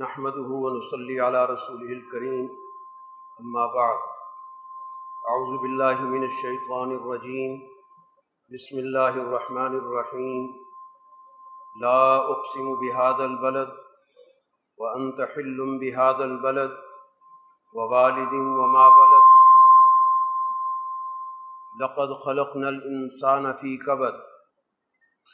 نحمده 0.00 0.48
ونصلي 0.64 1.20
على 1.20 1.44
رسوله 1.44 1.92
الكريم، 1.92 2.50
أما 3.40 3.66
بعد، 3.66 3.98
أعوذ 5.30 5.58
بالله 5.62 6.00
من 6.02 6.24
الشيطان 6.24 6.92
الرجيم، 6.92 7.68
بسم 8.52 8.78
الله 8.78 9.08
الرحمن 9.08 9.76
الرحيم، 9.76 10.46
لا 11.82 12.16
أقسم 12.16 12.80
بهذا 12.80 13.24
البلد، 13.24 13.74
وأنت 14.78 15.20
حل 15.20 15.78
بهذا 15.80 16.24
البلد، 16.24 16.72
ووالد 17.74 18.32
وما 18.32 18.86
ولد، 18.86 19.26
لقد 21.80 22.12
خلقنا 22.12 22.68
الإنسان 22.68 23.52
في 23.52 23.76
كبد، 23.76 24.16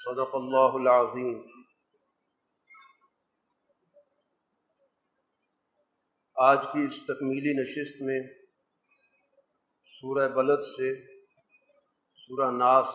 صدق 0.04 0.36
الله 0.36 0.76
العظيم. 0.76 1.57
آج 6.40 6.64
کی 6.72 6.86
اس 6.86 7.02
تکمیلی 7.02 7.62
نشست 7.62 8.02
میں 8.02 8.20
سورہ 9.84 10.28
بلد 10.28 10.62
سے 10.62 11.18
سورہ 12.12 12.50
ناس 12.50 12.86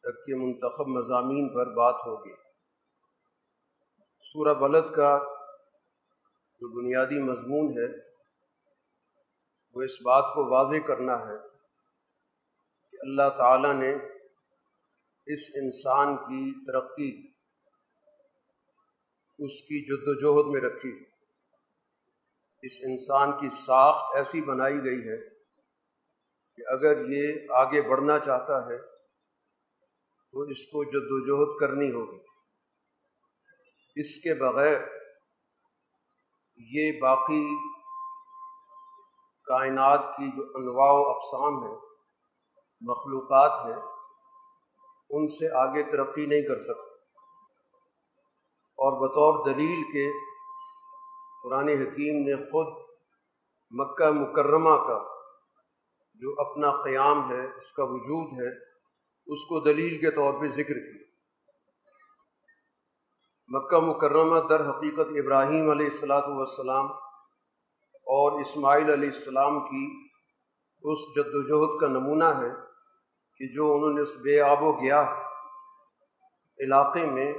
تک 0.00 0.26
کے 0.26 0.34
منتخب 0.34 0.86
مضامین 0.86 1.54
پر 1.54 1.66
بات 1.66 1.94
ہوگی۔ 1.94 2.34
سورہ 4.22 4.54
بلد 4.54 4.94
کا 4.94 5.18
جو 6.60 6.82
بنیادی 6.82 7.18
مضمون 7.22 7.78
ہے، 7.78 7.98
وہ 9.74 9.82
اس 9.82 10.02
بات 10.02 10.24
کو 10.24 10.50
واضح 10.50 10.86
کرنا 10.86 11.18
ہے 11.18 11.48
کہ 12.90 12.96
اللہ 13.00 13.36
تعالیٰ 13.36 13.74
نے 13.74 13.94
اس 15.26 15.50
انسان 15.54 16.16
کی 16.16 16.64
ترقی 16.66 17.32
اس 19.38 19.60
کی 19.62 19.84
جد 19.84 20.04
و 20.06 20.14
جہد 20.14 20.52
میں 20.52 20.70
رکھی۔ 20.70 21.15
اس 22.62 22.72
انسان 22.82 23.32
کی 23.32 23.48
ساخت 23.50 24.16
ایسی 24.16 24.40
بنائی 24.40 24.84
گئی 24.84 25.08
ہے 25.08 25.16
کہ 26.56 26.62
اگر 26.68 27.08
یہ 27.08 27.34
آگے 27.50 27.82
بڑھنا 27.82 28.18
چاہتا 28.18 28.66
ہے 28.66 28.78
تو 30.32 30.40
اس 30.40 30.66
کو 30.66 30.84
جد 30.84 31.06
و 31.10 31.20
جہد 31.26 31.60
کرنی 31.60 31.92
ہوگی۔ 31.92 32.18
اس 33.96 34.18
کے 34.18 34.34
بغیر 34.34 34.80
یہ 36.56 37.00
باقی 37.00 37.56
کائنات 39.44 40.04
کی 40.16 40.36
جو 40.36 40.42
انواع 40.42 40.92
و 40.92 41.10
اقسام 41.10 41.62
ہیں، 41.64 41.80
مخلوقات 42.80 43.66
ہیں، 43.66 43.82
ان 45.10 45.28
سے 45.28 45.56
آگے 45.56 45.82
ترقی 45.82 46.26
نہیں 46.26 46.42
کر 46.42 46.58
سکتے 46.58 46.96
اور 48.78 48.92
بطور 48.92 49.54
دلیل 49.54 49.82
کے 49.82 50.35
قرآن 51.44 51.68
حکیم 51.68 52.22
نے 52.26 52.36
خود 52.36 52.66
مکہ 53.70 54.10
مکرمہ 54.10 54.76
کا 54.86 54.98
جو 56.22 56.34
اپنا 56.38 56.70
قیام 56.82 57.30
ہے، 57.30 57.44
اس 57.58 57.72
کا 57.72 57.84
وجود 57.84 58.32
ہے، 58.40 58.48
اس 59.26 59.44
کو 59.44 59.60
دلیل 59.60 59.98
کے 60.00 60.10
طور 60.10 60.40
پہ 60.40 60.48
ذکر 60.48 60.74
کیا۔ 60.74 61.04
مکہ 63.50 63.80
مکرمہ 63.80 64.40
در 64.48 64.60
حقیقت 64.70 65.08
ابراہیم 65.08 65.70
علیہ 65.70 65.86
السلاۃ 65.86 66.28
والسلام 66.28 66.86
اور 68.06 68.40
اسماعیل 68.40 68.90
علیہ 68.90 69.08
السلام 69.08 69.60
کی 69.60 69.84
اس 70.84 70.98
جد 71.16 71.34
و 71.34 71.42
جہد 71.42 71.80
کا 71.80 71.86
نمونہ 71.88 72.24
ہے 72.24 72.50
کہ 73.40 73.54
جو 73.54 73.74
انہوں 73.74 73.92
نے 73.92 74.00
اس 74.00 74.16
بے 74.16 74.40
آب 74.40 74.62
و 74.62 74.72
گیا 74.72 75.00
علاقے 76.58 77.06
میں 77.06 77.32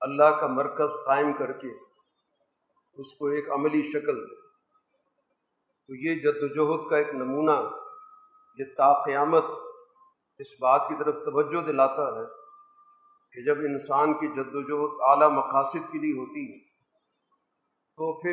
اللہ 0.00 0.38
کا 0.40 0.46
مرکز 0.46 0.96
قائم 1.06 1.32
کر 1.32 1.52
کے 1.52 1.87
اس 2.98 3.14
کو 3.14 3.26
ایک 3.26 3.50
عملی 3.50 3.82
شکل 3.82 4.26
دے۔ 4.30 4.48
تو 5.86 5.94
یہ 5.94 6.14
جد 6.14 6.42
و 6.42 6.46
جہد 6.46 6.90
کا 6.90 6.96
ایک 6.96 7.14
نمونہ، 7.14 7.60
یہ 8.58 8.64
تا 8.76 9.04
قیامت 9.04 9.44
اس 10.38 10.46
بات 10.60 10.88
کی 10.88 10.94
طرف 10.98 11.14
توجہ 11.14 11.62
دلاتا 11.62 12.02
ہے 12.02 12.24
کہ 13.32 13.44
جب 13.44 13.58
انسان 13.58 14.14
کی 14.14 14.28
جد 14.28 14.54
و 14.54 14.62
جہد 14.62 14.96
اعلیٰ 15.00 15.38
مقاصد 15.38 15.92
کے 15.92 15.98
لیے 15.98 16.12
ہوتی 16.12 16.52
ہے، 16.52 16.58
تو 17.98 18.20
پھر 18.20 18.32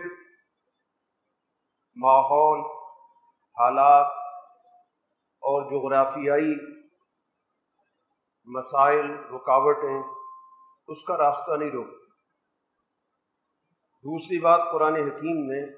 ماحول، 1.96 2.60
حالات 3.60 4.12
اور 5.44 5.70
جغرافیائی 5.72 6.56
مسائل، 8.46 9.12
رکاوٹیں 9.12 10.04
اس 10.88 11.04
کا 11.04 11.18
راستہ 11.18 11.52
نہیں 11.52 11.72
روکتی۔ 11.72 12.05
دوسری 14.06 14.40
بات 14.40 14.62
قرآن 14.72 14.96
حکیم 14.96 15.52
نے 15.52 15.74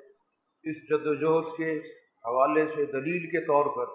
اس 0.64 0.90
جد 0.90 1.08
و 1.08 1.14
جہد 1.16 1.58
کے 1.58 1.80
حوالے 2.00 2.68
سے 2.68 2.86
دلیل 2.86 3.30
کے 3.30 3.46
طور 3.46 3.66
پر 3.66 3.86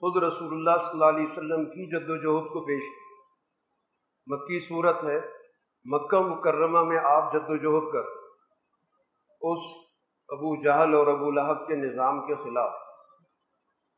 خود 0.00 0.22
رسول 0.22 0.48
اللہ 0.52 0.78
صلی 0.78 0.90
اللہ 0.92 1.04
علیہ 1.04 1.22
وسلم 1.22 1.64
کی 1.64 1.86
جد 1.86 2.10
و 2.10 2.16
جہد 2.16 2.48
کو 2.48 2.60
پیش 2.60 2.82
کی۔ 2.82 3.14
مکی 4.26 4.60
صورت 4.60 5.04
ہے، 5.04 5.20
مکہ 5.84 6.18
مکرمہ 6.18 6.84
میں 6.84 6.98
آپ 7.02 7.32
جد 7.32 7.48
و 7.48 7.56
جہد 7.56 7.92
کر۔ 7.92 8.04
اس 9.40 9.58
ابو 10.28 10.60
جہل 10.60 10.94
اور 10.94 11.06
ابو 11.06 11.30
لہب 11.30 11.66
کے 11.66 11.76
نظام 11.76 12.26
کے 12.26 12.34
خلاف 12.34 12.72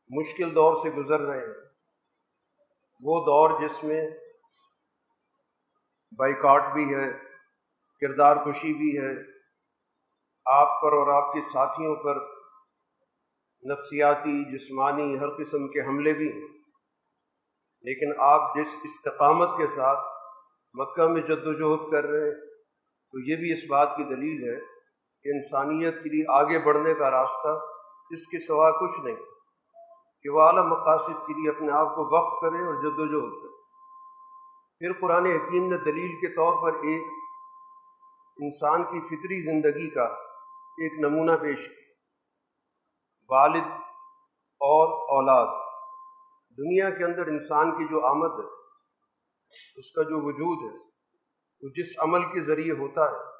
مشکل 0.09 0.55
دور 0.55 0.75
سے 0.75 0.89
گزر 0.89 1.19
رہے 1.19 1.39
ہیں۔ 1.39 1.53
وہ 3.01 3.25
دور 3.25 3.61
جس 3.61 3.83
میں 3.83 4.09
بائیکاٹ 6.17 6.73
بھی 6.73 6.95
ہے، 6.95 7.11
کردار 8.01 8.37
کشی 8.37 8.73
بھی 8.73 9.07
ہے۔ 9.07 9.34
آپ 10.45 10.81
پر 10.81 10.93
اور 10.93 11.07
آپ 11.07 11.33
کے 11.33 11.41
ساتھیوں 11.41 11.95
پر، 11.95 12.15
نفسیاتی، 13.63 14.53
جسمانی، 14.53 15.19
ہر 15.19 15.29
قسم 15.29 15.67
کے 15.67 15.81
حملے 15.81 16.13
بھی 16.13 16.31
ہیں۔ 16.33 16.47
لیکن 17.85 18.11
آپ 18.17 18.55
جس 18.55 18.79
استقامت 18.83 19.57
کے 19.57 19.67
ساتھ 19.67 19.99
مکہ 20.73 21.07
میں 21.07 21.21
جد 21.21 21.47
و 21.47 21.53
جہد 21.53 21.91
کر 21.91 22.05
رہے 22.05 22.25
ہیں، 22.25 22.35
تو 23.13 23.19
یہ 23.19 23.35
بھی 23.35 23.51
اس 23.53 23.63
بات 23.69 23.95
کی 23.97 24.03
دلیل 24.03 24.43
ہے 24.49 24.59
کہ 25.23 25.29
انسانیت 25.29 26.03
کے 26.03 26.09
لیے 26.09 26.23
آگے 26.29 26.59
بڑھنے 26.59 26.93
کا 26.93 27.11
راستہ 27.11 27.47
اس 28.11 28.27
کے 28.27 28.39
سوا 28.39 28.71
کچھ 28.71 28.99
نہیں، 29.05 29.15
کہ 30.21 30.29
وہ 30.29 30.41
اعلیٰ 30.41 30.63
مقاصد 30.63 31.25
کے 31.27 31.33
لیے 31.33 31.49
اپنے 31.49 31.71
آپ 31.71 31.95
کو 31.95 32.05
وقف 32.17 32.41
کریں 32.41 32.65
اور 32.65 32.73
جد 32.73 32.99
و 32.99 33.05
جہد 33.05 33.41
کریں 33.41 33.53
پھر 34.79 35.01
قرآن 35.01 35.25
حکیم 35.25 35.67
نے 35.69 35.77
دلیل 35.77 36.15
کے 36.15 36.33
طور 36.33 36.53
پر 36.63 36.77
ایک 36.83 37.01
انسان 38.37 38.83
کی 38.83 38.99
فطری 38.99 39.41
زندگی 39.41 39.89
کا 39.89 40.24
ایک 40.77 41.05
نمونہ 41.05 41.31
پیش۔ 41.31 41.67
کیا 41.67 41.85
والد 43.29 43.65
اور 44.59 44.87
اولاد۔ 45.17 45.65
دنیا 46.57 46.89
کے 46.89 47.03
اندر 47.03 47.27
انسان 47.27 47.71
کی 47.71 47.85
جو 47.85 48.05
آمد 48.05 48.39
ہے، 48.39 48.49
اس 49.79 49.91
کا 49.91 50.03
جو 50.03 50.27
وجود 50.27 50.73
ہے، 50.73 50.79
وہ 51.61 51.69
جس 51.75 51.99
عمل 51.99 52.23
کے 52.23 52.41
ذریعے 52.41 52.71
ہوتا 52.71 53.03
ہے، 53.03 53.31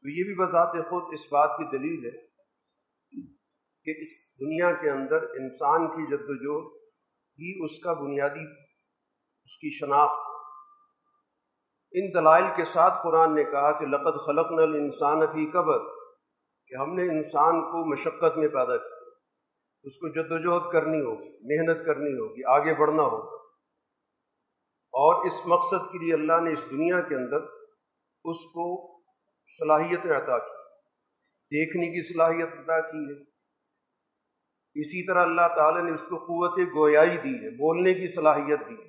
تو 0.00 0.08
یہ 0.08 0.24
بھی 0.24 0.34
بذات 0.34 0.72
خود 0.72 1.02
اس 1.12 1.32
بات 1.32 1.50
کی 1.58 1.78
دلیل 1.78 2.06
ہے 2.06 2.26
کہ 3.84 4.00
اس 4.00 4.40
دنیا 4.40 4.72
کے 4.72 4.90
اندر 4.90 5.22
انسان 5.22 5.86
کی 5.88 6.06
جد 6.06 6.24
وجہد 6.28 6.72
ہی 7.38 7.64
اس 7.64 7.78
کا 7.78 7.92
بنیادی، 7.92 8.52
اس 9.44 9.58
کی 9.58 9.70
شناخت 9.70 10.36
ان 11.92 12.14
دلائل 12.14 12.44
کے 12.56 12.64
ساتھ 12.64 12.98
قرآن 13.02 13.34
نے 13.34 13.44
کہا 13.44 13.78
کہ 13.78 13.86
لقد 13.86 14.26
خلق 14.26 14.52
نل 14.52 14.74
انسان 14.74 15.20
فی 15.20 15.50
قبر۔ 15.50 15.95
کہ 16.68 16.74
ہم 16.74 16.94
نے 16.94 17.02
انسان 17.02 17.60
کو 17.60 17.90
مشقت 17.90 18.38
میں 18.38 18.48
پیدا 18.48 18.76
کیا 18.76 18.96
اس 19.82 19.96
کو 19.96 20.08
جد 20.08 20.32
وجہد 20.32 20.72
کرنی 20.72 21.00
ہوگی 21.00 21.28
محنت 21.28 21.86
کرنی 21.86 22.12
ہوگی 22.12 22.44
آگے 22.44 22.74
بڑھنا 22.74 23.02
ہوگا 23.02 23.36
اور 24.92 25.26
اس 25.26 25.46
مقصد 25.46 25.92
کے 25.92 25.98
لیے 25.98 26.14
اللہ 26.14 26.40
نے 26.40 26.52
اس 26.52 26.64
دنیا 26.70 27.00
کے 27.00 27.14
اندر 27.14 27.36
اس 28.24 28.36
کو 28.54 28.96
صلاحیت 29.58 30.06
عطا 30.06 30.38
کی۔ 30.38 30.52
دیکھنے 31.28 31.86
کی 31.86 32.14
صلاحیت 32.14 32.60
عطا 32.60 32.80
کی 32.80 33.04
ہے۔ 33.04 33.22
اسی 34.80 35.06
طرح 35.06 35.22
اللہ 35.22 35.48
تعالیٰ 35.56 35.82
نے 35.82 35.92
اس 35.92 36.02
کو 36.02 36.16
قوت 36.16 36.58
گویائی 36.76 37.16
دی 37.16 37.34
ہے، 37.34 37.50
بولنے 37.50 37.94
کی 37.94 38.08
صلاحیت 38.08 38.68
دی 38.68 38.74
ہے۔ 38.74 38.88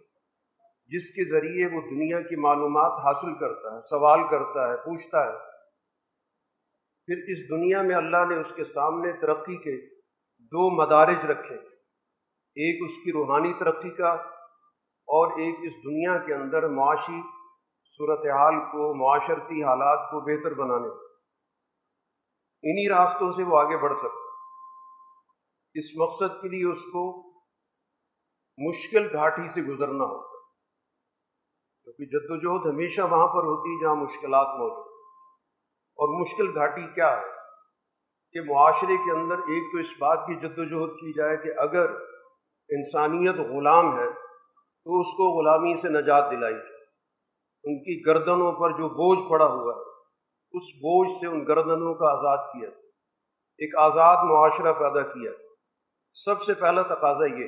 جس 0.88 1.12
کے 1.12 1.30
ذریعے 1.30 1.65
وہ 1.65 1.81
دنیا 1.81 2.21
کی 2.21 2.35
معلومات 2.35 3.00
حاصل 3.06 3.35
کرتا 3.39 3.75
ہے، 3.75 3.80
سوال 3.81 4.19
کرتا 4.30 4.71
ہے، 4.71 4.77
پوچھتا 4.77 5.27
ہے۔ 5.27 5.56
پھر 7.07 7.24
اس 7.27 7.42
دنیا 7.50 7.81
میں 7.81 7.95
اللہ 7.95 8.25
نے 8.30 8.39
اس 8.39 8.51
کے 8.51 8.63
سامنے 8.63 9.12
ترقی 9.12 9.56
کے 9.57 9.75
دو 10.51 10.69
مدارج 10.69 11.25
رکھے، 11.25 11.56
ایک 12.57 12.83
اس 12.83 12.98
کی 13.04 13.12
روحانی 13.12 13.54
ترقی 13.54 13.89
کا 13.89 14.09
اور 15.07 15.39
ایک 15.39 15.56
اس 15.63 15.75
دنیا 15.75 16.18
کے 16.25 16.33
اندر 16.33 16.68
معاشی 16.69 17.21
صورتحال 17.98 18.59
کو، 18.71 18.94
معاشرتی 18.94 19.63
حالات 19.63 20.09
کو 20.12 20.19
بہتر 20.19 20.54
بنانے۔ 20.54 20.89
انہی 22.63 22.88
راستوں 22.89 23.31
سے 23.31 23.44
وہ 23.44 23.57
آگے 23.59 23.77
بڑھ 23.77 23.95
سکتا 23.98 24.25
اس 25.75 25.86
مقصد 25.98 26.42
کے 26.42 26.50
لیے 26.50 26.71
اس 26.71 26.83
کو 26.83 27.06
مشکل 28.59 29.07
گھاٹی 29.13 29.48
سے 29.48 29.62
گزرنا 29.62 30.04
ہوتا 30.04 30.36
کیونکہ 31.88 32.06
جد 32.06 32.31
و 32.31 32.38
جہد 32.38 32.74
ہمیشہ 32.74 33.01
وہاں 33.01 33.27
پر 33.27 33.50
ہوتی 33.50 33.69
ہے 33.69 33.81
جہاں 33.81 33.95
مشکلات 33.95 34.48
موجود 34.59 34.86
اور 35.97 36.19
مشکل 36.19 36.55
گھاٹی 36.55 36.88
کیا 36.95 37.17
ہے 37.17 37.25
کہ 38.31 38.41
معاشرے 38.41 38.97
کے 38.97 39.15
اندر 39.15 39.38
ایک 39.38 39.63
تو 39.71 39.77
اس 39.77 39.94
بات 39.99 40.25
کی 40.27 40.35
جد 40.35 40.59
وجہد 40.59 40.89
کی 40.89 41.13
جائے 41.13 41.38
کہ 41.38 41.49
اگر 41.57 41.91
انسانیت 42.69 43.35
غلام 43.35 43.99
ہے 43.99 44.09
تو 44.85 44.99
اس 44.99 45.07
کو 45.07 45.39
غلامی 45.39 45.75
سے 45.77 45.89
نجات 45.89 46.31
دلائی 46.31 46.55
ان 47.63 47.79
کی 47.79 48.05
گردنوں 48.05 48.51
پر 48.51 48.71
جو 48.71 48.89
بوجھ 48.89 49.29
پڑا 49.29 49.45
ہوا 49.45 49.73
ہے، 49.75 49.81
اس 50.51 50.63
بوجھ 50.63 51.11
سے 51.11 51.27
ان 51.27 51.45
گردنوں 51.47 51.94
کا 51.94 52.11
آزاد 52.11 52.38
کیا۔ 52.38 52.69
ایک 53.57 53.77
آزاد 53.77 54.15
معاشرہ 54.15 54.73
پیدا 54.73 55.01
کیا۔ 55.01 55.31
سب 56.13 56.41
سے 56.41 56.53
پہلا 56.53 56.81
تقاضا 56.81 57.25
یہ 57.25 57.47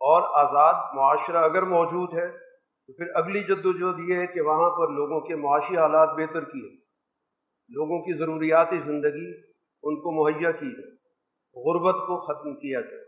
اور 0.00 0.22
آزاد 0.42 0.74
معاشرہ 0.94 1.36
اگر 1.36 1.62
موجود 1.62 2.14
ہے، 2.14 2.38
تو 2.86 2.92
پھر 2.92 3.06
اگلی 3.14 3.40
جد 3.40 3.66
و 3.66 3.72
جہد 3.72 3.98
یہ 4.08 4.14
ہے 4.14 4.26
کہ 4.26 4.40
وہاں 4.40 4.70
پر 4.70 4.88
لوگوں 4.88 5.20
کے 5.20 5.36
معاشی 5.36 5.76
حالات 5.76 6.08
بہتر 6.08 6.44
کیے۔ 6.44 6.79
لوگوں 7.70 7.98
کی 8.02 8.14
ضروریاتی 8.18 8.78
زندگی 8.78 9.28
ان 9.84 10.00
کو 10.00 10.12
مہیا 10.14 10.50
کی 10.52 10.70
جائے 10.70 10.98
غربت 11.56 12.00
کو 12.06 12.20
ختم 12.20 12.54
کیا 12.54 12.80
جائے 12.80 13.04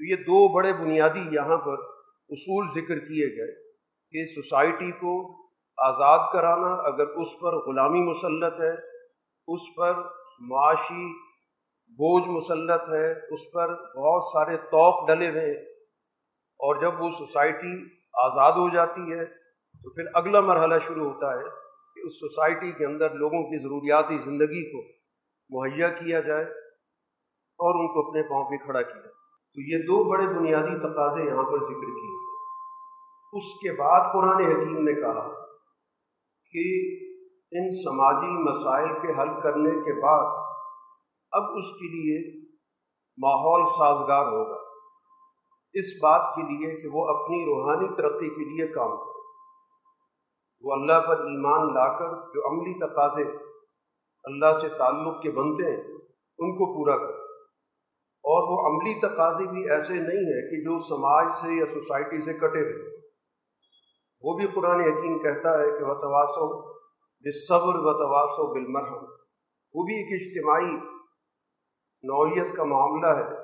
تو 0.00 0.04
یہ 0.04 0.16
دو 0.16 0.40
بڑے 0.54 0.72
بنیادی 0.72 1.22
یہاں 1.32 1.56
پر 1.56 1.82
اصول 2.30 2.66
ذکر 2.74 2.98
کیے 2.98 3.26
گئے 3.36 3.52
کہ 4.14 4.24
سوسائٹی 4.26 4.90
کو 4.90 5.14
آزاد 5.78 6.32
کرانا 6.32 6.74
اگر 6.88 7.06
اس 7.16 7.32
پر 7.40 7.54
غلامی 7.66 8.02
مسلط 8.02 8.60
ہے، 8.60 8.72
اس 9.48 9.60
پر 9.76 10.02
معاشی 10.40 11.06
بوجھ 11.98 12.28
مسلط 12.28 12.88
ہے، 12.90 13.10
اس 13.34 13.50
پر 13.52 13.74
بہت 13.96 14.24
سارے 14.24 14.56
توق 14.70 15.06
ڈلے 15.08 15.28
ہوئے 15.28 15.52
اور 16.60 16.80
جب 16.80 17.02
وہ 17.02 17.10
سوسائٹی 17.10 17.74
آزاد 18.24 18.52
ہو 18.52 18.68
جاتی 18.68 19.12
ہے 19.12 19.24
تو 19.24 19.94
پھر 19.94 20.04
اگلا 20.14 20.40
مرحلہ 20.40 20.78
شروع 20.78 21.06
ہوتا 21.06 21.32
ہے 21.32 21.48
کہ 21.94 22.06
اس 22.06 22.20
سوسائٹی 22.20 22.72
کے 22.72 22.86
اندر 22.86 23.14
لوگوں 23.14 23.42
کی 23.42 23.62
ضروریاتی 23.62 24.18
زندگی 24.18 24.72
کو 24.72 25.04
مہیا 25.50 25.88
کیا 25.88 26.20
جائے 26.20 26.44
اور 27.58 27.80
ان 27.80 27.94
کو 27.94 28.08
اپنے 28.08 28.22
پاؤں 28.22 28.44
پہ 28.44 28.64
کھڑا 28.64 28.82
کیا 28.82 29.02
تو 29.54 29.60
یہ 29.60 29.78
دو 29.78 30.10
بڑے 30.10 30.26
بنیادی 30.26 30.78
تقاضے 30.78 31.22
یہاں 31.22 31.42
پر 31.42 31.60
ذکر 31.60 31.86
کیے 31.86 32.24
اس 33.32 33.54
کے 33.54 33.72
بعد 33.72 34.12
قرآن 34.12 34.44
حکیم 34.44 34.84
نے 34.84 34.92
کہا 34.92 35.44
کہ 36.52 36.64
ان 37.52 37.70
سماجی 37.70 38.42
مسائل 38.42 38.88
کے 38.88 39.22
حل 39.22 39.40
کرنے 39.40 39.70
کے 39.70 40.00
بعد 40.02 40.44
اب 41.32 41.42
اس 41.42 41.70
کے 41.70 41.88
لیے 41.88 42.44
ماحول 43.18 43.66
سازگار 43.66 44.26
ہوگا۔ 44.26 44.64
اس 45.72 45.84
بات 46.02 46.34
کے 46.34 46.42
لیے 46.42 46.82
کہ 46.82 46.88
وہ 46.92 47.08
اپنی 47.08 47.44
روحانی 47.44 47.94
ترقی 47.94 48.28
کے 48.28 48.44
لیے 48.44 48.66
کام 48.66 48.90
کرے۔ 48.90 49.13
وہ 50.64 50.72
اللہ 50.72 51.00
پر 51.06 51.18
ایمان 51.18 51.74
لا 51.74 51.88
کر 51.98 52.14
جو 52.34 52.46
عملی 52.50 52.74
تقاضے 52.78 53.24
اللہ 54.24 54.52
سے 54.52 54.68
تعلق 54.68 55.22
کے 55.22 55.30
بنتے 55.30 55.70
ہیں، 55.70 55.82
ان 56.38 56.52
کو 56.52 56.72
پورا 56.72 56.96
کرے 56.96 57.22
اور 58.24 58.46
وہ 58.50 58.58
عملی 58.66 58.98
تقاضے 58.98 59.46
بھی 59.46 59.70
ایسے 59.70 59.94
نہیں 59.94 60.28
ہیں 60.28 60.42
کہ 60.50 60.60
جو 60.60 60.78
سماج 60.78 61.30
سے 61.30 61.58
یا 61.58 61.66
سوسائٹی 61.66 62.20
سے 62.20 62.32
کٹے 62.32 62.60
ہوئے۔ 62.60 62.94
وہ 64.20 64.36
بھی 64.38 64.46
قرآن 64.54 64.80
یقین 64.80 65.18
کہتا 65.22 65.58
ہے 65.58 65.78
کہ 65.78 65.84
وہ 65.84 65.94
تواسو 65.94 66.70
بے 67.24 67.46
صبر 67.46 67.74
و 67.76 67.92
تواسو 67.92 68.54
بالمرحم۔ 68.54 69.04
وہ 69.74 69.84
بھی 69.84 69.94
ایک 69.94 70.12
اجتماعی 70.20 70.76
نوعیت 72.04 72.56
کا 72.56 72.64
معاملہ 72.64 73.06
ہے 73.06 73.36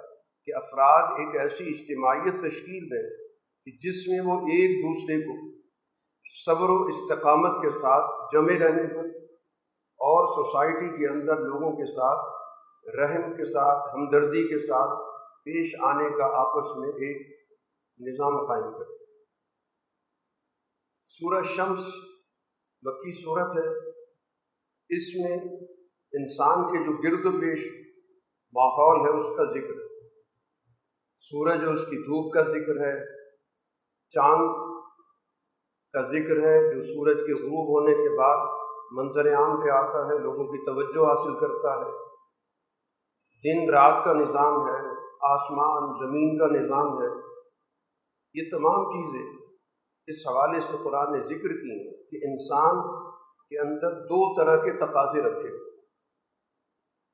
کہ 0.45 0.53
افراد 0.57 1.19
ایک 1.19 1.37
ایسی 1.37 1.65
اجتماعیت 1.65 2.41
تشکیل 2.43 2.85
دیں 2.91 3.09
کہ 3.67 3.89
جس 3.89 4.09
میں 4.09 4.21
وہ 4.21 4.41
ایک 4.41 4.71
دوسرے 4.85 5.21
کو 5.23 5.61
صبر 6.47 6.69
و 6.69 6.85
استقامت 6.85 7.63
کے 7.63 7.71
ساتھ 7.71 8.35
جمے 8.35 8.59
رہنے 8.59 8.83
پر 8.83 9.05
اور 9.99 10.27
سوسائٹی 10.27 10.99
کے 10.99 11.09
اندر 11.09 11.37
لوگوں 11.37 11.77
کے 11.77 11.87
ساتھ، 11.87 12.37
رحم 13.01 13.37
کے 13.37 13.45
ساتھ، 13.45 13.95
ہمدردی 13.95 14.49
کے 14.49 14.59
ساتھ 14.59 15.11
پیش 15.41 15.75
آنے 15.83 16.11
کا 16.19 16.25
آپس 16.25 16.77
میں 16.77 16.89
ایک 16.89 17.41
نظام 18.01 18.47
قائم 18.47 18.73
کرے 18.73 18.97
سورج 21.05 21.45
شمس 21.45 21.87
مکی 22.83 23.23
صورت 23.23 23.57
ہے۔ 23.57 23.91
اس 24.97 25.17
میں 25.17 25.37
انسان 26.13 26.69
کے 26.69 26.85
جو 26.85 26.97
گرد 26.97 27.35
و 27.35 27.39
پیش 27.41 27.61
ماحول 28.53 29.01
ہے، 29.01 29.17
اس 29.17 29.37
کا 29.37 29.45
ذکر 29.45 29.83
ہے۔ 29.83 30.09
سورج 31.19 31.65
اور 31.65 31.75
اس 31.75 31.85
کی 31.85 31.97
دھوپ 32.03 32.33
کا 32.35 32.43
ذکر 32.43 32.85
ہے۔ 32.85 33.07
چاند 34.09 34.80
کا 35.93 36.03
ذکر 36.03 36.37
ہے، 36.37 36.75
جو 36.75 36.83
سورج 36.83 37.21
کے 37.21 37.35
غروب 37.35 37.81
ہونے 37.81 37.95
کے 37.95 38.19
بعد 38.19 38.47
منظر 38.93 39.35
عام 39.35 39.63
پہ 39.63 39.71
آتا 39.71 40.07
ہے، 40.07 40.19
لوگوں 40.19 40.45
کی 40.45 40.67
توجہ 40.67 41.09
حاصل 41.09 41.35
کرتا 41.41 41.81
ہے۔ 41.81 42.11
دن 43.45 43.75
رات 43.75 44.05
کا 44.05 44.13
نظام 44.13 44.55
ہے، 44.67 44.91
آسمان، 45.21 46.07
زمین 46.07 46.39
کا 46.39 46.47
نظام 46.47 47.03
ہے۔ 47.03 47.31
یہ 48.35 48.43
تمام 48.51 48.85
چیزیں 48.85 49.47
اس 50.07 50.29
حوالے 50.29 50.61
سے 50.61 50.77
قرآن 50.85 51.13
نے 51.13 51.21
ذکر 51.23 51.49
کی 51.49 51.71
ہیں 51.71 52.11
کہ 52.11 52.27
انسان 52.31 53.05
کے 53.49 53.59
اندر 53.59 54.01
دو 54.05 54.41
طرح 54.41 54.57
کے 54.57 54.73
تقاضے 54.73 55.23
رکھے 55.23 55.49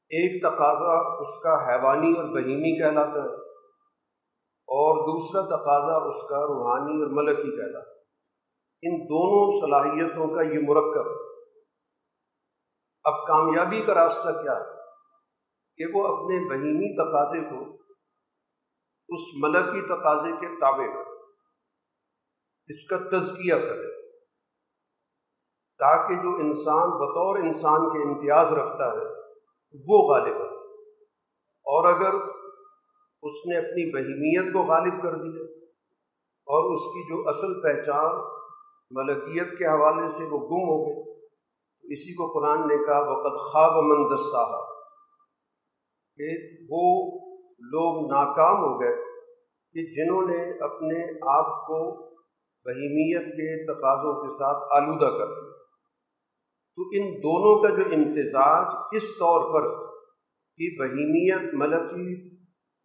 ایک 0.08 0.43
تقاضا 0.43 1.20
اس 1.20 1.43
کا 1.43 1.69
حیوانی 1.69 2.12
اور 2.12 2.25
بہیمی 2.25 2.79
کہلاتا 2.79 3.20
ہے 3.20 3.34
اور 4.49 4.96
دوسرا 4.99 5.40
تقاضا 5.40 6.08
اس 6.08 6.29
کا 6.29 6.37
روحانی 6.37 7.02
اور 7.02 7.11
ملکی 7.11 7.56
کہلاتا 7.56 7.90
ہے۔ 7.90 7.95
ان 8.82 8.99
دونوں 9.02 9.44
صلاحیتوں 9.61 10.26
کا 10.34 10.43
یہ 10.43 10.58
مرکب. 10.62 11.06
اب 13.05 13.26
کامیابی 13.26 13.81
کا 13.82 13.94
راستہ 13.94 14.32
کیا 14.43 14.52
ہے؟ 14.52 14.76
کہ 15.78 15.84
وہ 15.94 16.02
اپنے 16.06 16.38
بہیمی 16.49 16.90
تقاضے 16.94 17.40
کو 17.40 17.58
اس 19.08 19.26
ملکی 19.43 19.82
تقاضے 19.87 20.32
کے 20.32 20.49
تابع 20.61 20.87
کرے، 20.87 21.14
اس 22.69 22.84
کا 22.87 22.96
تزکیہ 23.08 23.55
کرے، 23.55 23.90
تاکہ 25.81 26.14
جو 26.22 26.34
انسان 26.37 26.94
بطور 27.02 27.38
انسان 27.38 27.88
کے 27.88 28.02
امتیاز 28.08 28.52
رکھتا 28.52 28.87
ہے، 28.93 29.06
وہ 29.88 29.99
غالب 30.08 30.37
ہے 30.37 30.55
اور 31.67 31.88
اگر 31.88 32.14
اس 33.22 33.46
نے 33.46 33.58
اپنی 33.58 33.84
بہیمیت 33.93 34.52
کو 34.52 34.62
غالب 34.62 35.02
کر 35.02 35.14
دیا، 35.17 35.44
اور 36.49 36.72
اس 36.75 36.82
کی 36.94 37.03
جو 37.08 37.29
اصل 37.29 37.60
پہچان 37.62 38.24
ملکیت 38.90 39.50
کے 39.50 39.64
حوالے 39.64 40.08
سے 40.08 40.24
وہ 40.24 40.38
گم 40.38 40.69
ہو 40.69 40.86
گئے۔ 40.86 41.12
اسی 41.82 42.14
کو 42.14 42.32
قرآن 42.32 42.60
نے 42.60 42.86
کہا 42.86 42.98
وقت 42.98 43.40
خواب 43.40 43.84
من 43.84 44.14
دساہا 44.14 44.74
کہ 46.16 46.28
وہ 46.70 47.10
لوگ 47.58 48.06
ناکام 48.06 48.56
ہو 48.56 48.81
گئے 48.81 48.96
کہ 49.72 49.90
جنہوں 49.90 50.22
نے 50.22 50.64
اپنے 50.64 51.10
آپ 51.38 51.66
کو 51.66 52.06
بہیمیت 52.64 53.26
کے 53.26 53.64
تقاضوں 53.64 54.22
کے 54.22 54.31
ساتھ 54.31 54.82
آلودہ 54.82 55.19
کر 55.19 55.26
دیا۔ 55.26 55.56
تو 56.76 56.82
ان 56.82 57.14
دونوں 57.14 57.62
کا 57.62 57.74
جو 57.74 57.82
امتزاج 57.96 58.66
اس 58.93 59.08
طور 59.08 59.55
پر 59.55 59.86
کہ 60.56 60.76
بہیمیت 60.78 61.55
ملکی 61.55 62.36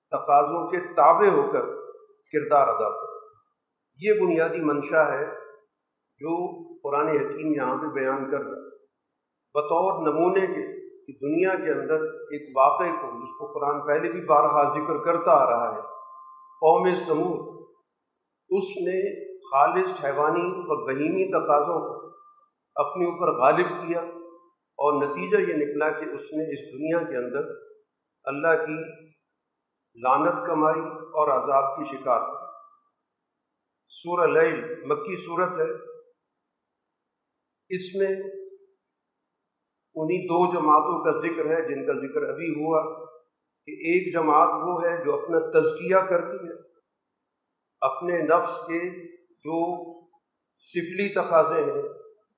تقاضوں 0.07 0.67
کے 0.67 0.77
تابع 0.79 1.27
ہو 1.27 1.51
کر 1.51 1.65
کردار 2.31 2.67
ادا 2.67 2.89
کر 2.89 3.27
یہ 3.97 4.13
بنیادی 4.21 4.59
منشا 4.59 5.13
ہے 5.13 5.50
جو 6.21 6.33
قرآن 6.83 7.07
حکیم 7.07 7.53
یہاں 7.53 7.77
پہ 7.77 7.87
بیان 7.87 8.29
کر 8.31 8.39
رہا 8.39 8.57
ہے۔ 8.57 8.69
بطور 9.53 10.07
نمونے 10.07 10.41
کے 10.41 10.63
کہ 11.05 11.13
دنیا 11.21 11.55
کے 11.65 11.71
اندر 11.71 12.03
ایک 12.03 12.57
واقعے 12.57 12.89
کو 12.89 13.21
جس 13.21 13.29
کو 13.39 13.47
قرآن 13.53 13.87
پہلے 13.87 14.11
بھی 14.11 14.25
بارہا 14.25 14.63
ذکر 14.67 14.97
کرتا 15.05 15.31
آ 15.31 15.45
رہا 15.45 15.75
ہے، 15.75 15.81
قوم 16.61 16.95
سمود، 16.95 17.65
اس 18.49 18.63
نے 18.63 18.97
خالص، 19.51 20.05
حیوانی 20.05 20.47
اور 20.69 20.87
بہیمی 20.87 21.25
تقاضوں 21.29 21.79
کو 21.79 22.07
اپنے 22.75 23.05
اوپر 23.05 23.31
غالب 23.31 23.69
کیا 23.81 23.99
اور 24.79 25.03
نتیجہ 25.03 25.37
یہ 25.37 25.55
نکلا 25.55 25.89
کہ 25.89 26.05
اس 26.13 26.33
نے 26.33 26.53
اس 26.53 26.61
دنیا 26.73 27.11
کے 27.11 27.17
اندر 27.17 27.49
اللہ 28.25 28.65
کی 28.65 28.77
لانت 29.95 30.45
کمائی 30.47 30.81
اور 30.89 31.27
عذاب 31.27 31.77
کی 31.77 31.83
شکار 31.83 32.19
کی 32.19 32.45
سورہ 33.89 34.27
لیل، 34.27 34.85
مکی 34.85 35.15
صورت 35.15 35.59
ہے۔ 35.59 36.00
اس 37.71 37.87
میں 37.95 38.11
انہیں 39.95 40.25
دو 40.25 40.39
جماعتوں 40.51 40.97
کا 41.03 41.11
ذکر 41.19 41.45
ہے، 41.45 41.61
جن 41.67 41.85
کا 41.85 41.93
ذکر 41.95 42.27
ابھی 42.29 42.49
ہوا 42.51 42.81
کہ 43.67 43.71
ایک 43.89 44.11
جماعت 44.13 44.53
وہ 44.63 44.75
ہے 44.83 44.93
جو 45.03 45.13
اپنا 45.13 45.39
تزکیہ 45.49 46.03
کرتی 46.09 46.37
ہے، 46.47 46.53
اپنے 47.81 48.21
نفس 48.25 48.57
کے 48.67 48.79
جو 49.45 49.59
سفلی 50.61 51.07
تقاضے 51.13 51.63
ہیں، 51.63 51.83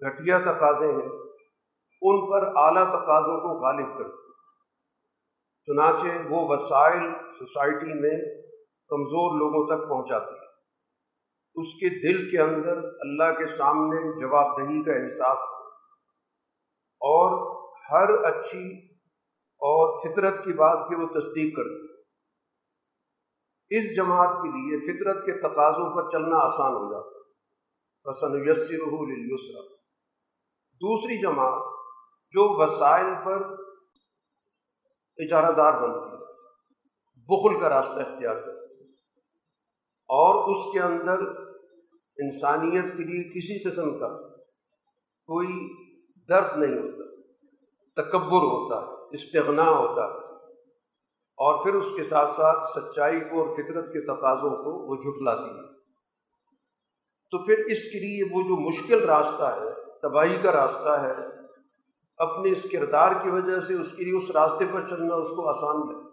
گھٹیا 0.01 0.39
تقاضے 0.39 0.91
ہیں، 0.91 1.09
ان 2.01 2.21
پر 2.31 2.45
اعلیٰ 2.61 2.85
تقاضوں 2.89 3.37
کو 3.37 3.55
غالب 3.59 3.97
کرتی 3.97 4.21
چنانچہ 5.67 6.15
وہ 6.29 6.39
وسائل 6.49 7.03
سوسائٹی 7.37 7.93
میں 7.99 8.17
کمزور 8.91 9.37
لوگوں 9.39 9.61
تک 9.67 9.89
پہنچاتی 9.89 10.35
ہے 10.35 10.42
اس 11.55 11.73
کے 11.73 11.89
دل 11.89 12.31
کے 12.31 12.41
اندر 12.41 12.77
اللہ 12.77 13.39
کے 13.39 13.47
سامنے 13.47 14.19
جواب 14.19 14.57
دہی 14.57 14.83
کا 14.83 14.91
احساس 14.91 15.37
ہے۔ 15.37 15.63
اور 16.99 17.53
ہر 17.91 18.35
اچھی 18.35 18.93
اور 19.41 19.99
فطرت 20.01 20.43
کی 20.43 20.53
بات 20.53 20.89
کی 20.89 20.95
وہ 20.95 21.19
تصدیق 21.19 21.55
کرتی 21.55 21.93
اس 23.69 23.95
جماعت 23.95 24.33
کے 24.33 24.49
لیے 24.49 24.79
فطرت 24.79 25.25
کے 25.25 25.31
تقاضوں 25.31 25.95
پر 25.95 26.09
چلنا 26.09 26.37
آسان 26.45 26.73
ہو 26.73 26.91
جاتا 26.91 27.19
فسن 28.11 28.49
یسر 28.49 28.73
یسرا 29.33 29.75
دوسری 30.73 31.21
جماعت 31.21 31.73
جو 32.31 32.63
وسائل 32.63 33.13
پر 33.25 33.41
اجارہ 35.17 35.51
دار 35.51 35.73
بنتی 35.73 36.09
ہے۔ 36.09 36.33
بخل 37.15 37.59
کا 37.59 37.69
راستہ 37.69 37.99
اختیار 37.99 38.35
کرتی 38.35 38.51
ہے۔ 38.51 38.52
اور 40.15 40.49
اس 40.49 40.73
کے 40.73 40.79
اندر 40.79 41.19
انسانیت 42.17 42.97
کے 42.97 43.03
لیے 43.03 43.23
کسی 43.23 43.69
قسم 43.69 43.99
کا 43.99 44.07
کوئی 45.27 45.47
درد 46.29 46.57
نہیں 46.57 46.79
ہوتا، 46.79 47.21
تکبر 48.01 48.37
ہوتا 48.37 48.79
ہے، 48.79 49.07
استغنا 49.11 49.69
ہوتا 49.69 50.01
ہے۔ 50.05 50.33
اور 51.37 51.63
پھر 51.63 51.73
اس 51.73 51.91
کے 51.95 52.03
ساتھ 52.03 52.31
ساتھ 52.31 52.67
سچائی 52.67 53.19
کو 53.19 53.41
اور 53.41 53.49
فطرت 53.49 53.87
کے 53.87 54.01
تقاضوں 54.01 54.49
کو 54.49 54.89
وہ 54.89 54.95
جھٹلاتی 54.95 55.49
ہے۔ 55.49 55.73
تو 57.31 57.45
پھر 57.45 57.57
اس 57.57 57.83
کے 57.83 57.99
لیے 57.99 58.23
وہ 58.23 58.41
جو 58.41 58.67
مشکل 58.67 59.09
راستہ 59.09 59.43
ہے، 59.43 59.99
تباہی 60.01 60.37
کا 60.41 60.51
راستہ 60.51 60.89
ہے، 60.89 61.13
اپنے 62.17 62.51
اس 62.51 62.65
کردار 62.71 63.11
کی 63.11 63.29
وجہ 63.29 63.59
سے 63.59 63.73
اس 63.73 63.91
کے 63.91 64.03
لیے 64.03 64.17
اس 64.17 64.31
راستے 64.31 64.65
پر 64.71 64.81
چلنا 64.87 65.15
اس 65.15 65.29
کو 65.29 65.49
آسان 65.49 65.75
لگتا 65.75 66.12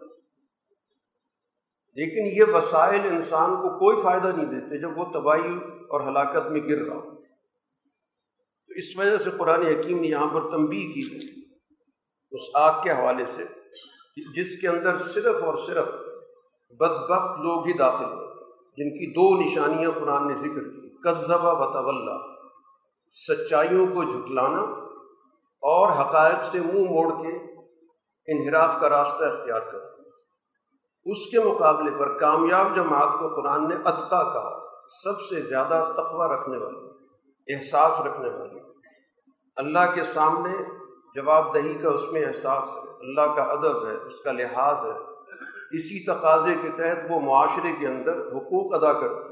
لیکن 1.93 2.51
یہ 2.51 2.57
وسائل 2.57 3.01
انسان 3.03 3.55
کو 3.55 3.79
کوئی 3.79 4.01
فائدہ 4.01 4.27
نہیں 4.27 4.45
دیتے 4.45 4.81
جب 4.81 4.97
وہ 4.97 5.05
تباہی 5.05 5.57
اور 5.89 6.01
ہلاکت 6.01 6.51
میں 6.51 6.61
گر 6.61 6.85
رہا 6.85 6.95
ہو۔ 6.95 7.01
تو 8.67 8.73
اس 8.75 8.97
وجہ 8.97 9.17
سے 9.17 9.29
قرآن 9.37 9.61
حکیم 9.61 9.99
نے 9.99 10.07
یہاں 10.07 10.27
پر 10.27 10.51
تنبیہ 10.51 10.93
کی 10.93 11.01
ہے۔ 11.01 11.41
اس 12.31 12.41
آگ 12.53 12.83
کے 12.83 12.91
حوالے 12.91 13.25
سے 13.25 13.43
جس 14.35 14.61
کے 14.61 14.67
اندر 14.67 14.95
صرف 14.95 15.43
اور 15.43 15.57
صرف 15.57 15.85
بد 16.69 17.09
بخت 17.09 17.39
لوگ 17.39 17.67
ہی 17.67 17.73
داخل 17.73 18.05
ہو 18.05 18.25
جن 18.53 18.89
کی 18.89 19.11
دو 19.11 19.45
نشانیاں 19.45 19.91
قرآن 19.91 20.27
نے 20.27 20.35
ذکر 20.35 20.63
کی۔ 20.63 20.81
قذبہ 21.01 21.65
بطول 21.65 22.09
سچائیوں 23.11 23.87
کو 23.87 24.03
جھٹلانا 24.03 24.61
اور 25.61 25.91
حقائق 25.91 26.45
سے 26.45 26.59
منہ 26.59 26.71
مو 26.71 26.85
موڑ 26.85 27.21
کے 27.21 27.53
انحراف 28.31 28.79
کا 28.79 28.89
راستہ 28.89 29.23
اختیار 29.23 29.59
کرنا۔ 29.59 29.90
اس 31.05 31.27
کے 31.31 31.39
مقابلے 31.39 31.91
پر 31.99 32.17
کامیاب 32.17 32.75
جماعت 32.75 33.19
کو 33.19 33.27
قرآن 33.27 33.67
نے 33.67 33.75
اطقا 33.85 34.23
کہا، 34.23 34.59
سب 35.03 35.21
سے 35.21 35.41
زیادہ 35.41 35.91
تقوی 35.93 36.33
رکھنے 36.33 36.57
والی، 36.57 36.87
احساس 37.53 38.01
رکھنے 38.01 38.29
والی۔ 38.29 38.59
اللہ 39.55 39.91
کے 39.95 40.03
سامنے 40.03 40.57
جواب 41.15 41.55
دہی 41.55 41.73
کا 41.73 41.89
اس 41.89 42.11
میں 42.11 42.25
احساس 42.25 42.75
ہے، 42.75 42.89
اللہ 42.99 43.33
کا 43.35 43.43
ادب 43.43 43.87
ہے، 43.87 43.95
اس 43.95 44.21
کا 44.23 44.31
لحاظ 44.31 44.85
ہے۔ 44.85 45.11
اسی 45.71 46.05
تقاضے 46.05 46.55
کے 46.61 46.69
تحت 46.69 47.05
وہ 47.09 47.19
معاشرے 47.19 47.71
کے 47.79 47.87
اندر 47.87 48.27
حقوق 48.27 48.75
ادا 48.75 48.93
کرتی 48.93 49.29
ہے۔ 49.29 49.31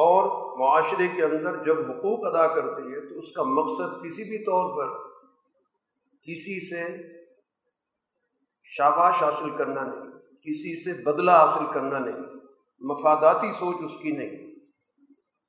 اور 0.00 0.24
معاشرے 0.58 1.08
کے 1.08 1.24
اندر 1.24 1.62
جب 1.62 1.78
حقوق 1.78 2.26
ادا 2.26 2.46
کرتی 2.46 2.82
ہے 2.82 3.08
تو 3.08 3.18
اس 3.18 3.32
کا 3.32 3.42
مقصد 3.42 4.04
کسی 4.04 4.24
بھی 4.24 4.44
طور 4.44 4.76
پر 4.76 5.08
کسی 6.22 6.68
سے 6.68 6.84
شاباش 8.76 9.22
حاصل 9.22 9.50
کرنا 9.50 9.82
نہیں، 9.82 10.10
کسی 10.42 10.84
سے 10.84 11.04
بدلہ 11.04 11.30
حاصل 11.30 11.64
کرنا 11.72 11.98
نہیں، 11.98 12.20
مفاداتی 12.80 13.52
سوچ 13.52 13.76
اس 13.84 13.96
کی 14.02 14.10
نہیں۔ 14.10 14.48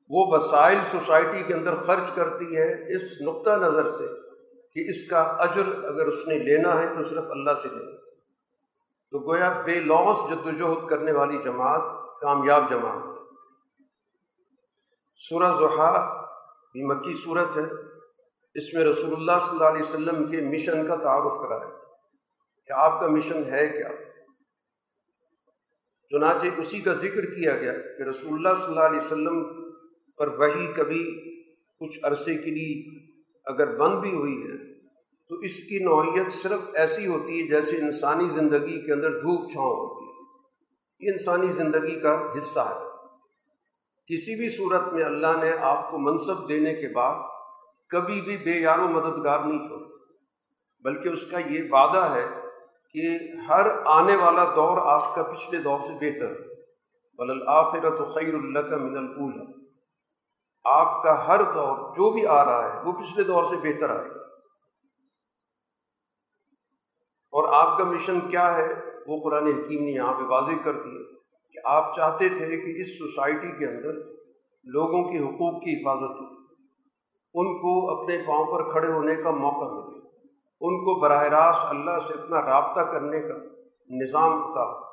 وہ 0.10 0.26
وسائل 0.28 0.78
سوسائٹی 0.92 1.44
کے 1.44 1.54
اندر 1.54 1.76
خرچ 1.76 2.12
کرتی 2.12 2.58
ہے 2.58 2.96
اس 2.96 3.22
نقطہ 3.22 3.50
نظر 3.50 3.90
سے 3.90 4.08
کہ 4.74 4.90
اس 4.90 5.10
کا 5.10 5.20
اجر 5.22 5.86
اگر 5.86 6.06
اس 6.06 6.28
نے 6.28 6.40
لینا 6.40 6.82
ہے 6.82 6.88
تو 6.88 7.04
صرف 7.04 7.24
اللہ 7.30 7.52
سے 7.52 7.70
لینا 7.70 7.98
تو 9.12 9.32
گویا 9.32 9.62
بے 9.66 9.80
لوس 9.80 10.18
جد 10.30 10.46
وجہد 10.46 10.88
کرنے 10.88 11.12
والی 11.12 11.38
جماعت 11.38 11.82
کامیاب 12.22 12.70
جماعت 12.70 13.12
ہے۔ 13.12 13.18
سورہ 15.16 15.54
ضحا 15.60 16.22
بھی 16.72 16.84
مکی 16.84 17.14
صورت 17.14 17.58
ہے۔ 17.58 17.90
اس 18.56 18.74
میں 18.74 18.84
رسول 18.84 19.14
اللہ 19.14 19.40
صلی 19.42 19.52
اللہ 19.52 19.68
علیہ 19.68 19.82
وسلم 19.82 20.32
کے 20.32 20.42
مشن 20.42 20.88
کا 20.88 20.96
تعارف 20.96 21.40
کرا 21.40 21.56
ہے 21.56 21.88
کہ 22.70 22.74
آپ 22.74 23.00
کا 23.00 23.08
مشن 23.08 23.44
ہے 23.54 23.68
کیا؟ 23.68 23.90
چنانچہ 26.10 26.46
اسی 26.58 26.80
کا 26.80 26.94
ذکر 26.94 27.26
کیا 27.26 27.58
گیا 27.58 27.74
کہ 27.74 28.04
رسول 28.04 28.34
اللہ 28.34 28.56
صلی 28.58 28.66
اللہ 28.66 28.80
علیہ 28.80 29.00
وسلم 29.06 29.44
پر 30.18 30.28
وہی 30.28 30.68
کبھی 30.74 31.34
کچھ 31.80 32.00
عرصے 32.04 32.38
کے 32.38 32.50
لیے 32.50 33.00
اگر 33.46 33.78
بند 33.78 34.00
بھی 34.00 34.14
ہوئی 34.14 34.44
ہے، 34.44 34.80
تو 35.28 35.36
اس 35.36 35.56
کی 35.56 35.80
نوعیت 35.80 36.32
صرف 36.32 36.70
ایسی 36.74 37.08
ہوتی 37.08 37.42
ہے 37.42 37.48
جیسے 37.48 37.78
انسانی 37.78 38.30
زندگی 38.30 38.86
کے 38.86 38.94
اندر 38.94 39.20
دھوپ 39.20 39.52
چھاؤں 39.52 39.70
ہوتی 39.70 40.06
ہے۔ 40.06 40.28
یہ 41.00 41.12
انسانی 41.12 41.52
زندگی 41.52 42.00
کا 42.00 42.34
حصہ 42.38 42.60
ہے۔ 42.60 43.08
کسی 44.08 44.36
بھی 44.36 44.50
صورت 44.50 44.94
میں 44.94 45.04
اللہ 45.04 45.44
نے 45.44 45.52
آپ 45.60 45.92
کو 45.92 45.98
منصب 45.98 46.50
دینے 46.50 46.74
کے 46.74 46.94
بعد 46.94 47.16
کبھی 47.90 48.22
بھی 48.22 48.38
بے 48.38 48.60
یار 48.60 48.80
و 48.80 48.90
مددگار 48.90 49.40
نہیں 49.40 49.68
چھوڑا، 49.68 49.88
بلکہ 50.84 51.10
اس 51.10 51.26
کا 51.26 51.40
یہ 51.40 51.60
وعدہ 51.72 52.14
ہے 52.14 52.49
کہ 52.93 53.17
ہر 53.50 53.67
آنے 53.86 54.15
والا 54.15 54.43
دور 54.55 54.77
آپ 54.77 55.15
کا 55.15 55.24
پچھلے 55.24 55.62
دور 55.62 55.79
سے 55.79 55.93
بہتر 55.93 56.31
ہے۔ 56.31 56.50
بل 57.17 57.48
آفرت 57.48 58.01
و 58.01 58.05
خیر 58.05 58.34
اللہ 58.34 58.60
کا 58.60 58.77
من 58.77 58.98
القول 58.98 59.50
آپ 60.63 61.03
کا 61.03 61.27
ہر 61.27 61.41
دور 61.43 61.89
جو 61.89 62.12
بھی 62.12 62.25
آ 62.25 62.46
رہا 62.46 62.74
ہے، 62.74 62.81
وہ 62.84 62.91
پچھلے 62.91 63.24
دور 63.24 63.43
سے 63.43 63.55
بہتر 63.55 63.89
آئے 63.89 64.10
گا۔ 64.10 64.29
اور 67.31 67.53
آپ 67.53 67.77
کا 67.77 67.84
مشن 67.84 68.19
کیا 68.19 68.58
ہے؟ 68.58 68.74
وہ 69.08 69.19
قرآن 69.24 69.48
حکیم 69.48 69.84
نے 69.84 69.91
یہاں 69.91 70.13
پہ 70.13 70.24
واضح 70.24 70.51
کر 70.63 70.74
دیا 70.74 71.15
کہ 71.51 71.60
آپ 71.63 71.96
چاہتے 71.96 72.29
تھے 72.29 72.62
کہ 72.62 72.81
اس 72.81 72.98
سوسائٹی 72.98 73.51
کے 73.51 73.65
اندر 73.65 73.93
لوگوں 74.63 75.12
کے 75.12 75.17
حقوق 75.17 75.63
کی 75.63 75.75
حفاظت 75.75 76.22
ہو۔ 76.22 76.39
ان 77.34 77.58
کو 77.58 78.01
اپنے 78.01 78.17
پاؤں 78.17 78.46
پر 78.46 78.72
کھڑے 78.72 78.88
ہونے 78.88 79.15
کا 79.15 79.31
موقع 79.31 79.74
ملے۔ 79.74 80.09
ان 80.62 80.78
کو 80.86 81.00
براہ 81.00 81.24
راست 81.24 81.66
اللہ 81.70 82.00
سے 82.00 82.13
اپنا 82.13 82.42
رابطہ 82.42 82.82
کرنے 82.82 83.22
کا 83.22 83.36
نظام 83.89 84.51
تھا 84.51 84.89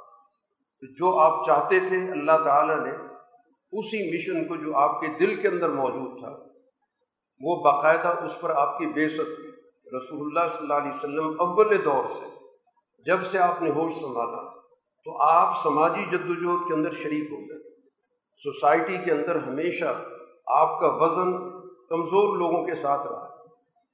جو 0.99 1.19
آپ 1.19 1.45
چاہتے 1.47 1.81
تھے 1.81 2.11
اللہ 2.11 2.43
تعالیٰ 2.45 2.79
نے، 2.81 2.91
اسی 3.73 4.03
مشن 4.09 4.49
کو 4.49 4.57
جو 4.57 4.77
آپ 4.77 5.01
کے 5.01 5.07
دل 5.21 5.41
کے 5.41 5.49
اندر 5.49 5.69
موجود 5.69 6.19
تھا، 6.19 6.29
وہ 7.41 7.63
باقاعدہ 7.65 8.09
اس 8.25 8.41
پر 8.41 8.51
آپ 8.51 8.79
کی 8.79 8.87
بے 8.87 9.09
ست 9.09 9.41
رسول 9.95 10.21
اللہ 10.21 10.49
صلی 10.49 10.63
اللہ 10.63 10.75
علیہ 10.75 10.91
وسلم 10.91 11.41
اول 11.41 11.85
دور 11.85 12.09
سے 12.09 12.25
جب 13.07 13.23
سے 13.23 13.39
آپ 13.39 13.63
نے 13.63 13.71
ہوش 13.71 13.93
سنبھالا، 13.93 14.61
تو 15.07 15.23
آپ 15.23 15.63
سماجی 15.63 16.05
جد 16.05 16.31
وجہد 16.31 16.69
کے 16.69 16.75
اندر 16.75 16.91
شریک 16.91 17.33
ہو 17.33 17.37
گئے۔ 17.37 17.59
سوسائٹی 18.37 18.97
کے 18.97 19.13
اندر 19.13 19.37
ہمیشہ 19.37 19.95
آپ 20.47 20.81
کا 20.81 20.87
وزن 20.87 21.33
کمزور 21.89 22.37
لوگوں 22.37 22.65
کے 22.65 22.75
ساتھ 22.75 23.07
رہا۔ 23.07 23.36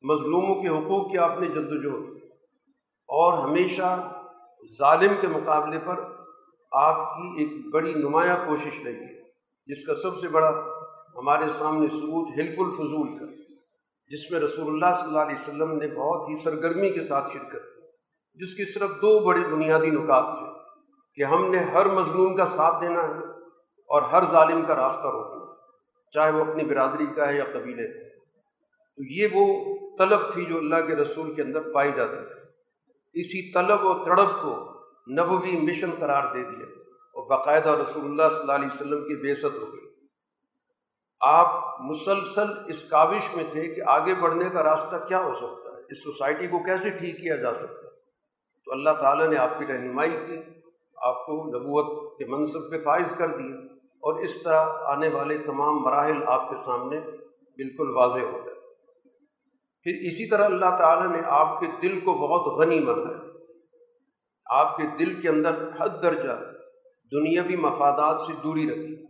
مظلوموں 0.02 0.62
کے 0.62 0.68
حقوق 0.68 1.10
کی 1.10 1.18
آپ 1.18 1.38
نے 1.40 1.46
جد 1.46 1.70
وجہد 1.70 2.16
اور 3.08 3.38
ہمیشہ 3.38 4.12
ظالم 4.78 5.12
کے 5.20 5.26
مقابلے 5.26 5.78
پر 5.78 6.00
آپ 6.72 7.16
کی 7.16 7.42
ایک 7.42 7.52
بڑی 7.72 7.94
نمایاں 7.94 8.36
کوشش 8.46 8.80
رہی 8.84 8.94
ہے، 8.94 9.22
جس 9.66 9.84
کا 9.84 9.94
سب 9.94 10.16
سے 10.16 10.28
بڑا 10.28 10.50
ہمارے 11.16 11.48
سامنے 11.48 11.88
ثبوت 11.88 12.38
حلف 12.38 12.58
الفضول 12.58 13.18
کا، 13.18 13.26
جس 14.10 14.30
میں 14.30 14.40
رسول 14.40 14.68
اللہ 14.68 14.94
صلی 14.94 15.08
اللہ 15.08 15.20
علیہ 15.20 15.34
وسلم 15.34 15.72
نے 15.72 15.88
بہت 15.88 16.28
ہی 16.28 16.34
سرگرمی 16.34 16.90
کے 16.90 17.02
ساتھ 17.02 17.30
شرکت 17.32 17.52
کی۔ 17.52 17.82
جس 18.34 18.54
کی 18.54 18.64
صرف 18.64 18.90
دو 18.90 19.18
بڑے 19.20 19.40
بنیادی 19.40 19.90
نکات 19.90 20.38
تھے 20.38 20.46
کہ 21.14 21.22
ہم 21.22 21.50
نے 21.50 21.58
ہر 21.58 21.86
مظلوم 21.86 22.36
کا 22.36 22.46
ساتھ 22.46 22.80
دینا 22.80 23.02
ہے 23.02 23.30
اور 23.88 24.02
ہر 24.02 24.24
ظالم 24.24 24.64
کا 24.64 24.76
راستہ 24.76 25.06
روکنا 25.06 25.54
چاہے 26.10 26.30
وہ 26.30 26.44
اپنی 26.44 26.64
برادری 26.64 27.06
کا 27.06 27.28
ہے 27.28 27.36
یا 27.36 27.44
قبیلے 27.52 27.88
کا۔ 27.92 28.11
تو 28.96 29.02
یہ 29.12 29.28
وہ 29.34 29.76
طلب 29.98 30.32
تھی 30.32 30.44
جو 30.44 30.58
اللہ 30.58 30.76
کے 30.86 30.96
رسول 30.96 31.34
کے 31.34 31.42
اندر 31.42 31.72
پائی 31.72 31.92
جاتی 31.96 32.28
تھی۔ 32.28 32.40
اسی 33.20 33.52
طلب 33.52 33.84
و 33.84 34.04
تڑب 34.04 34.42
کو 34.42 34.72
نبوی 35.12 35.60
مشن 35.60 35.90
قرار 35.98 36.34
دے 36.34 36.42
دیا 36.42 36.66
اور 37.14 37.30
باقاعدہ 37.30 37.68
رسول 37.68 38.04
اللہ 38.04 38.28
صلی 38.30 38.40
اللہ 38.40 38.52
علیہ 38.52 38.68
وسلم 38.74 39.00
کی 39.04 39.16
بےست 39.16 39.62
ہو 39.62 39.72
گئی۔ 39.72 39.82
آپ 41.20 41.80
مسلسل 41.80 42.46
اس 42.66 42.84
کاوش 42.84 43.36
میں 43.36 43.44
تھے 43.50 43.68
کہ 43.68 43.80
آگے 43.86 44.14
بڑھنے 44.14 44.50
کا 44.50 44.62
راستہ 44.62 44.96
کیا 45.08 45.24
ہو 45.24 45.32
سکتا 45.32 45.70
ہے، 45.70 45.82
اس 45.90 46.04
سوسائٹی 46.04 46.46
کو 46.46 46.58
کیسے 46.62 46.90
ٹھیک 46.90 47.16
کیا 47.16 47.36
جا 47.36 47.54
سکتا 47.54 47.88
ہے؟ 47.88 47.94
تو 48.64 48.72
اللہ 48.72 48.90
تعالیٰ 48.90 49.28
نے 49.28 49.36
آپ 49.36 49.58
کی 49.58 49.66
رہنمائی 49.66 50.10
کی، 50.10 50.36
آپ 50.96 51.26
کو 51.26 51.44
نبوت 51.44 52.18
کے 52.18 52.24
منصب 52.26 52.70
پہ 52.70 52.80
فائز 52.80 53.14
کر 53.18 53.28
دیا 53.28 53.56
اور 53.76 54.20
اس 54.20 54.42
طرح 54.42 54.64
آنے 54.84 55.08
والے 55.08 55.38
تمام 55.38 55.74
مراحل 55.76 56.22
آپ 56.26 56.50
کے 56.50 56.56
سامنے 56.56 57.00
بالکل 57.56 57.90
واضح 57.90 58.20
ہو 58.20 58.44
گئے۔ 58.44 58.51
پھر 59.82 59.92
اسی 60.00 60.28
طرح 60.28 60.44
اللہ 60.44 60.76
تعالیٰ 60.78 61.16
نے 61.16 61.22
آپ 61.24 61.60
کے 61.60 61.66
دل 61.82 62.00
کو 62.00 62.14
بہت 62.14 62.58
غنی 62.58 62.80
بنایا۔ 62.80 63.18
آپ 64.46 64.76
کے 64.76 64.82
دل 64.98 65.20
کے 65.20 65.28
اندر 65.28 65.50
حد 65.50 65.88
درجہ 66.02 66.32
دنیاوی 67.12 67.56
مفادات 67.56 68.20
سے 68.20 68.32
دوری 68.44 68.70
رکھی۔ 68.70 69.06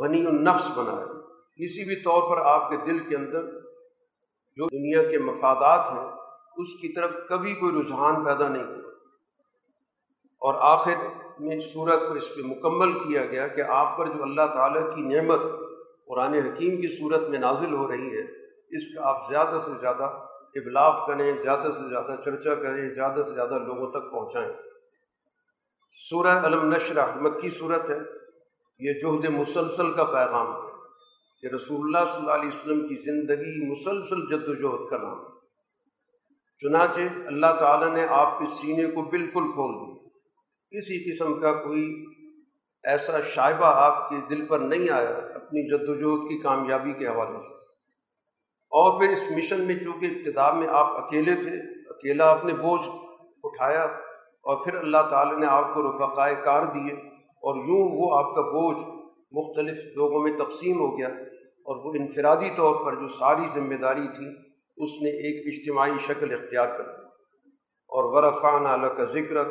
غنی 0.00 0.26
النفس 0.26 0.78
بنایا۔ 0.78 1.06
کسی 1.56 1.84
بھی 1.84 1.96
طور 1.96 2.36
پر 2.36 2.42
آپ 2.44 2.70
کے 2.70 2.76
دل 2.76 2.98
کے 2.98 3.16
اندر 3.16 3.60
جو 4.56 4.66
دنیا 4.66 5.10
کے 5.10 5.18
مفادات 5.18 5.92
ہیں، 5.92 6.10
اس 6.56 6.80
کی 6.80 6.92
طرف 6.92 7.10
کبھی 7.28 7.54
کوئی 7.54 7.80
رجحان 7.80 8.24
پیدا 8.24 8.48
نہیں 8.48 8.64
ہوا۔ 8.64 8.88
اور 10.40 10.54
آخر 10.60 10.94
میں 11.40 11.60
صورت 11.60 12.00
کو 12.08 12.14
اس 12.14 12.34
پہ 12.34 12.40
مکمل 12.44 12.98
کیا 12.98 13.24
گیا 13.24 13.48
کہ 13.48 13.60
آپ 13.60 13.98
پر 13.98 14.06
جو 14.06 14.22
اللہ 14.22 14.46
تعالیٰ 14.54 14.94
کی 14.94 15.02
نعمت 15.02 15.40
قرآن 16.06 16.34
حکیم 16.34 16.80
کی 16.80 16.98
صورت 16.98 17.28
میں 17.28 17.38
نازل 17.38 17.74
ہو 17.74 17.92
رہی 17.92 18.06
ہے 18.06 18.41
اس 18.72 18.94
کا 18.94 19.08
آپ 19.08 19.28
زیادہ 19.28 19.58
سے 19.64 19.70
زیادہ 19.80 20.02
ابلاغ 20.54 21.06
کریں، 21.06 21.32
زیادہ 21.42 21.72
سے 21.72 21.88
زیادہ 21.88 22.14
چرچا 22.24 22.54
کریں، 22.54 22.90
زیادہ 22.90 23.22
سے 23.22 23.34
زیادہ 23.34 23.58
لوگوں 23.58 23.90
تک 23.90 24.10
پہنچائیں۔ 24.12 24.52
سورہ 26.10 26.46
علم 26.46 26.74
نشرہ، 26.74 27.14
مکی 27.14 27.50
صورت 27.50 27.90
ہے۔ 27.90 27.98
یہ 28.78 28.92
جہد 28.92 29.24
مسلسل 29.24 29.92
کا 29.92 30.04
پیغام 30.04 30.52
ہے 30.52 30.70
کہ 31.40 31.54
رسول 31.54 31.80
اللہ 31.82 32.12
صلی 32.12 32.20
اللہ 32.20 32.32
علیہ 32.32 32.48
وسلم 32.48 32.88
کی 32.88 32.94
زندگی 32.94 33.70
مسلسل 33.70 34.20
جد 34.20 34.48
و 34.48 34.54
جہد 34.54 34.90
کا 34.90 34.98
نام 34.98 35.20
ہے۔ 35.20 35.32
چنانچہ 36.58 37.00
اللہ 37.26 37.54
تعالیٰ 37.58 37.94
نے 37.94 38.06
آپ 38.10 38.38
کے 38.38 38.46
سینے 38.46 38.84
کو 38.84 39.02
بالکل 39.02 39.52
کھول 39.52 39.74
دیا۔ 39.74 40.08
کسی 40.70 41.12
قسم 41.12 41.40
کا 41.40 41.52
کوئی 41.54 42.06
ایسا 42.84 43.20
شائبہ 43.20 43.66
آپ 43.66 44.08
کے 44.08 44.16
دل 44.30 44.46
پر 44.46 44.58
نہیں 44.58 44.90
آیا 44.90 45.08
اپنی 45.08 45.68
جد 45.68 45.88
وجہد 45.88 46.28
کی 46.28 46.38
کامیابی 46.38 46.92
کے 46.92 47.06
حوالے 47.06 47.42
سے۔ 47.42 47.61
اور 48.72 49.00
پھر 49.00 49.10
اس 49.10 49.24
مشن 49.30 49.60
میں 49.60 49.74
چونکہ 49.74 50.06
ابتدا 50.06 50.50
میں 50.52 50.68
آپ 50.70 50.96
اکیلے 50.96 51.34
تھے، 51.34 51.50
اکیلا 51.90 52.30
اپنے 52.30 52.54
بوجھ 52.54 52.88
اٹھایا 53.44 53.82
اور 54.44 54.64
پھر 54.64 54.74
اللہ 54.74 55.02
تعالیٰ 55.10 55.38
نے 55.38 55.46
آپ 55.46 55.74
کو 55.74 55.82
رفقائے 55.90 56.34
کار 56.44 56.62
دیے 56.64 56.92
اور 57.42 57.56
یوں 57.56 57.88
وہ 57.92 58.18
آپ 58.18 58.34
کا 58.34 58.42
بوجھ 58.42 58.78
مختلف 59.32 59.84
لوگوں 59.96 60.22
میں 60.22 60.32
تقسیم 60.38 60.80
ہو 60.80 60.98
گیا 60.98 61.08
اور 61.66 61.76
وہ 61.76 61.92
انفرادی 62.00 62.48
طور 62.56 62.74
پر 62.84 62.94
جو 62.94 63.08
ساری 63.08 63.46
ذمہ 63.48 63.74
داری 63.74 64.06
تھی، 64.14 64.26
اس 64.76 64.90
نے 65.02 65.10
ایک 65.10 65.46
اجتماعی 65.46 65.98
شکل 66.00 66.32
اختیار 66.32 66.66
کر 66.66 66.84
دی۔ 66.84 67.02
اور 67.90 68.04
ورفان 68.12 68.66
اعلیٰ 68.66 68.96
کا 68.96 69.04
ذکر 69.04 69.44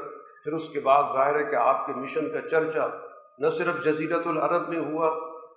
پھر 0.44 0.54
اس 0.54 0.70
کے 0.70 0.80
بعد 0.80 1.04
ظاہر 1.14 1.40
ہے 1.40 1.44
کہ 1.44 1.56
آپ 1.56 1.88
کے 1.88 1.94
مشن 1.94 2.30
کا 2.30 2.48
چرچا 2.48 2.88
نہ 3.40 3.50
صرف 3.50 3.84
جزیرت 3.86 4.28
العرب 4.28 4.70
میں 4.70 4.80
ہوا 4.80 5.10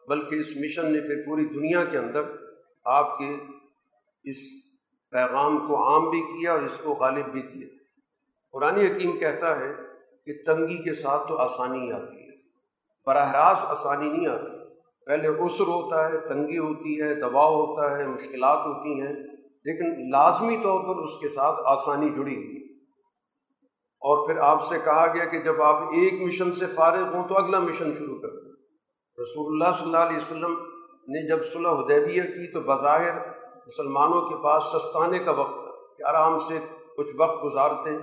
بلکہ 0.09 0.35
اس 0.35 0.56
مشن 0.56 0.92
نے 0.92 1.00
پھر 1.00 1.23
پوری 1.26 1.44
دنیا 1.47 1.85
کے 1.85 1.99
اندر 1.99 2.23
آپ 2.84 3.18
کے 3.18 3.36
اس 4.24 4.36
پیغام 5.10 5.68
کو 5.68 5.88
عام 5.88 6.10
بھی 6.10 6.22
کیا 6.22 6.52
اور 6.52 6.62
اس 6.62 6.80
کو 6.84 6.92
غالب 6.92 7.26
بھی 7.26 7.42
کیا۔ 7.42 7.68
قرآن 8.52 8.74
حکیم 8.74 9.18
کہتا 9.18 9.60
ہے 9.60 9.72
کہ 10.26 10.32
تنگی 10.46 10.76
کے 10.76 10.94
ساتھ 10.94 11.28
تو 11.28 11.36
آسانی 11.36 11.92
آتی 11.92 12.16
ہے، 12.16 12.36
براہ 13.06 13.32
راست 13.32 13.66
آسانی 13.66 14.08
نہیں 14.08 14.26
آتی۔ 14.26 14.64
پہلے 15.06 15.28
عسر 15.28 15.64
ہوتا 15.64 16.08
ہے، 16.08 16.26
تنگی 16.26 16.58
ہوتی 16.58 17.02
ہے، 17.02 17.14
دباؤ 17.14 17.54
ہوتا 17.54 17.98
ہے، 17.98 18.06
مشکلات 18.06 18.66
ہوتی 18.66 19.00
ہیں، 19.00 19.12
لیکن 19.64 20.10
لازمی 20.10 20.56
طور 20.62 20.80
پر 20.80 21.02
اس 21.02 21.18
کے 21.18 21.28
ساتھ 21.28 21.60
آسانی 21.64 22.08
جڑی 22.08 22.36
ہوئی۔ 22.36 22.64
اور 24.06 24.26
پھر 24.26 24.36
آپ 24.36 24.68
سے 24.68 24.78
کہا 24.84 25.06
گیا 25.14 25.24
کہ 25.24 25.38
جب 25.38 25.62
آپ 25.62 25.82
ایک 25.82 26.22
مشن 26.22 26.52
سے 26.52 26.66
فارغ 26.66 27.14
ہوں 27.14 27.28
تو 27.28 27.36
اگلا 27.36 27.58
مشن 27.58 27.94
شروع 27.98 28.20
کریں 28.20 28.52
رسول 29.18 29.52
اللہ 29.52 29.74
صلی 29.74 29.86
اللہ 29.86 29.98
علیہ 29.98 30.16
وسلم 30.16 30.74
نے 31.08 31.28
جب 31.28 31.44
صلح 31.44 31.68
حدیبیہ 31.68 32.23
کی 32.23 32.52
تو 32.52 32.61
بظاہر 32.61 33.14
مسلمانوں 33.66 34.23
کے 34.23 34.42
پاس 34.44 34.64
سستانے 34.64 35.18
کا 35.18 35.30
وقت 35.30 35.61
تھا 35.61 35.70
کہ 35.99 36.16
آرام 36.16 36.38
سے 36.38 36.58
کچھ 36.96 37.11
وقت 37.16 37.44
گزارتے 37.44 37.90
ہیں 37.90 37.99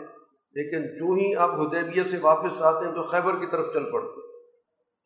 لیکن 0.56 0.82
جو 0.82 1.14
ہی 1.14 1.36
آپ 1.36 1.50
حدیبیہ 1.50 2.04
سے 2.04 2.18
واپس 2.22 2.62
آتے 2.62 2.86
ہیں 2.86 2.94
تو 2.94 3.02
خیبر 3.02 3.40
کی 3.40 3.46
طرف 3.46 3.74
چل 3.74 3.92
پڑتے۔ 3.92 4.22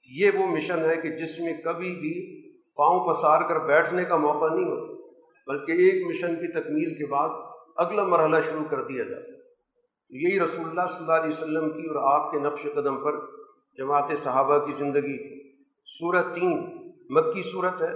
یہ 0.09 0.31
وہ 0.39 0.47
مشن 0.47 0.79
ہے 0.79 0.95
کہ 0.95 1.09
جس 1.09 1.39
میں 1.39 1.53
کبھی 1.63 1.95
بھی 1.95 2.45
پاؤں 2.75 3.09
پسار 3.09 3.41
کر 3.41 3.59
بیٹھنے 3.59 4.05
کا 4.05 4.17
موقع 4.17 4.45
نہیں 4.45 4.65
ہوتا، 4.65 5.17
بلکہ 5.47 5.71
ایک 5.71 6.07
مشن 6.07 6.35
کی 6.35 6.51
تکمیل 6.51 6.95
کے 6.95 7.05
بعد 7.11 7.29
اگلا 7.75 8.03
مرحلہ 8.03 8.41
شروع 8.41 8.65
کر 8.69 8.83
دیا 8.83 9.03
جاتا۔ 9.03 9.37
ہے 9.37 9.45
یہی 10.09 10.39
رسول 10.39 10.65
اللہ 10.65 10.87
صلی 10.89 11.03
اللہ 11.03 11.21
علیہ 11.21 11.31
وسلم 11.31 11.69
کی 11.69 11.87
اور 11.87 12.19
آپ 12.19 12.31
کے 12.31 12.39
نقش 12.39 12.67
قدم 12.75 13.03
پر 13.03 13.11
جماعت 13.77 14.11
صحابہ 14.17 14.57
کی 14.57 14.73
زندگی 14.73 15.17
تھی۔ 15.17 15.57
صورت 15.85 16.35
تین 16.35 16.84
مکی 17.09 17.43
صورت 17.43 17.81
ہے، 17.81 17.93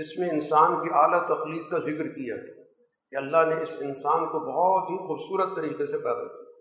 اس 0.00 0.18
میں 0.18 0.30
انسان 0.30 0.82
کی 0.82 0.88
اعلیٰ 0.92 1.26
تخلیق 1.26 1.70
کا 1.70 1.78
ذکر 1.78 2.06
کیا 2.08 2.36
گیا۔ 2.36 2.62
کہ 3.10 3.16
اللہ 3.16 3.54
نے 3.54 3.62
اس 3.62 3.76
انسان 3.80 4.26
کو 4.26 4.38
بہت 4.38 4.90
ہی 4.90 4.96
خوبصورت 4.96 5.56
طریقے 5.56 5.86
سے 5.86 5.98
پیدا 5.98 6.24
کیا۔ 6.24 6.60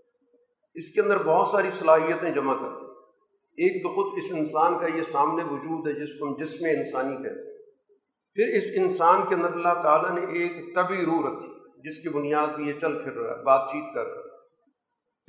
اس 0.73 0.91
کے 0.91 1.01
اندر 1.01 1.17
بہت 1.23 1.47
ساری 1.47 1.69
صلاحیتیں 1.69 2.31
جمع 2.31 2.53
کر 2.53 2.91
ایک 3.51 3.83
تو 3.83 3.89
خود 3.89 4.13
اس 4.17 4.31
انسان 4.31 4.79
کا 4.79 4.97
یہ 4.97 5.03
سامنے 5.03 5.43
وجود 5.43 5.87
ہے، 5.87 5.93
جس 5.93 6.19
کو 6.19 6.27
ہم 6.27 6.35
جسم 6.35 6.65
انسانی 6.65 7.15
کہتے 7.15 7.51
ہیں۔ 7.51 7.57
پھر 8.33 8.57
اس 8.57 8.63
انسان 8.75 9.21
کے 9.29 9.35
اندر 9.35 9.53
اللہ 9.53 9.81
تعالیٰ 9.83 10.11
نے 10.11 10.33
ایک 10.33 10.75
طبی 10.75 11.05
روح 11.05 11.31
رکھی، 11.31 11.53
جس 11.89 11.99
کی 11.99 12.09
بنیاد 12.09 12.47
پہ 12.57 12.61
یہ 12.61 12.73
چل 12.73 12.99
پھر 12.99 13.13
رہا 13.13 13.37
ہے، 13.37 13.43
بات 13.43 13.69
چیت 13.71 13.93
کر 13.93 14.07
رہا 14.07 14.19
ہے۔ 14.19 14.30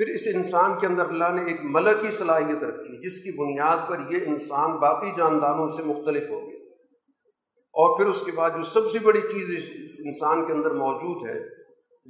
پھر 0.04 0.14
اس 0.14 0.20
انسان 0.34 0.78
کے 0.78 0.86
اندر 0.86 1.08
اللہ 1.08 1.32
نے 1.34 1.44
ایک 1.44 1.60
ملکی 1.62 2.10
صلاحیت 2.10 2.64
رکھی، 2.64 3.06
جس 3.06 3.18
کی 3.20 3.38
بنیاد 3.38 3.76
پر 3.88 3.96
یہ 4.10 4.18
انسان 4.26 4.78
باقی 4.78 5.10
جانداروں 5.16 5.68
سے 5.68 5.82
مختلف 5.82 6.30
ہو 6.30 6.40
گیا۔ 6.40 6.58
اور 7.74 7.96
پھر 7.96 8.06
اس 8.06 8.22
کے 8.22 8.32
بعد 8.32 8.50
جو 8.50 8.62
سب 8.62 8.90
سے 8.90 8.98
بڑی 8.98 9.20
چیز 9.20 9.56
اس 9.56 10.00
انسان 10.04 10.46
کے 10.46 10.52
اندر 10.52 10.70
موجود 10.70 11.28
ہے، 11.28 11.40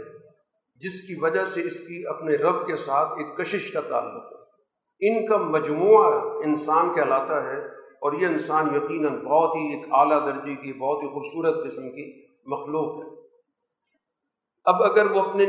جس 0.76 1.02
کی 1.02 1.14
وجہ 1.20 1.44
سے 1.44 1.62
اس 1.62 1.80
کی 1.80 2.02
اپنے 2.06 2.34
رب 2.34 2.66
کے 2.66 2.76
ساتھ 2.76 3.08
ایک 3.18 3.36
کشش 3.36 3.72
کا 3.72 3.80
تعلق 3.80 4.32
ہے۔ 4.32 4.42
ان 5.00 5.26
کا 5.26 5.36
مجموعہ 5.36 6.20
انسان 6.44 6.94
کہلاتا 6.94 7.44
ہے 7.44 7.58
اور 7.76 8.12
یہ 8.12 8.26
انسان 8.26 8.74
یقیناً 8.74 9.18
بہت 9.18 9.56
ہی 9.56 9.74
ایک 9.74 9.86
اعلیٰ 9.90 10.26
درجے 10.26 10.54
کی، 10.54 10.72
بہت 10.72 11.02
ہی 11.02 11.08
خوبصورت 11.08 11.66
قسم 11.66 11.90
کی 11.90 12.31
مخلوق 12.44 13.04
ہے۔ 13.04 13.22
اب 14.64 14.82
اگر 14.82 15.10
وہ 15.10 15.20
اپنے 15.20 15.44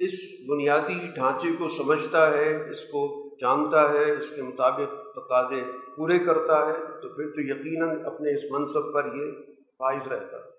اس 0.00 0.12
بنیادی 0.48 1.06
ڈھانچے 1.14 1.48
کو 1.58 1.68
سمجھتا 1.68 2.30
ہے، 2.30 2.70
اس 2.70 2.84
کو 2.84 3.28
جانتا 3.40 3.92
ہے، 3.92 4.10
اس 4.10 4.30
کے 4.30 4.42
مطابق 4.42 5.14
تقاضے 5.14 5.62
پورے 5.96 6.18
کرتا 6.18 6.66
ہے، 6.66 6.72
تو 6.72 7.08
پھر 7.08 7.30
تو 7.30 7.40
یقیناً 7.40 8.06
اپنے 8.06 8.34
اس 8.34 8.50
منصب 8.50 8.94
پر 8.94 9.04
یہ 9.14 9.32
فائز 9.78 10.08
رہتا 10.08 10.36
ہے۔ 10.36 10.50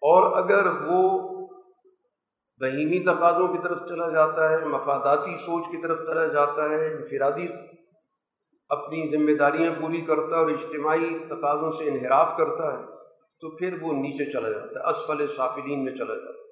اور 0.00 0.36
اگر 0.36 0.66
وہ 0.86 1.28
بہیمی 2.60 2.98
تقاضوں 2.98 3.48
کی 3.48 3.58
طرف 3.64 3.88
چلا 3.88 4.10
جاتا 4.10 4.50
ہے، 4.50 4.64
مفاداتی 4.64 5.36
سوچ 5.36 5.66
کی 5.66 5.76
طرف 5.76 6.06
چلا 6.06 6.26
جاتا 6.26 6.70
ہے، 6.70 6.94
انفرادی 6.94 7.46
اپنی 8.68 9.06
ذمہ 9.06 9.36
داریاں 9.38 9.72
پوری 9.80 10.00
کرتا 10.00 10.36
ہے 10.36 10.40
اور 10.40 10.50
اجتماعی 10.50 11.18
تقاضوں 11.28 11.70
سے 11.70 11.84
انحراف 11.84 12.36
کرتا 12.36 12.78
ہے 12.78 12.99
تو 13.40 13.56
پھر 13.56 13.82
وہ 13.82 13.92
نیچے 13.92 14.30
چلا 14.30 14.50
جاتا 14.50 14.80
ہے، 14.80 14.88
اسفل 14.88 15.26
صافلین 15.26 15.84
میں 15.84 15.94
چلا 15.94 16.14
جاتا 16.14 16.30
ہے۔ 16.30 16.48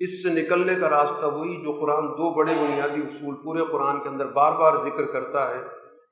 اس 0.00 0.22
سے 0.22 0.28
نکلنے 0.28 0.74
کا 0.74 0.90
راستہ 0.90 1.26
وہی 1.26 1.62
جو 1.62 1.72
قرآن 1.72 2.08
دو 2.08 2.34
بڑے 2.34 2.52
بنیادی 2.52 3.00
اصول 3.00 3.34
پورے 3.34 3.64
قرآن 3.72 4.02
کے 4.02 4.08
اندر 4.08 4.26
بار 4.26 4.52
بار 4.52 4.76
ذکر 4.76 5.04
کرتا 5.04 5.48
ہے، 5.48 5.58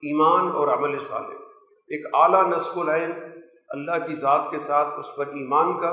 ایمان 0.03 0.49
اور 0.49 0.69
عمل 0.69 1.01
صالح۔ 1.01 1.35
ایک 1.89 2.07
اعلیٰ 2.15 2.49
نصب 2.49 2.81
العین، 2.81 3.13
اللہ 3.69 4.07
کی 4.07 4.15
ذات 4.15 4.51
کے 4.51 4.59
ساتھ 4.59 4.89
اس 4.99 5.17
پر 5.17 5.27
ایمان 5.27 5.79
کا، 5.81 5.89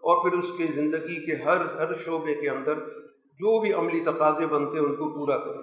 اور 0.00 0.30
پھر 0.30 0.38
اس 0.38 0.52
کی 0.56 0.66
زندگی 0.66 1.26
کے 1.26 1.42
ہر 1.42 1.60
ہر 1.60 1.94
شعبے 1.94 2.34
کے 2.34 2.50
اندر 2.50 2.74
جو 3.40 3.60
بھی 3.60 3.72
عملی 3.72 4.00
تقاضے 4.00 4.46
بنتے 4.46 4.78
ہیں 4.78 4.84
ان 4.84 4.94
کو 4.94 5.08
پورا 5.18 5.38
کریں۔ 5.38 5.62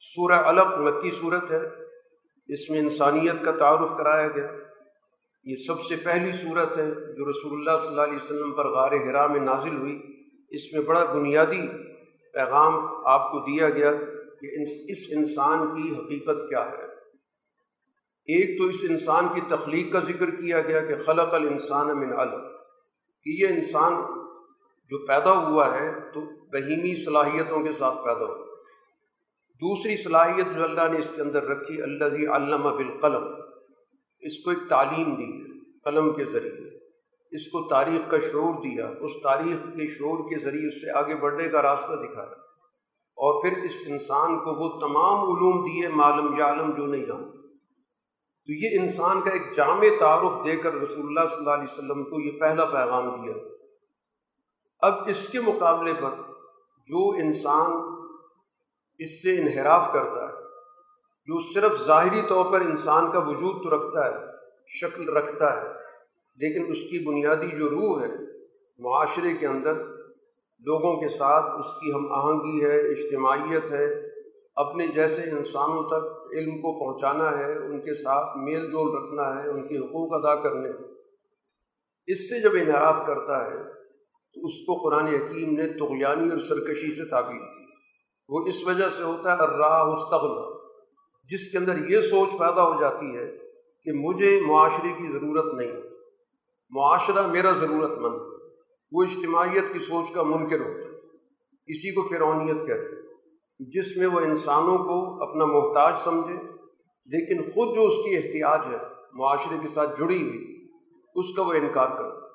سورہ 0.00 0.32
الگ 0.32 0.76
مکی 0.78 1.10
صورت 1.10 1.50
ہے، 1.50 1.60
اس 2.48 2.70
میں 2.70 2.78
انسانیت 2.78 3.44
کا 3.44 3.50
تعارف 3.50 3.96
کرایا 3.96 4.28
گیا۔ 4.28 4.48
یہ 5.48 5.56
سب 5.56 5.80
سے 5.80 5.96
پہلی 5.96 6.32
صورت 6.32 6.78
ہے 6.78 6.90
جو 6.90 7.30
رسول 7.30 7.52
اللہ 7.52 7.78
صلی 7.78 7.88
اللہ 7.88 8.02
علیہ 8.02 8.16
وسلم 8.16 8.52
پر 8.52 8.68
غار 8.68 8.92
حرا 8.92 9.26
میں 9.26 9.40
نازل 9.40 9.76
ہوئی۔ 9.76 10.02
اس 10.50 10.72
میں 10.72 10.82
بڑا 10.82 11.04
بنیادی 11.04 11.68
پیغام 12.32 12.74
آپ 13.04 13.32
کو 13.32 13.38
دیا 13.38 13.70
گیا 13.70 13.92
کہ 14.40 14.46
اس 14.92 15.00
انسان 15.16 15.58
کی 15.70 15.96
حقیقت 15.96 16.48
کیا 16.48 16.66
ہے۔ 16.66 16.98
ایک 18.26 18.58
تو 18.58 18.64
اس 18.64 18.76
انسان 18.90 19.28
کی 19.34 19.40
تخلیق 19.48 19.92
کا 19.92 20.00
ذکر 20.00 20.30
کیا 20.30 20.60
گیا 20.60 20.80
کہ 20.80 20.94
خلق 20.94 21.34
الانسان 21.34 22.00
من 22.00 22.12
علم 22.12 22.40
کہ 23.24 23.30
یہ 23.42 23.46
انسان 23.48 23.92
جو 24.90 25.06
پیدا 25.06 25.32
ہوا 25.32 25.80
ہے 25.80 26.00
تو 26.14 26.20
بہیمی 26.52 27.04
صلاحیتوں 27.04 27.60
کے 27.60 27.72
ساتھ 27.72 28.04
پیدا 28.04 28.24
ہوا۔ 28.24 28.44
دوسری 29.60 29.96
صلاحیت 29.96 30.58
جو 30.58 30.64
اللہ 30.64 30.92
نے 30.92 30.98
اس 30.98 31.12
کے 31.16 31.22
اندر 31.22 31.44
رکھی 31.44 31.82
اللہ 31.82 32.08
زی 32.08 32.26
علامہ 32.26 32.68
بالقلم۔ 32.68 33.47
اس 34.20 34.38
کو 34.38 34.50
ایک 34.50 34.58
تعلیم 34.68 35.14
دی 35.14 35.32
ہے 35.32 35.80
قلم 35.84 36.14
کے 36.14 36.24
ذریعے۔ 36.24 36.78
اس 37.30 37.46
کو 37.46 37.68
تاریخ 37.68 38.10
کا 38.10 38.18
شعور 38.18 38.54
دیا، 38.54 38.90
اس 39.00 39.10
تاریخ 39.22 39.56
کے 39.76 39.86
شعور 39.86 40.30
کے 40.30 40.38
ذریعے 40.38 40.68
اس 40.68 40.80
سے 40.80 40.98
آگے 40.98 41.14
بڑھنے 41.14 41.48
کا 41.48 41.62
راستہ 41.62 41.92
دکھایا۔ 41.92 42.48
اور 43.20 43.42
پھر 43.42 43.62
اس 43.62 43.82
انسان 43.86 44.38
کو 44.38 44.50
وہ 44.50 44.80
تمام 44.80 45.20
علوم 45.20 45.64
دیے 45.64 45.88
معلوم 45.88 46.38
یا 46.38 46.44
عالم 46.44 46.72
جو 46.72 46.86
نہیں 46.86 47.04
جانتے 47.04 47.38
تو 48.46 48.52
یہ 48.52 48.80
انسان 48.80 49.20
کا 49.20 49.30
ایک 49.30 49.42
جامع 49.54 49.86
تعارف 50.00 50.44
دے 50.44 50.56
کر 50.56 50.74
رسول 50.74 51.04
اللہ 51.06 51.26
صلی 51.26 51.38
اللہ 51.38 51.50
علیہ 51.50 51.64
وسلم 51.64 52.04
کو 52.04 52.20
یہ 52.20 52.40
پہلا 52.40 52.64
پیغام 52.64 53.22
دیا۔ 53.22 53.34
اب 54.80 54.94
اس 55.06 55.28
کے 55.28 55.40
مقابلے 55.40 55.94
پر 55.94 56.10
جو 56.86 57.10
انسان 57.10 57.72
اس 58.98 59.22
سے 59.22 59.40
انحراف 59.40 59.92
کرتا 59.92 60.17
جو 61.28 61.38
صرف 61.38 61.86
ظاہری 61.86 62.20
طور 62.28 62.52
پر 62.52 62.60
انسان 62.60 63.10
کا 63.10 63.18
وجود 63.18 63.64
تو 63.64 63.70
رکھتا 63.70 64.06
ہے، 64.06 64.26
شکل 64.66 65.08
رکھتا 65.08 65.62
ہے، 65.62 65.68
لیکن 66.38 66.70
اس 66.70 66.82
کی 66.82 66.98
بنیادی 67.06 67.48
جو 67.56 67.70
روح 67.70 68.02
ہے، 68.02 68.12
معاشرے 68.78 69.32
کے 69.32 69.46
اندر، 69.46 69.74
لوگوں 70.64 70.96
کے 70.96 71.08
ساتھ 71.08 71.58
اس 71.58 71.74
کی 71.74 71.92
ہم 71.92 72.12
آہنگی 72.12 72.64
ہے، 72.64 72.80
اجتماعیت 72.80 73.70
ہے، 73.70 73.86
اپنے 74.54 74.86
جیسے 74.86 75.22
انسانوں 75.30 75.82
تک 75.82 76.34
علم 76.34 76.56
کو 76.56 76.72
پہنچانا 76.78 77.38
ہے، 77.38 77.58
ان 77.58 77.80
کے 77.80 77.94
ساتھ 77.94 78.38
میل 78.38 78.70
جول 78.70 78.94
رکھنا 78.94 79.42
ہے، 79.42 79.48
ان 79.48 79.68
کے 79.68 79.78
حقوق 79.78 80.14
ادا 80.14 80.34
کرنے 80.34 80.70
اس 82.06 82.30
سے 82.30 82.40
جب 82.40 82.50
انحراف 82.54 83.06
کرتا 83.06 83.44
ہے، 83.46 83.62
تو 84.36 84.46
اس 84.46 84.52
کو 84.66 84.88
قرآن 84.88 85.06
حکیم 85.06 85.52
نے 85.52 85.68
تغیانی 85.68 86.30
اور 86.30 86.38
سرکشی 86.38 86.90
سے 86.90 87.08
تعبیر 87.08 87.38
کی۔ 87.38 87.66
وہ 88.28 88.44
اس 88.46 88.66
وجہ 88.66 88.88
سے 88.88 89.02
ہوتا 89.02 89.32
ہے 89.32 89.46
راہ 89.58 89.82
استغنا 89.82 90.47
جس 91.30 91.48
کے 91.48 91.58
اندر 91.58 91.88
یہ 91.88 92.00
سوچ 92.00 92.32
پیدا 92.32 92.62
ہو 92.62 92.80
جاتی 92.80 93.16
ہے 93.16 93.38
کہ 93.84 93.92
مجھے 93.92 94.40
معاشرے 94.46 94.88
کی 94.96 95.06
ضرورت 95.06 95.54
نہیں 95.54 95.72
معاشرہ 96.70 97.26
میرا 97.26 97.50
ضرورت 97.50 97.98
مند 97.98 98.16
وہ 98.92 99.02
اجتماعیت 99.02 99.72
کی 99.72 99.78
سوچ 99.78 100.12
کا 100.12 100.22
منکر 100.22 100.60
ہوتا 100.60 100.88
ہے۔ 100.88 100.94
اسی 101.66 101.94
کو 101.94 102.02
فرونیت 102.02 102.66
کہتے 102.66 102.96
ہیں 102.96 103.02
جس 103.58 103.96
میں 103.96 104.06
وہ 104.06 104.20
انسانوں 104.20 104.78
کو 104.78 105.22
اپنا 105.22 105.44
محتاج 105.44 105.98
سمجھے، 105.98 106.34
لیکن 107.06 107.50
خود 107.50 107.74
جو 107.74 107.84
اس 107.84 107.96
کی 107.96 108.16
احتیاط 108.16 108.66
ہے، 108.66 108.78
معاشرے 109.12 109.58
کے 109.62 109.68
ساتھ 109.68 110.00
جڑی 110.00 110.22
ہوئی، 110.22 110.68
اس 111.14 111.36
کا 111.36 111.42
وہ 111.42 111.52
انکار 111.52 111.88
کر 111.88 112.28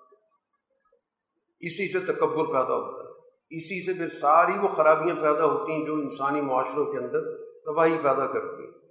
اسی 1.60 1.92
سے 1.92 2.00
تکبر 2.00 2.46
پیدا 2.46 2.76
ہوتا 2.76 3.04
ہے۔ 3.04 3.12
اسی 3.50 3.86
سے 3.86 3.94
پھر 3.94 4.08
ساری 4.08 4.60
وہ 4.62 4.68
خرابیاں 4.68 5.16
پیدا 5.16 5.46
ہوتی 5.46 5.72
ہیں 5.72 5.86
جو 5.86 5.94
انسانی 5.94 6.42
معاشروں 6.42 6.92
کے 6.92 6.98
اندر 6.98 7.38
تباہی 7.66 7.98
پیدا 8.04 8.28
کرتی 8.28 8.64
ہیں۔ 8.64 8.83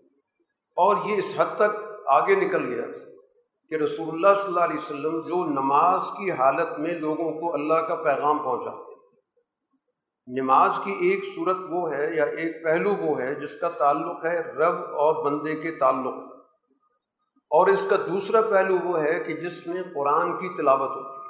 اور 0.77 0.97
یہ 1.05 1.17
اس 1.17 1.35
حد 1.37 1.57
تک 1.57 1.77
آگے 2.07 2.35
نکل 2.35 2.75
گیا 2.75 2.85
کہ 3.69 3.75
رسول 3.75 4.09
اللہ 4.09 4.35
صلی 4.35 4.47
اللہ 4.47 4.61
علیہ 4.61 4.77
وسلم 4.77 5.21
جو 5.21 5.45
نماز 5.45 6.03
کی 6.19 6.31
حالت 6.31 6.79
میں 6.79 6.95
لوگوں 6.95 7.41
کو 7.41 7.55
اللہ 7.55 7.75
کا 7.75 7.95
پیغام 7.95 8.39
پہنچاتے 8.39 8.77
ہیں۔ 8.77 8.93
نماز 10.41 10.79
کی 10.85 10.93
ایک 10.93 11.25
صورت 11.35 11.57
وہ 11.71 11.93
ہے 11.93 12.17
یا 12.17 12.25
ایک 12.25 12.65
پہلو 12.65 12.91
وہ 12.91 13.21
ہے 13.21 13.35
جس 13.35 13.57
کا 13.57 13.69
تعلق 13.69 14.25
ہے 14.25 14.41
رب 14.41 14.77
اور 14.95 15.25
بندے 15.25 15.57
کے 15.57 15.71
تعلق۔ 15.73 16.15
اور 17.51 17.67
اس 17.67 17.87
کا 17.91 17.97
دوسرا 17.97 18.41
پہلو 18.41 18.77
وہ 18.85 19.03
ہے 19.03 19.21
کہ 19.21 19.33
جس 19.33 19.67
میں 19.67 19.83
قرآن 19.95 20.39
کی 20.39 20.49
تلاوت 20.55 20.91
ہوتی 20.91 21.17
ہے۔ 21.17 21.23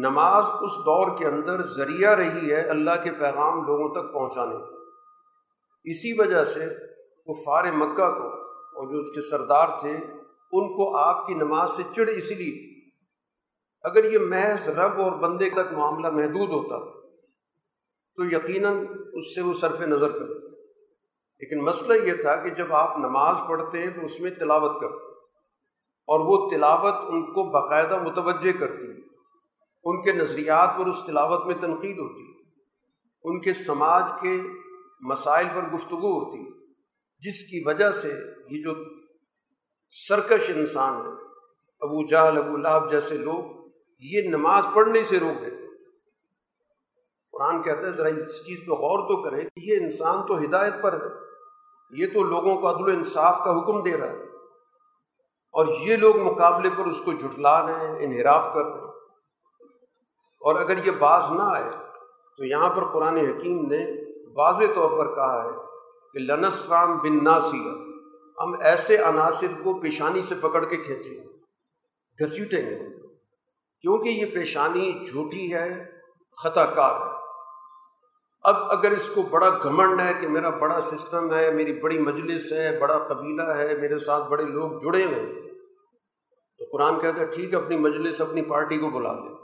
نماز 0.00 0.44
اس 0.60 0.70
دور 0.70 1.18
کے 1.18 1.26
اندر 1.26 1.62
ذریعہ 1.62 2.14
رہی 2.14 2.50
ہے 2.50 2.60
اللہ 2.60 2.90
کے 3.04 3.12
پیغام 3.12 3.64
لوگوں 3.64 3.94
تک 3.94 4.12
پہنچانے۔ 4.12 4.56
کی 4.56 4.82
اسی 5.84 6.20
وجہ 6.20 6.44
سے 6.44 6.91
وہ 7.26 7.34
فار 7.46 7.72
مکہ 7.72 8.10
کو 8.10 8.26
اور 8.52 8.92
جو 8.92 8.98
اس 8.98 9.10
کے 9.10 9.20
سردار 9.20 9.68
تھے، 9.80 9.96
ان 10.52 10.68
کو 10.68 10.96
آپ 10.96 11.26
کی 11.26 11.34
نماز 11.34 11.70
سے 11.70 11.82
چڑ 11.96 12.08
اس 12.08 12.30
لیے 12.30 12.60
تھی۔ 12.60 12.90
اگر 13.82 14.12
یہ 14.12 14.18
محض 14.18 14.68
رب 14.68 15.00
اور 15.00 15.12
بندے 15.12 15.50
تک 15.50 15.72
معاملہ 15.72 16.10
محدود 16.10 16.48
ہوتا، 16.48 17.00
تو 18.16 18.24
یقیناً 18.24 18.86
اس 19.12 19.34
سے 19.34 19.40
وہ 19.40 19.52
صرف 19.52 19.80
نظر 19.80 20.10
کرتے۔ 20.10 20.48
لیکن 21.38 21.64
مسئلہ 21.64 22.06
یہ 22.06 22.14
تھا 22.14 22.36
کہ 22.36 22.50
جب 22.50 22.74
آپ 22.74 22.98
نماز 22.98 23.36
پڑھتے 23.48 23.80
ہیں، 23.80 23.90
تو 23.90 24.00
اس 24.00 24.20
میں 24.20 24.30
تلاوت 24.30 24.80
کرتے۔ 24.80 25.12
اور 26.06 26.20
وہ 26.20 26.50
تلاوت 26.50 26.94
ان 26.94 27.22
کو 27.22 27.50
باقاعدہ 27.50 28.02
متوجہ 28.02 28.58
کرتی۔ 28.58 28.86
ہے 28.86 29.02
ان 29.84 30.02
کے 30.02 30.12
نظریات 30.12 30.78
پر 30.78 30.86
اس 30.86 31.02
تلاوت 31.06 31.46
میں 31.46 31.54
تنقید 31.54 31.98
ہوتی۔ 31.98 32.22
ہے 32.22 32.42
ان 33.24 33.40
کے 33.40 33.54
سماج 33.54 34.12
کے 34.20 34.36
مسائل 35.00 35.46
پر 35.54 35.74
گفتگو 35.74 36.24
ہوتی۔ 36.24 36.38
ہے 36.38 36.51
جس 37.22 37.44
کی 37.44 37.62
وجہ 37.66 37.90
سے 37.90 38.20
یہ 38.50 38.62
جو 38.62 38.74
سرکش 40.08 40.50
انسان 40.50 40.94
ہے، 40.94 41.12
ابو 41.80 42.06
جہل، 42.06 42.38
ابو 42.38 42.56
لہب 42.56 42.90
جیسے 42.90 43.16
لوگ 43.16 43.68
یہ 43.98 44.28
نماز 44.28 44.66
پڑھنے 44.74 45.04
سے 45.04 45.20
روک 45.20 45.44
دیتے 45.44 45.66
قرآن 47.32 47.62
کہتے 47.62 47.86
ہیں 47.86 47.92
ذرا 47.92 48.08
اس 48.08 48.46
چیز 48.46 48.60
پہ 48.66 48.70
غور 48.70 48.98
تو 48.98 49.22
کریں 49.22 49.42
کہ 49.42 49.60
یہ 49.62 49.76
انسان 49.76 50.26
تو 50.26 50.38
ہدایت 50.38 50.74
پر 50.82 50.92
ہے۔ 50.92 51.06
یہ 51.90 52.06
تو 52.14 52.22
لوگوں 52.22 52.60
کو 52.60 52.70
عدل 52.70 52.82
و 52.82 52.92
انصاف 52.92 53.38
کا 53.44 53.58
حکم 53.58 53.82
دے 53.82 53.96
رہا 53.96 54.08
ہے۔ 54.08 54.22
اور 55.52 55.66
یہ 55.80 55.96
لوگ 55.96 56.16
مقابلے 56.16 56.70
پر 56.70 56.86
اس 56.86 56.98
کو 57.04 57.12
جھٹلا 57.12 57.66
رہے 57.66 57.86
ہیں، 57.86 57.96
انحراف 57.98 58.54
کر 58.54 58.64
رہے 58.64 58.80
ہیں۔ 58.80 58.88
اور 60.40 60.60
اگر 60.60 60.86
یہ 60.86 60.90
باز 60.90 61.24
نہ 61.30 61.42
آئے 61.42 61.70
تو 62.36 62.44
یہاں 62.44 62.68
پر 62.68 62.84
قرآن 62.84 63.16
حکیم 63.16 63.66
نے 63.66 63.86
واضح 64.36 64.64
طور 64.74 64.90
پر 64.98 65.14
کہا 65.14 65.44
ہے 65.44 65.71
کہ 66.12 66.18
لنس 66.18 66.68
رام 66.68 66.98
بن 66.98 67.24
ناسیہ 67.24 67.70
ہم 68.40 68.54
ایسے 68.60 68.96
عناصر 68.96 69.46
کو 69.62 69.80
پیشانی 69.80 70.22
سے 70.22 70.34
پکڑ 70.34 70.64
کے 70.64 70.76
کھینچیں۔ 70.76 71.14
گے 71.14 72.24
گھسیٹیں 72.24 72.70
گے۔ 72.70 72.78
کیونکہ 73.80 74.08
یہ 74.08 74.26
پیشانی 74.26 74.92
جھوٹی 75.10 75.54
ہے، 75.54 75.90
خطا 76.42 76.66
کار 76.66 77.06
ہے۔ 77.06 77.12
اب 78.42 78.56
اگر 78.70 78.90
اس 78.90 79.10
کو 79.14 79.22
بڑا 79.22 79.48
گھمنڈ 79.62 80.00
ہے 80.00 80.14
کہ 80.20 80.28
میرا 80.28 80.50
بڑا 80.50 80.80
سسٹم 80.80 81.34
ہے، 81.34 81.50
میری 81.50 81.80
بڑی 81.80 81.98
مجلس 81.98 82.52
ہے، 82.52 82.78
بڑا 82.78 82.98
قبیلہ 82.98 83.42
ہے، 83.42 83.76
میرے 83.76 83.98
ساتھ 83.98 84.28
بڑے 84.28 84.44
لوگ 84.44 84.70
جڑے 84.70 85.04
ہوئے 85.04 85.18
ہیں 85.18 85.50
تو 86.58 86.64
قرآن 86.72 87.00
کہتا 87.00 87.20
ہے، 87.20 87.26
ٹھیک 87.26 87.54
ہے، 87.54 87.58
اپنی 87.58 87.76
مجلس، 87.76 88.20
اپنی 88.20 88.42
پارٹی 88.42 88.78
کو 88.78 88.90
بلا 88.90 89.12
لیں۔ 89.12 89.34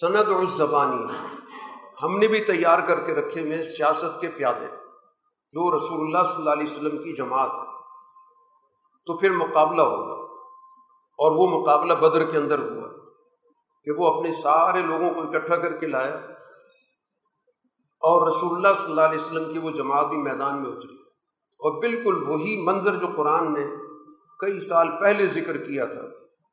سند 0.00 0.28
اور 0.28 0.44
زبانی 0.44 1.06
ہم 2.02 2.18
نے 2.18 2.28
بھی 2.28 2.44
تیار 2.44 2.78
کر 2.78 3.00
کے 3.00 3.14
رکھے 3.14 3.40
ہوئے 3.40 3.64
سیاست 3.64 4.20
کے 4.20 4.28
پیادے۔ 4.28 4.81
جو 5.52 5.76
رسول 5.76 6.00
اللہ 6.00 6.24
صلی 6.24 6.36
اللہ 6.36 6.50
علیہ 6.50 6.64
وسلم 6.64 7.02
کی 7.02 7.12
جماعت 7.12 7.50
ہے، 7.50 7.82
تو 9.06 9.16
پھر 9.16 9.30
مقابلہ 9.30 9.82
ہوگا۔ 9.82 10.22
اور 11.18 11.32
وہ 11.32 11.60
مقابلہ 11.60 11.92
بدر 11.92 12.30
کے 12.30 12.38
اندر 12.38 12.58
ہوا 12.58 12.88
کہ 13.84 13.90
وہ 13.92 14.06
اپنے 14.06 14.32
سارے 14.32 14.82
لوگوں 14.82 15.14
کو 15.14 15.22
اکٹھا 15.22 15.56
کر 15.56 15.76
کے 15.76 15.86
لایا 15.86 16.14
اور 18.02 18.26
رسول 18.28 18.54
اللہ 18.56 18.74
صلی 18.76 18.90
اللہ 18.90 19.00
علیہ 19.00 19.20
وسلم 19.20 19.52
کی 19.52 19.58
وہ 19.58 19.70
جماعت 19.70 20.06
بھی 20.06 20.16
میدان 20.16 20.62
میں 20.62 20.70
اتری۔ 20.70 20.94
اور 21.60 21.80
بالکل 21.80 22.22
وہی 22.26 22.62
منظر 22.62 22.94
جو 22.94 23.06
قرآن 23.16 23.52
نے 23.52 23.66
کئی 24.38 24.60
سال 24.60 24.88
پہلے 25.00 25.26
ذکر 25.26 25.56
کیا 25.56 25.84
تھا 25.84 26.02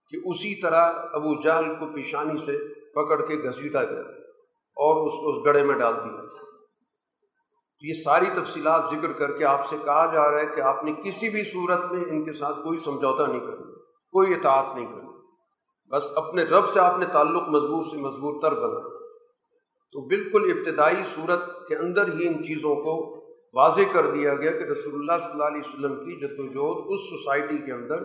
کہ 0.10 0.18
اسی 0.26 0.62
طرح 0.62 0.94
ابو 1.14 1.42
جہل 1.42 1.76
کو 1.76 1.94
پیشانی 1.94 2.38
سے 2.38 2.58
پکڑ 2.92 3.26
کے 3.26 3.36
گھسیٹا 3.36 3.84
گیا 3.84 4.02
اور 4.78 5.06
اس 5.06 5.14
کو 5.14 5.30
اس 5.30 5.46
گڑھے 5.46 5.64
میں 5.64 5.76
ڈال 5.76 5.94
دیا 5.96 6.39
یہ 7.82 7.94
ساری 7.94 8.26
تفصیلات 8.36 8.86
ذکر 8.92 9.14
کر 9.14 9.38
کے 9.38 9.46
آپ 9.46 9.68
سے 9.68 9.78
کہا 9.86 10.06
جا 10.06 10.32
رہا 10.32 10.40
ہے 10.40 10.46
کہ 10.46 10.62
آپ 10.62 10.84
نے 10.84 10.94
کسی 11.04 11.30
بھی 11.30 11.44
صورت 11.44 11.92
میں 11.92 12.02
ان 12.02 12.24
کے 12.24 12.34
ساتھ 12.34 12.58
کوئی 12.64 12.78
سمجھوتا 12.78 13.26
نہیں 13.26 13.40
کرنا 13.40 13.72
کوئی 14.12 14.34
اطاعت 14.34 14.76
نہیں 14.76 14.86
کرنا 14.86 15.10
بس 15.92 16.04
اپنے 16.16 16.44
رب 16.44 16.68
سے 16.68 16.80
آپ 16.80 17.00
نے 17.00 17.06
تعلق 17.06 17.50
مضبوط 17.50 17.86
سے 17.86 17.98
مضبوط 17.98 18.42
تر 18.42 18.54
بنا۔ 18.54 19.00
تو 19.92 20.08
بالکل 20.08 20.52
ابتدائی 20.58 21.04
صورت 21.16 21.68
کے 21.68 21.76
اندر 21.76 22.14
ہی 22.14 22.28
ان 22.28 22.44
چیزوں 22.44 22.76
کو 22.76 23.20
واضح 23.54 23.82
کر 23.92 24.12
دیا 24.12 24.36
گیا 24.36 24.52
کہ 24.52 24.64
رسول 24.64 24.94
اللہ 24.94 25.18
صلی 25.22 25.32
اللہ 25.32 25.44
علیہ 25.44 25.62
وسلم 25.66 25.96
کی 25.96 26.16
جد 26.16 26.40
وجہد 26.40 26.94
اس 26.94 27.10
سوسائٹی 27.10 27.58
کے 27.58 27.72
اندر، 27.72 28.04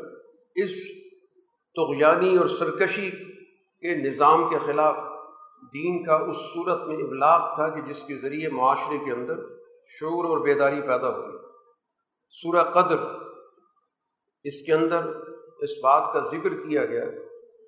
اس 0.55 0.71
تغیانی 1.77 2.37
اور 2.37 2.47
سرکشی 2.47 3.11
کے 3.81 3.97
نظام 3.97 4.49
کے 4.49 4.59
خلاف 4.59 4.97
دین 5.75 6.05
کا 6.05 6.15
اس 6.15 6.37
صورت 6.37 6.87
میں 6.87 6.97
ابلاغ 6.97 7.55
تھا 7.55 7.69
کہ 7.69 7.81
جس 7.81 8.05
کے 8.05 8.17
ذریعے 8.17 8.49
معاشرے 8.49 8.99
کے 8.99 9.13
اندر 9.13 9.54
شعور 9.87 10.25
اور 10.25 10.39
بیداری 10.39 10.81
پیدا 10.81 11.09
ہوئی۔ 11.09 11.39
سورہ 12.31 12.65
قدر، 12.65 12.97
اس 14.45 14.63
کے 14.63 14.73
اندر 14.73 15.07
اس 15.59 15.71
بات 15.83 16.13
کا 16.13 16.21
ذکر 16.21 16.55
کیا 16.55 16.87
گیا 16.87 17.05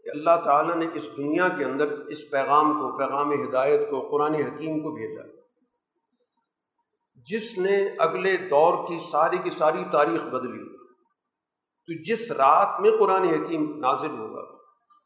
کہ 0.05 0.11
اللہ 0.11 0.41
تعالیٰ 0.45 0.77
نے 0.77 0.87
اس 0.95 1.17
دنیا 1.17 1.49
کے 1.49 1.65
اندر 1.65 1.91
اس 1.93 2.31
پیغام 2.31 2.73
کو، 2.73 2.99
پیغام 2.99 3.33
ہدایت 3.33 3.91
کو، 3.91 4.09
قرآن 4.11 4.35
حکیم 4.35 4.81
کو 4.81 4.95
بھیجا۔ 4.95 5.23
جس 7.15 7.59
نے 7.59 7.89
اگلے 7.99 8.37
دور 8.37 8.89
کی 8.89 8.99
ساری 9.11 9.37
کی 9.45 9.51
ساری 9.51 9.85
تاریخ 9.93 10.23
بدلی، 10.23 10.77
تو 11.87 12.03
جس 12.03 12.33
رات 12.33 12.81
میں 12.81 12.91
قرآن 12.99 13.25
حکیم 13.25 13.79
نازل 13.79 14.11
ہوگا، 14.11 14.57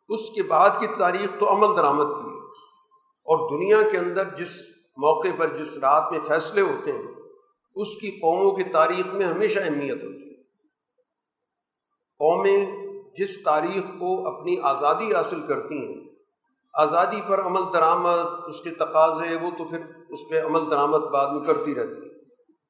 اس 0.09 0.21
کے 0.31 0.43
بعد 0.43 0.71
کی 0.71 0.87
تاریخ 0.99 1.31
تو 1.39 1.51
عمل 1.51 1.77
درآمد 1.77 2.11
کی 2.11 2.29
ہے۔ 2.29 2.41
اور 3.21 3.51
دنیا 3.51 3.91
کے 3.91 3.99
اندر 3.99 4.35
جس 4.35 4.49
موقع 4.97 5.29
پر 5.39 5.57
جس 5.57 5.79
رات 5.79 6.13
میں 6.13 6.21
فیصلے 6.21 6.61
ہوتے 6.61 6.93
ہیں، 6.93 7.07
اس 7.75 7.97
کی 8.01 8.11
قوموں 8.11 8.51
کی 8.53 8.63
تاریخ 8.63 9.15
میں 9.15 9.27
ہمیشہ 9.27 9.61
اہمیت 9.61 10.03
ہوتی 10.05 10.31
ہے۔ 10.31 10.43
قومیں 12.21 12.67
جس 13.17 13.43
تاریخ 13.43 13.99
کو 13.99 14.27
اپنی 14.29 14.57
آزادی 14.63 15.15
حاصل 15.15 15.41
کرتی 15.47 15.79
ہیں، 15.79 16.11
آزادی 16.75 17.21
پر 17.29 17.47
عمل 17.47 17.61
درآمد، 17.73 18.45
اس 18.47 18.61
کے 18.61 18.71
تقاضے، 18.71 19.37
وہ 19.37 19.51
تو 19.59 19.65
پھر 19.65 19.79
اس 20.09 20.19
پہ 20.31 20.41
عمل 20.41 20.71
درآمد 20.71 20.99
بعد 20.99 21.27
میں 21.27 21.45
کرتی 21.45 21.75
رہتی 21.75 22.03
ہے 22.03 22.11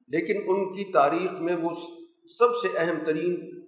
لیکن 0.09 0.42
ان 0.46 0.72
کی 0.72 0.85
تاریخ 0.92 1.33
میں 1.33 1.56
وہ 1.62 1.70
سب 2.38 2.56
سے 2.56 2.68
اہم 2.76 3.04
ترین 3.04 3.61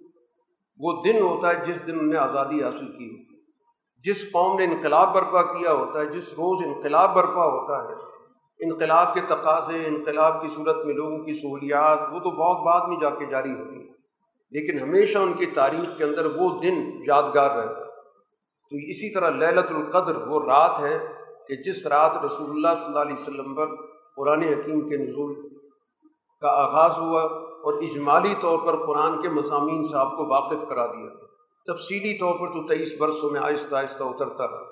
وہ 0.77 1.01
دن 1.03 1.21
ہوتا 1.21 1.49
ہے 1.49 1.65
جس 1.65 1.87
دن 1.87 1.91
انہوں 1.91 2.13
نے 2.13 2.17
آزادی 2.17 2.63
حاصل 2.63 2.85
کی 2.85 3.09
ہوتی 3.09 3.35
ہے۔ 3.35 3.41
جس 4.03 4.23
قوم 4.31 4.57
نے 4.57 4.65
انقلاب 4.65 5.13
برپا 5.13 5.41
کیا 5.41 5.73
ہوتا 5.73 5.99
ہے، 5.99 6.05
جس 6.05 6.33
روز 6.33 6.67
انقلاب 6.67 7.15
برپا 7.15 7.45
ہوتا 7.45 7.83
ہے 7.83 8.12
انقلاب 8.63 9.13
کے 9.13 9.21
تقاضے، 9.21 9.85
انقلاب 9.85 10.41
کی 10.41 10.47
صورت 10.55 10.85
میں 10.85 10.93
لوگوں 10.93 11.17
کی 11.17 11.33
سہولیات، 11.33 11.99
وہ 12.11 12.19
تو 12.19 12.31
بہت 12.31 12.65
بعد 12.65 12.87
میں 12.87 12.97
جا 12.99 13.09
کے 13.09 13.25
جاری 13.25 13.51
ہوتی 13.51 13.77
ہیں۔ 13.77 13.93
لیکن 14.51 14.79
ہمیشہ 14.79 15.17
ان 15.17 15.33
کی 15.33 15.45
تاریخ 15.45 15.97
کے 15.97 16.03
اندر 16.03 16.25
وہ 16.25 16.61
دن 16.61 17.01
یادگار 17.07 17.49
رہتا 17.49 17.81
ہے۔ 17.81 17.87
تو 18.69 18.77
اسی 18.77 19.13
طرح 19.13 19.29
للت 19.29 19.71
القدر، 19.71 20.27
وہ 20.27 20.39
رات 20.45 20.79
ہے 20.79 20.99
کہ 21.47 21.55
جس 21.55 21.87
رات 21.87 22.17
رسول 22.17 22.49
اللہ 22.49 22.75
صلی 22.75 22.85
اللہ 22.85 22.99
علیہ 22.99 23.13
وسلم 23.13 23.55
پر 23.55 23.67
قرآن 24.15 24.41
حکیم 24.41 24.87
کے 24.87 24.97
نزول 24.97 25.49
کا 26.41 26.49
آغاز 26.49 26.99
ہوا 26.99 27.21
اور 27.47 27.81
اجمالی 27.81 28.33
طور 28.39 28.59
پر 28.59 28.85
قرآن 28.85 29.21
کے 29.21 29.29
مضامین 29.29 29.83
سے 29.83 29.97
آپ 29.97 30.11
کو 30.11 30.27
واقف 30.27 30.67
کرا 30.69 30.85
دیا 30.85 31.09
تفصیلی 31.73 32.17
طور 32.17 32.39
پر 32.39 32.47
تو 32.47 32.67
تیئیس 32.67 32.93
برسوں 32.99 33.29
میں 33.29 33.39
آہستہ 33.39 33.75
آہستہ 33.75 34.03
اترتا 34.03 34.47
رہا۔ 34.47 34.63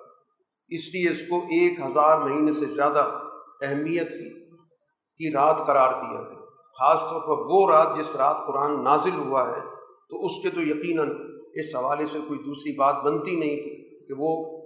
اس 0.69 0.93
لیے 0.93 1.11
اس 1.11 1.21
کو 1.29 1.37
ایک 1.37 1.79
ہزار 1.79 2.17
مہینے 2.17 2.51
سے 2.51 2.65
زیادہ 2.65 3.19
اہمیت 3.61 4.11
کی 4.11 4.41
کی 5.17 5.31
رات 5.31 5.67
قرار 5.67 5.93
دیا 6.01 6.19
ہے۔ 6.19 6.35
خاص 6.79 7.01
طور 7.09 7.21
پر 7.21 7.45
وہ 7.49 7.71
رات 7.71 7.97
جس 7.97 8.15
رات 8.15 8.37
قرآن 8.47 8.83
نازل 8.83 9.19
ہوا 9.19 9.49
ہے، 9.49 9.61
تو 10.09 10.25
اس 10.25 10.31
کے 10.43 10.49
تو 10.49 10.61
یقیناً 10.61 11.11
اس 11.53 11.75
حوالے 11.75 12.05
سے 12.05 12.19
کوئی 12.27 12.39
دوسری 12.39 12.75
بات 12.77 12.95
بنتی 13.03 13.35
نہیں 13.35 13.55
کہ 14.07 14.13
وہ 14.17 14.61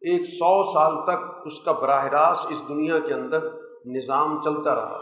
ایک 0.00 0.24
سو 0.24 0.72
سال 0.72 1.04
تک 1.04 1.24
اس 1.44 1.60
کا 1.60 1.72
براہ 1.72 2.04
راست 2.04 2.46
اس 2.50 2.62
دنیا 2.68 2.98
کے 2.98 3.14
اندر 3.14 3.48
نظام 3.86 4.40
چلتا 4.40 4.74
رہا۔ 4.74 4.98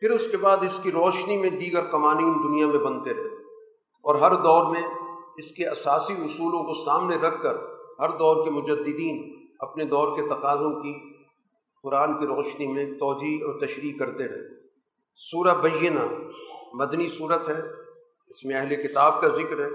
پھر 0.00 0.10
اس 0.10 0.30
کے 0.30 0.36
بعد 0.36 0.56
اس 0.56 0.80
کی 0.82 0.92
روشنی 0.92 1.36
میں 1.36 1.50
دیگر 1.50 1.90
قوانین 1.90 2.34
دنیا 2.44 2.66
میں 2.66 2.78
بنتے 2.78 3.14
رہے۔ 3.14 3.34
اور 4.02 4.14
ہر 4.14 4.34
دور 4.34 4.66
میں 4.66 4.82
اس 5.36 5.52
کے 5.52 5.68
اساسی 5.68 6.12
اصولوں 6.12 6.64
کو 6.64 6.84
سامنے 6.84 7.16
رکھ 7.16 7.42
کر 7.42 7.56
ہر 7.98 8.10
دور 8.10 8.44
کے 8.44 8.50
مجددین 8.50 9.46
اپنے 9.60 9.84
دور 9.84 10.16
کے 10.16 10.26
تقاضوں 10.26 10.70
کی 10.70 11.17
قرآن 11.82 12.18
کی 12.18 12.26
روشنی 12.26 12.66
میں 12.66 12.98
توجہ 12.98 13.44
اور 13.44 13.60
تشریح 13.60 13.98
کرتے 13.98 14.28
رہے۔ 14.28 14.68
سورہ 15.16 15.54
بینہ 15.62 16.00
مدنی 16.74 17.08
صورت 17.08 17.48
ہے۔ 17.48 17.60
اس 18.28 18.44
میں 18.44 18.56
اہل 18.56 18.76
کتاب 18.76 19.20
کا 19.20 19.28
ذکر 19.28 19.64
ہے 19.64 19.70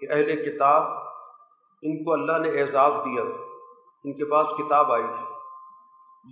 کہ 0.00 0.12
اہل 0.12 0.44
کتاب 0.44 0.82
ان 1.82 2.04
کو 2.04 2.12
اللہ 2.12 2.38
نے 2.38 2.60
اعزاز 2.60 2.92
دیا 3.04 3.24
تھا۔ 3.24 3.42
ان 4.04 4.12
کے 4.12 4.24
پاس 4.24 4.50
کتاب 4.58 4.92
آئی 4.92 5.02
تھی۔ 5.02 5.38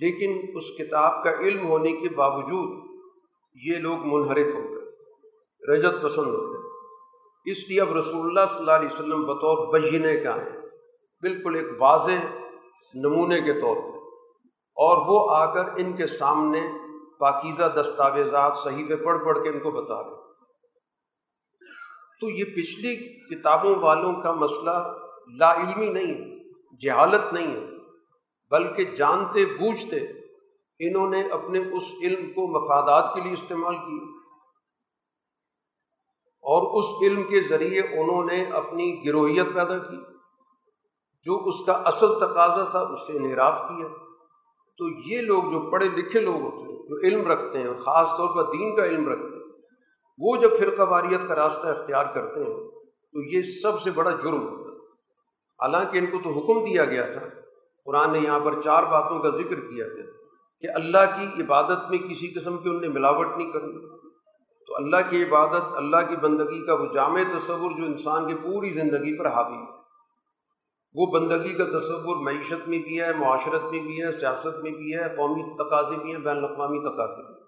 لیکن 0.03 0.57
اس 0.57 0.65
کتاب 0.79 1.25
کا 1.25 1.31
علم 1.31 1.67
ہونے 1.67 1.93
کے 1.93 2.09
باوجود 2.09 2.87
یہ 3.55 3.77
لوگ 3.77 3.97
منحرف 4.05 4.55
ہو 4.55 4.71
گئے، 4.71 4.87
رجت 5.73 6.03
پسند 6.03 6.27
ہو 6.27 6.53
گئے۔ 6.53 6.67
اس 7.51 7.69
لیے 7.69 7.81
اب 7.81 7.97
رسول 7.97 8.27
اللہ 8.27 8.47
صلی 8.49 8.59
اللہ 8.59 8.73
علیہ 8.73 8.89
وسلم 8.93 9.23
بطور 9.23 9.75
بہینے 9.75 10.17
کا 10.17 10.37
ہیں 10.37 10.61
بالکل 11.21 11.57
ایک 11.57 11.83
واضح 11.83 12.27
نمونے 12.95 13.41
کے 13.41 13.53
طور 13.53 13.77
پر۔ 13.77 13.96
اور 14.77 14.97
وہ 15.07 15.37
آ 15.37 15.55
کر 15.55 15.65
ان 15.77 15.93
کے 15.93 16.07
سامنے 16.07 16.61
پاکیزہ 17.19 17.63
دستاویزات 17.63 18.57
صحیح 18.57 18.87
پہ 18.89 18.97
پڑھ 18.97 19.25
پڑھ 19.25 19.43
کے 19.43 19.49
ان 19.49 19.59
کو 19.59 19.71
بتا 19.71 20.03
رہے 20.03 20.27
تو 22.21 22.29
یہ 22.29 22.45
پچھلی 22.45 22.97
کتابوں 23.27 23.75
والوں 23.75 24.13
کا 24.13 24.33
مسئلہ 24.33 24.95
لا 25.37 25.55
علمی 25.55 25.89
نہیں 25.89 26.07
ہے، 26.07 26.53
جہالت 26.77 27.33
نہیں 27.33 27.57
ہے، 27.57 27.67
بلکہ 28.51 28.85
جانتے 28.85 29.47
بوجھتے 29.47 29.97
انہوں 30.79 31.11
نے 31.11 31.29
اپنے 31.29 31.59
اس 31.59 31.83
علم 32.03 32.33
کو 32.33 32.47
مفادات 32.47 33.15
کے 33.15 33.21
لیے 33.21 33.33
استعمال 33.33 33.77
کی۔ 33.77 34.17
اور 36.45 36.79
اس 36.79 37.03
علم 37.03 37.23
کے 37.23 37.41
ذریعے 37.41 37.81
انہوں 37.81 38.25
نے 38.25 38.45
اپنی 38.45 39.07
گروہیت 39.07 39.47
پیدا 39.55 39.79
کی، 39.79 39.97
جو 41.23 41.45
اس 41.45 41.67
کا 41.67 41.73
اصل 41.73 42.19
تقاضا 42.19 42.65
تھا، 42.65 42.81
اس 42.81 43.07
سے 43.07 43.13
انحراف 43.13 43.61
کیا۔ 43.61 44.06
تو 44.79 44.89
یہ 45.07 45.21
لوگ 45.21 45.43
جو 45.43 45.61
پڑھے 45.71 45.89
لکھے 45.97 46.21
لوگ 46.21 46.41
ہوتے 46.41 46.73
ہیں، 46.73 46.89
جو 46.89 46.97
علم 47.01 47.27
رکھتے 47.27 47.59
ہیں 47.59 47.67
اور 47.67 47.75
خاص 47.75 48.17
طور 48.17 48.29
پر 48.37 48.53
دین 48.53 48.77
کا 48.77 48.85
علم 48.85 49.09
رکھتے 49.09 49.37
ہیں، 49.37 49.45
وہ 50.19 50.37
جب 50.37 50.57
فرقہ 50.59 50.83
واریت 50.83 51.29
کا 51.29 51.35
راستہ 51.35 51.67
اختیار 51.67 52.07
کرتے 52.15 52.41
ہیں، 52.41 52.55
تو 53.15 53.23
یہ 53.23 53.43
سب 53.43 53.81
سے 53.81 53.91
بڑا 53.91 54.11
جرم 54.11 54.43
ہوتا 54.43 54.71
ہے۔ 54.71 54.77
حالانکہ 55.61 55.99
ان 55.99 56.07
کو 56.07 56.19
تو 56.25 56.31
حکم 56.31 56.65
دیا 56.65 56.85
گیا 56.85 57.11
تھا، 57.11 57.21
قرآن 57.85 58.13
نے 58.13 58.19
یہاں 58.19 58.41
پر 58.41 58.61
چار 58.61 58.83
باتوں 58.83 59.19
کا 59.19 59.31
ذکر 59.31 59.61
کیا 59.61 59.87
گیا 59.89 60.05
کہ 60.63 60.67
اللہ 60.75 61.05
کی 61.17 61.43
عبادت 61.43 61.91
میں 61.91 61.99
کسی 61.99 62.29
قسم 62.29 62.57
کی 62.59 62.69
ان 62.69 62.81
نے 62.81 62.89
ملاوٹ 62.89 63.37
نہیں 63.37 63.51
کرنی۔ 63.51 63.89
تو 64.69 64.77
اللہ 64.77 64.97
کی 65.09 65.23
عبادت، 65.23 65.75
اللہ 65.75 66.09
کی 66.09 66.17
بندگی 66.17 66.65
کا 66.67 66.75
وہ 66.75 66.87
جامع 66.87 67.21
تصور 67.39 67.71
جو 67.71 67.85
انسان 67.85 68.27
کی 68.27 68.35
پوری 68.35 68.71
زندگی 68.71 69.19
پر 69.19 69.27
حاوی 69.27 69.57
ہے۔ 69.57 69.76
وہ 70.97 71.07
بندگی 71.07 71.55
کا 71.55 71.79
تصور 71.79 72.17
معیشت 72.17 72.69
میں 72.69 72.79
بھی 72.79 73.01
ہے، 73.01 73.13
معاشرت 73.13 73.63
میں 73.63 73.81
بھی 73.81 74.03
ہے، 74.03 74.13
سیاست 74.13 74.57
میں 74.63 74.71
بھی 74.71 74.95
ہے، 74.95 75.09
قومی 75.17 75.55
تقاضے 75.55 75.99
بھی 75.99 76.13
ہیں، 76.13 76.19
بین 76.19 76.37
الاقوامی 76.37 76.79
تقاضے 76.79 77.27
بھی 77.27 77.35
ہیں۔ 77.35 77.47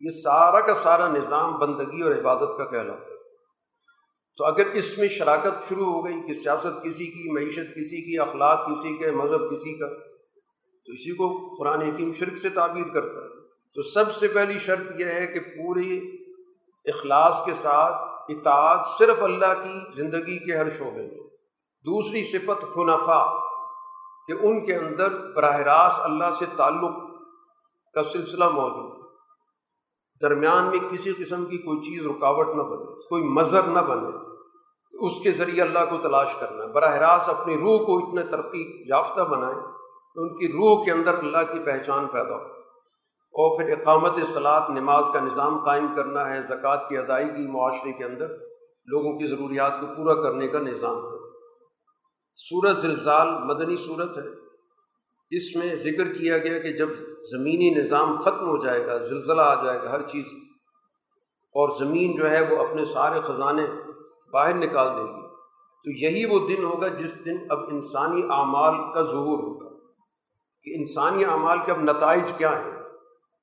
یہ 0.00 0.10
سارا 0.10 0.60
کا 0.60 0.74
سارا 0.74 1.08
نظام 1.08 1.58
بندگی 1.58 2.00
اور 2.02 2.12
عبادت 2.12 2.58
کا 2.58 2.64
کہلاتا 2.64 3.12
ہے۔ 3.12 3.18
تو 4.36 4.44
اگر 4.44 4.66
اس 4.66 4.98
میں 4.98 5.08
شراکت 5.08 5.68
شروع 5.68 5.84
ہو 5.84 6.06
گئی 6.06 6.26
کہ 6.26 6.34
سیاست 6.34 6.82
کسی 6.82 7.06
کی، 7.06 7.32
معیشت 7.32 7.74
کسی 7.76 8.12
کی، 8.12 8.18
اخلاق 8.18 8.66
کسی 8.66 8.96
کے، 8.96 9.10
مذہب 9.10 9.52
کسی 9.52 9.78
کا، 9.78 9.88
تو 10.86 10.92
اسی 10.92 11.14
کو 11.14 11.56
قرآن 11.58 11.82
حکیم 11.82 12.12
شرک 12.12 12.36
سے 12.36 12.48
تعبیر 12.48 12.84
کرتا 12.84 13.20
ہے۔ 13.20 13.28
تو 13.74 13.82
سب 13.82 14.12
سے 14.12 14.28
پہلی 14.28 14.58
شرط 14.58 15.00
یہ 15.00 15.04
ہے 15.04 15.26
کہ 15.26 15.40
پوری 15.40 16.18
اخلاص 16.84 17.44
کے 17.44 17.54
ساتھ 17.54 17.94
اطاعت 18.28 18.86
صرف 18.98 19.22
اللہ 19.22 19.54
کی 19.62 19.78
زندگی 19.96 20.38
کے 20.38 20.56
ہر 20.56 20.70
شعبے 20.70 21.02
میں۔ 21.02 21.27
دوسری 21.88 22.24
صفت 22.24 22.74
خنفا 22.74 23.38
کہ 24.26 24.32
ان 24.40 24.64
کے 24.64 24.74
اندر 24.74 25.32
براہ 25.36 25.56
راست 25.56 26.00
اللہ 26.00 26.30
سے 26.30 26.44
تعلق 26.56 26.94
کا 27.94 28.02
سلسلہ 28.02 28.48
موجود 28.48 28.98
درمیان 30.22 30.64
میں 30.64 30.78
کسی 30.90 31.12
قسم 31.12 31.44
کی 31.44 31.58
کوئی 31.58 31.80
چیز 31.80 32.06
رکاوٹ 32.06 32.48
نہ 32.48 32.62
بنے، 32.62 33.08
کوئی 33.08 33.22
مظہر 33.22 33.62
نہ 33.62 33.78
بنے، 33.78 34.10
اس 34.92 35.12
کے 35.22 35.32
ذریعے 35.32 35.62
اللہ 35.62 35.78
کو 35.90 35.96
تلاش 35.96 36.34
کرنا 36.34 36.64
ہے۔ 36.64 36.68
براہ 36.68 36.96
راست 36.96 37.28
اپنی 37.28 37.56
روح 37.56 37.86
کو 37.86 37.98
اتنے 37.98 38.22
ترقی 38.22 38.82
یافتہ 38.88 39.20
بنائیں 39.20 39.60
کہ 40.14 40.20
ان 40.20 40.38
کی 40.38 40.48
روح 40.48 40.84
کے 40.84 40.90
اندر 40.90 41.18
اللہ 41.18 41.52
کی 41.52 41.58
پہچان 41.58 42.06
پیدا 42.06 42.36
ہو۔ 42.36 42.42
اور 43.40 43.56
پھر 43.56 43.78
اقامت 43.78 44.18
صلاحت 44.28 44.70
نماز 44.70 45.04
کا 45.12 45.20
نظام 45.20 45.62
قائم 45.62 45.86
کرنا 45.96 46.30
ہے، 46.30 46.42
زکوٰۃ 46.42 46.88
کی 46.88 46.98
ادائیگی، 46.98 47.46
معاشرے 47.46 47.92
کے 47.92 48.04
اندر 48.04 48.28
لوگوں 48.86 49.18
کی 49.18 49.26
ضروریات 49.26 49.80
کو 49.80 49.86
پورا 49.86 50.14
کرنے 50.14 50.48
کا 50.48 50.58
نظام 50.58 50.96
ہے۔ 50.96 51.17
سورت 52.38 52.76
زلزال 52.76 53.28
مدنی 53.44 53.76
صورت 53.76 54.18
ہے۔ 54.18 54.48
اس 55.30 55.56
میں 55.56 55.76
ذکر 55.76 56.12
کیا 56.12 56.38
گیا 56.38 56.58
کہ 56.58 56.72
جب 56.72 56.88
زمینی 57.30 57.70
نظام 57.70 58.12
ختم 58.20 58.48
ہو 58.48 58.56
جائے 58.56 58.86
گا، 58.86 58.98
زلزلہ 58.98 59.42
آ 59.42 59.64
جائے 59.64 59.82
گا، 59.82 59.90
ہر 59.90 60.02
چیز، 60.02 60.24
اور 61.52 61.70
زمین 61.78 62.16
جو 62.16 62.30
ہے 62.30 62.54
وہ 62.54 62.68
اپنے 62.68 62.84
سارے 62.84 63.20
خزانے 63.20 63.66
باہر 64.32 64.54
نکال 64.54 64.88
دے 64.98 65.02
گی۔ 65.02 65.28
تو 65.84 66.04
یہی 66.04 66.24
وہ 66.24 66.48
دن 66.48 66.64
ہوگا 66.64 66.88
جس 66.88 67.24
دن 67.24 67.36
اب 67.50 67.58
انسانی 67.72 68.22
اعمال 68.22 68.74
کا 68.94 69.02
ظہور 69.02 69.38
ہوگا۔ 69.38 69.68
کہ 70.62 70.78
انسانی 70.78 71.24
اعمال 71.24 71.58
کے 71.64 71.72
اب 71.72 71.80
نتائج 71.80 72.32
کیا 72.38 72.64
ہیں؟ 72.64 72.72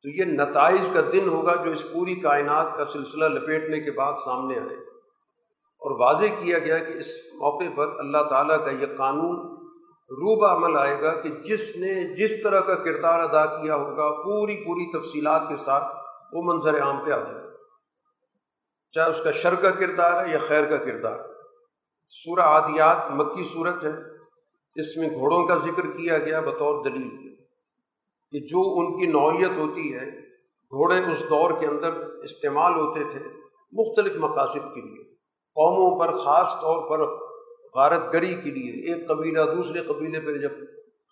تو 0.03 0.09
یہ 0.09 0.23
نتائج 0.23 0.89
کا 0.93 1.01
دن 1.11 1.29
ہوگا 1.29 1.55
جو 1.55 1.71
اس 1.71 1.83
پوری 1.93 2.15
کائنات 2.15 2.77
کا 2.77 2.85
سلسلہ 2.85 3.25
لپیٹنے 3.25 3.79
کے 3.79 3.91
بعد 3.91 4.13
سامنے 4.25 4.59
آئے۔ 4.59 4.94
اور 5.85 5.99
واضح 5.99 6.25
کیا 6.39 6.59
گیا 6.59 6.77
کہ 6.77 6.93
اس 6.93 7.07
موقع 7.33 7.63
پر 7.75 7.99
اللہ 7.99 8.23
تعالیٰ 8.29 8.65
کا 8.65 8.71
یہ 8.71 8.85
قانون 8.97 9.55
روب 10.09 10.45
عمل 10.45 10.77
آئے 10.77 11.01
گا 11.01 11.13
کہ 11.21 11.29
جس 11.29 11.75
نے 11.75 12.15
جس 12.15 12.43
طرح 12.43 12.59
کا 12.59 12.75
کردار 12.75 13.19
ادا 13.19 13.45
کیا 13.45 13.75
ہوگا، 13.75 14.11
پوری 14.11 14.55
پوری 14.65 14.99
تفصیلات 14.99 15.47
کے 15.49 15.55
ساتھ 15.57 15.83
وہ 16.33 16.43
منظر 16.43 16.81
عام 16.81 17.05
پہ 17.05 17.11
آ 17.11 17.17
جائے 17.17 17.43
گا۔ 17.43 17.49
چاہے 18.91 19.09
اس 19.09 19.21
کا 19.23 19.31
شر 19.31 19.55
کا 19.55 19.71
کردار 19.71 20.25
ہے 20.25 20.31
یا 20.31 20.37
خیر 20.37 20.65
کا 20.65 20.77
کردار۔ 20.77 21.19
سورہ 22.09 22.39
عادیات 22.39 23.11
مکی 23.11 23.43
صورت 23.43 23.83
ہے۔ 23.83 23.93
اس 24.75 24.97
میں 24.97 25.09
گھوڑوں 25.09 25.47
کا 25.47 25.55
ذکر 25.55 25.85
کیا 25.85 26.17
گیا 26.17 26.39
بطور 26.39 26.83
دلیل 26.83 27.09
کے۔ 27.09 27.35
کہ 28.31 28.39
جو 28.39 28.79
ان 28.79 28.99
کی 28.99 29.05
نوعیت 29.05 29.57
ہوتی 29.57 29.95
ہے، 29.95 30.19
گھوڑے 30.47 31.11
اس 31.11 31.21
دور 31.21 31.51
کے 31.59 31.67
اندر 31.67 31.93
استعمال 32.23 32.75
ہوتے 32.75 33.03
تھے 33.03 33.19
مختلف 33.73 34.17
مقاصد 34.17 34.75
کے 34.75 34.81
لیے۔ 34.81 35.14
قوموں 35.55 35.99
پر 35.99 36.11
خاص 36.17 36.55
طور 36.61 36.89
پر 36.89 37.05
غارت 37.75 38.13
گری 38.13 38.33
کے 38.33 38.51
لیے، 38.51 38.71
ایک 38.85 39.07
قبیلہ 39.07 39.41
دوسرے 39.55 39.81
قبیلے 39.81 40.19
پہ 40.19 40.37
جب 40.37 40.51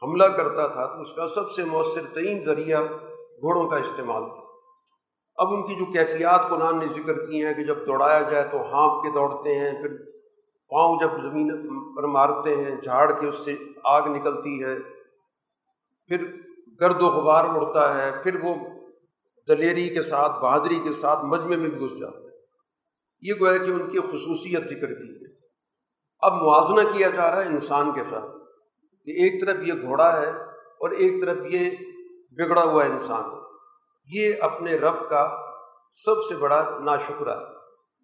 حملہ 0.01 0.23
کرتا 0.23 0.67
تھا 0.67 0.85
تو 0.85 1.01
اس 1.01 1.13
کا 1.13 1.27
سب 1.27 1.51
سے 1.51 1.63
مؤثر 1.63 2.01
ترین 2.13 2.39
ذریعہ 2.39 2.83
گھوڑوں 3.41 3.67
کا 3.69 3.77
استعمال 3.77 4.23
تھا۔ 4.35 4.43
اب 5.37 5.53
ان 5.53 5.61
کی 5.67 5.75
جو 5.75 5.85
کیفیات 5.85 6.49
قرآن 6.49 6.79
نے 6.79 6.87
ذکر 6.87 7.25
کی 7.25 7.43
ہیں 7.45 7.53
کہ 7.53 7.63
جب 7.63 7.85
دوڑایا 7.87 8.21
جائے 8.21 8.43
تو 8.43 8.61
ہانپ 8.71 9.03
کے 9.03 9.11
دوڑتے 9.11 9.59
ہیں، 9.59 9.71
پھر 9.81 9.95
پاؤں 10.71 10.99
جب 10.99 11.21
زمین 11.21 11.49
پر 11.95 12.07
مارتے 12.07 12.55
ہیں، 12.55 12.75
جھاڑ 12.81 13.11
کے 13.11 13.27
اس 13.27 13.35
سے 13.35 13.55
آگ 13.83 14.07
نکلتی 14.07 14.63
ہے، 14.63 14.75
پھر 16.09 16.25
گرد 16.81 17.01
و 17.01 17.05
غبار 17.05 17.45
اڑتا 17.45 17.83
ہے، 17.97 18.11
پھر 18.23 18.43
وہ 18.43 18.55
دلیری 19.47 19.87
کے 19.89 20.03
ساتھ، 20.03 20.39
بہادری 20.41 20.79
کے 20.79 20.93
ساتھ 20.93 21.25
مجمے 21.25 21.57
میں 21.57 21.69
بھی 21.69 21.79
گھس 21.79 21.99
جاتے 21.99 22.17
ہیں 22.17 22.22
یہ 23.23 23.33
گویا 23.39 23.57
کہ 23.57 23.71
ان 23.71 23.89
کی 23.89 23.99
خصوصیت 23.99 24.65
ذکر 24.65 24.87
کی 24.87 25.15
ہے۔ 25.15 25.33
اب 26.19 26.33
موازنہ 26.33 26.91
کیا 26.91 27.09
جا 27.09 27.31
رہا 27.31 27.41
ہے 27.41 27.47
انسان 27.47 27.93
کے 27.93 28.03
ساتھ 28.03 28.25
کہ 29.05 29.11
ایک 29.11 29.41
طرف 29.41 29.63
یہ 29.63 29.73
گھوڑا 29.73 30.21
ہے 30.21 30.29
اور 30.53 30.91
ایک 30.91 31.21
طرف 31.21 31.37
یہ 31.45 31.71
بگڑا 32.31 32.63
ہوا 32.63 32.83
انسان 32.83 33.23
ہے۔ 33.23 33.39
یہ 34.13 34.33
اپنے 34.41 34.75
رب 34.75 35.09
کا 35.09 35.37
سب 36.05 36.23
سے 36.29 36.35
بڑا 36.35 36.77
ناشکرہ 36.83 37.29
ہے۔ 37.29 37.45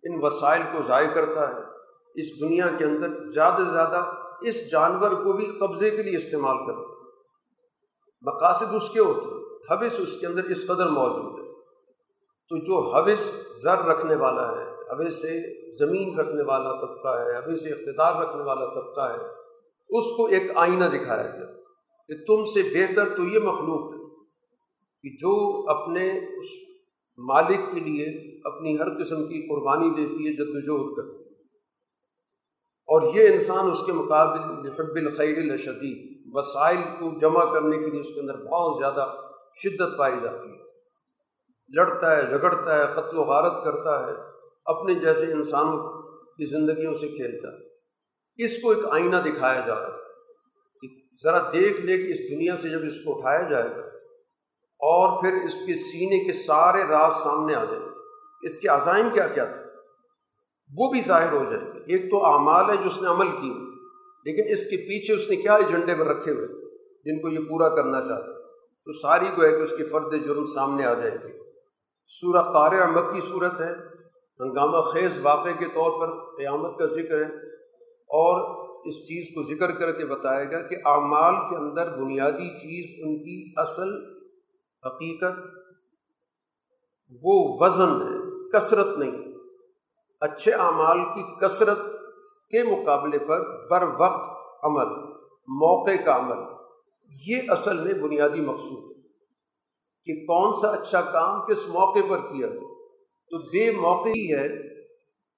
ان 0.03 0.19
وسائل 0.23 0.62
کو 0.71 0.82
ضائع 0.82 1.10
کرتا 1.10 1.49
ہے۔ 1.49 1.62
اس 2.15 2.41
دنیا 2.41 2.67
کے 2.77 2.86
اندر 2.86 3.23
زیادہ 3.23 3.63
سے 3.63 3.71
زیادہ 3.71 4.12
اس 4.41 4.71
جانور 4.71 5.12
کو 5.12 5.34
بھی 5.34 5.45
قبضے 5.45 5.91
کے 5.91 6.03
لیے 6.03 6.17
استعمال 6.17 6.58
کرتا 6.58 6.82
ہے۔ 6.82 7.10
مقاصد 8.21 8.75
اس 8.75 8.89
کے 8.89 8.99
ہوتے 8.99 9.27
ہیں۔ 9.27 9.39
حوث 9.71 9.99
اس 9.99 10.19
کے 10.19 10.27
اندر 10.27 10.43
اس 10.43 10.65
قدر 10.67 10.88
موجود 10.88 11.39
ہے۔ 11.39 11.53
تو 12.49 12.58
جو 12.58 12.95
حوث 12.95 13.36
زر 13.63 13.77
رکھنے 13.77 14.15
والا 14.15 14.51
ہے 14.51 14.79
حوث 14.91 15.15
سے 15.21 15.62
زمین 15.78 16.19
رکھنے 16.19 16.43
والا 16.43 16.71
طبقہ 16.80 17.08
ہے 17.08 17.38
حوث 17.38 17.63
سے 17.63 17.69
اقتدار 17.69 18.23
رکھنے 18.23 18.43
والا 18.43 18.65
طبقہ 18.65 19.02
ہے، 19.02 19.25
اس 19.97 20.04
کو 20.17 20.25
ایک 20.25 20.52
آئینہ 20.56 20.86
دکھایا 20.86 21.23
گیا 21.23 21.45
کہ 22.08 22.25
تم 22.28 22.45
سے 22.45 22.62
بہتر 22.62 23.15
تو 23.15 23.23
یہ 23.23 23.39
مخلوق 23.39 23.93
ہے 23.93 23.99
کہ 25.04 25.15
جو 25.19 25.65
اپنے 25.69 26.10
اس 26.38 26.45
مالک 27.17 27.60
کے 27.73 27.80
لیے 27.80 28.39
اپنی 28.43 28.80
ہر 28.80 29.04
قسم 29.04 29.23
کی 29.23 29.47
قربانی 29.47 29.89
دیتی 29.89 30.28
ہے 30.28 30.34
جد 30.34 30.69
وجہد 30.69 30.97
کرتی 30.97 31.23
ہے۔ 31.23 31.30
اور 32.88 33.13
یہ 33.13 33.28
انسان 33.28 33.71
اس 33.71 33.84
کے 33.86 33.91
مقابل 33.91 34.69
حب 34.69 34.95
الخیر 34.95 35.38
الشدید 35.38 36.21
وسائل 36.34 36.78
کو 36.78 37.17
جمع 37.17 37.54
کرنے 37.54 37.78
کے 37.78 37.86
لیے 37.86 38.02
اس 38.02 38.12
کے 38.13 38.19
اندر 38.19 38.38
بہت 38.38 38.78
زیادہ 38.78 39.13
شدت 39.63 39.97
پائی 39.97 40.15
جاتی 40.23 40.49
ہے۔ 40.49 40.69
لڑتا 41.75 42.17
ہے، 42.17 42.28
جھگڑتا 42.28 42.75
ہے، 42.75 42.93
قتل 42.93 43.17
و 43.17 43.23
غارت 43.23 43.63
کرتا 43.63 44.08
ہے۔ 44.08 44.29
اپنے 44.65 44.93
جیسے 44.93 45.26
انسانوں 45.26 46.02
کی 46.12 46.45
زندگیوں 46.45 46.93
سے 46.93 47.08
کھیلتا 47.08 47.48
ہے۔ 47.48 47.69
اس 48.45 48.62
کو 48.62 48.69
ایک 48.69 48.86
آئینہ 48.91 49.15
دکھایا 49.15 49.60
جا 49.67 49.76
رہا 49.76 49.88
ہے 49.88 50.02
کہ 50.82 50.88
ذرا 51.24 51.50
دیکھ 51.54 51.82
لے 51.82 51.98
کہ 51.98 52.12
اس 52.12 52.32
دنیا 52.32 52.56
سے 52.56 52.69
جب 52.69 52.80
اس 52.88 52.98
کو 52.98 53.17
اٹھایا 53.17 53.41
جائے 53.41 53.69
گا 53.69 53.82
اور 54.80 55.22
پھر 55.22 55.34
اس 55.34 55.54
کے 55.54 55.76
سینے 55.76 56.24
کے 56.24 56.34
سارے 56.34 56.84
راز 56.89 57.13
سامنے 57.13 57.56
آ 57.56 57.65
جائیں 57.65 57.86
گے۔ 57.86 57.89
اس 58.45 58.60
کے 58.60 58.67
عزائم 58.67 59.10
کیا 59.13 59.28
کیا 59.28 59.45
تھے؟ 59.45 59.62
وہ 60.78 60.91
بھی 60.91 61.02
ظاہر 61.08 61.32
ہو 61.32 61.43
جائیں 61.50 61.74
گے۔ 61.74 61.80
ایک 61.80 62.12
تو 62.12 62.26
اعمال 62.26 62.69
ہے 62.69 62.76
جو 62.76 62.86
اس 62.86 63.02
نے 63.02 63.08
عمل 63.08 63.28
کی 63.28 63.54
لیکن 64.26 64.54
اس 64.54 64.63
کے 64.63 64.78
پیچھے 64.78 65.13
اس 65.13 65.30
نے 65.30 65.36
کیا 65.36 65.56
ایجنڈے 65.56 65.95
پر 65.95 66.06
رکھے 66.08 66.32
ہوئے 66.32 66.48
تھے 66.48 66.78
جن 67.06 67.22
کو 67.22 67.30
یہ 67.30 67.50
پورا 67.50 67.69
کرنا 67.69 68.00
چاہتا 68.00 68.26
تھا؟ 68.26 68.48
تو 68.86 69.00
ساری 69.00 69.26
کو 69.26 69.41
کہ 69.41 69.63
اس 69.63 69.74
کے 69.78 69.86
فرد 69.86 70.26
جرم 70.26 70.45
سامنے 70.45 70.86
آ 70.86 70.93
جائیں 70.93 71.17
گے۔ 71.24 71.39
سورہ 72.08 72.41
قار 72.41 72.88
مکی 72.88 73.22
صورت 73.22 73.62
ہے۔ 73.62 73.98
ہنگامہ 74.39 74.82
خیز 74.82 75.19
واقعے 75.23 75.54
کے 75.54 75.65
طور 75.65 75.99
پر 75.99 76.38
قیامت 76.38 76.78
کا 76.78 76.86
ذکر 76.86 77.17
ہے 77.17 77.38
اور 78.10 78.41
اس 78.86 79.02
چیز 79.08 79.36
کو 79.36 79.43
ذکر 79.43 79.71
کر 79.71 79.91
کے 79.91 80.06
بتائے 80.06 80.45
گا 80.52 80.62
کہ 80.67 80.75
اعمال 80.86 81.36
کے 81.49 81.56
اندر 81.56 81.97
بنیادی 81.97 82.49
چیز 82.58 83.06
ان 83.06 83.17
کی 83.19 83.54
اصل 83.58 83.91
حقیقت، 84.86 85.39
وہ 87.23 87.58
وزن 87.60 87.91
ہے، 88.02 88.19
کثرت 88.49 88.97
نہیں۔ 88.97 89.34
اچھے 90.21 90.52
اعمال 90.52 91.04
کی 91.13 91.23
کثرت 91.41 91.80
کے 92.52 92.63
مقابلے 92.63 93.19
پر 93.19 93.67
بر 93.67 93.84
وقت 93.99 94.30
عمل، 94.63 94.95
موقع 95.47 96.04
کا 96.06 96.15
عمل، 96.15 96.39
یہ 97.28 97.41
اصل 97.49 97.80
میں 97.80 97.93
بنیادی 97.93 98.41
مقصود 98.41 98.84
ہے 98.84 99.02
کہ 100.06 100.25
کون 100.25 100.54
سا 100.54 100.67
اچھا 100.67 101.02
کام 101.02 101.45
کس 101.45 101.67
موقع 101.67 102.08
پر 102.10 102.19
کیا 102.19 102.47
ہے 102.47 102.68
تو 103.32 103.38
بے 103.38 103.72
موقع 103.72 104.10
ہی 104.10 104.34
ہے، 104.34 104.46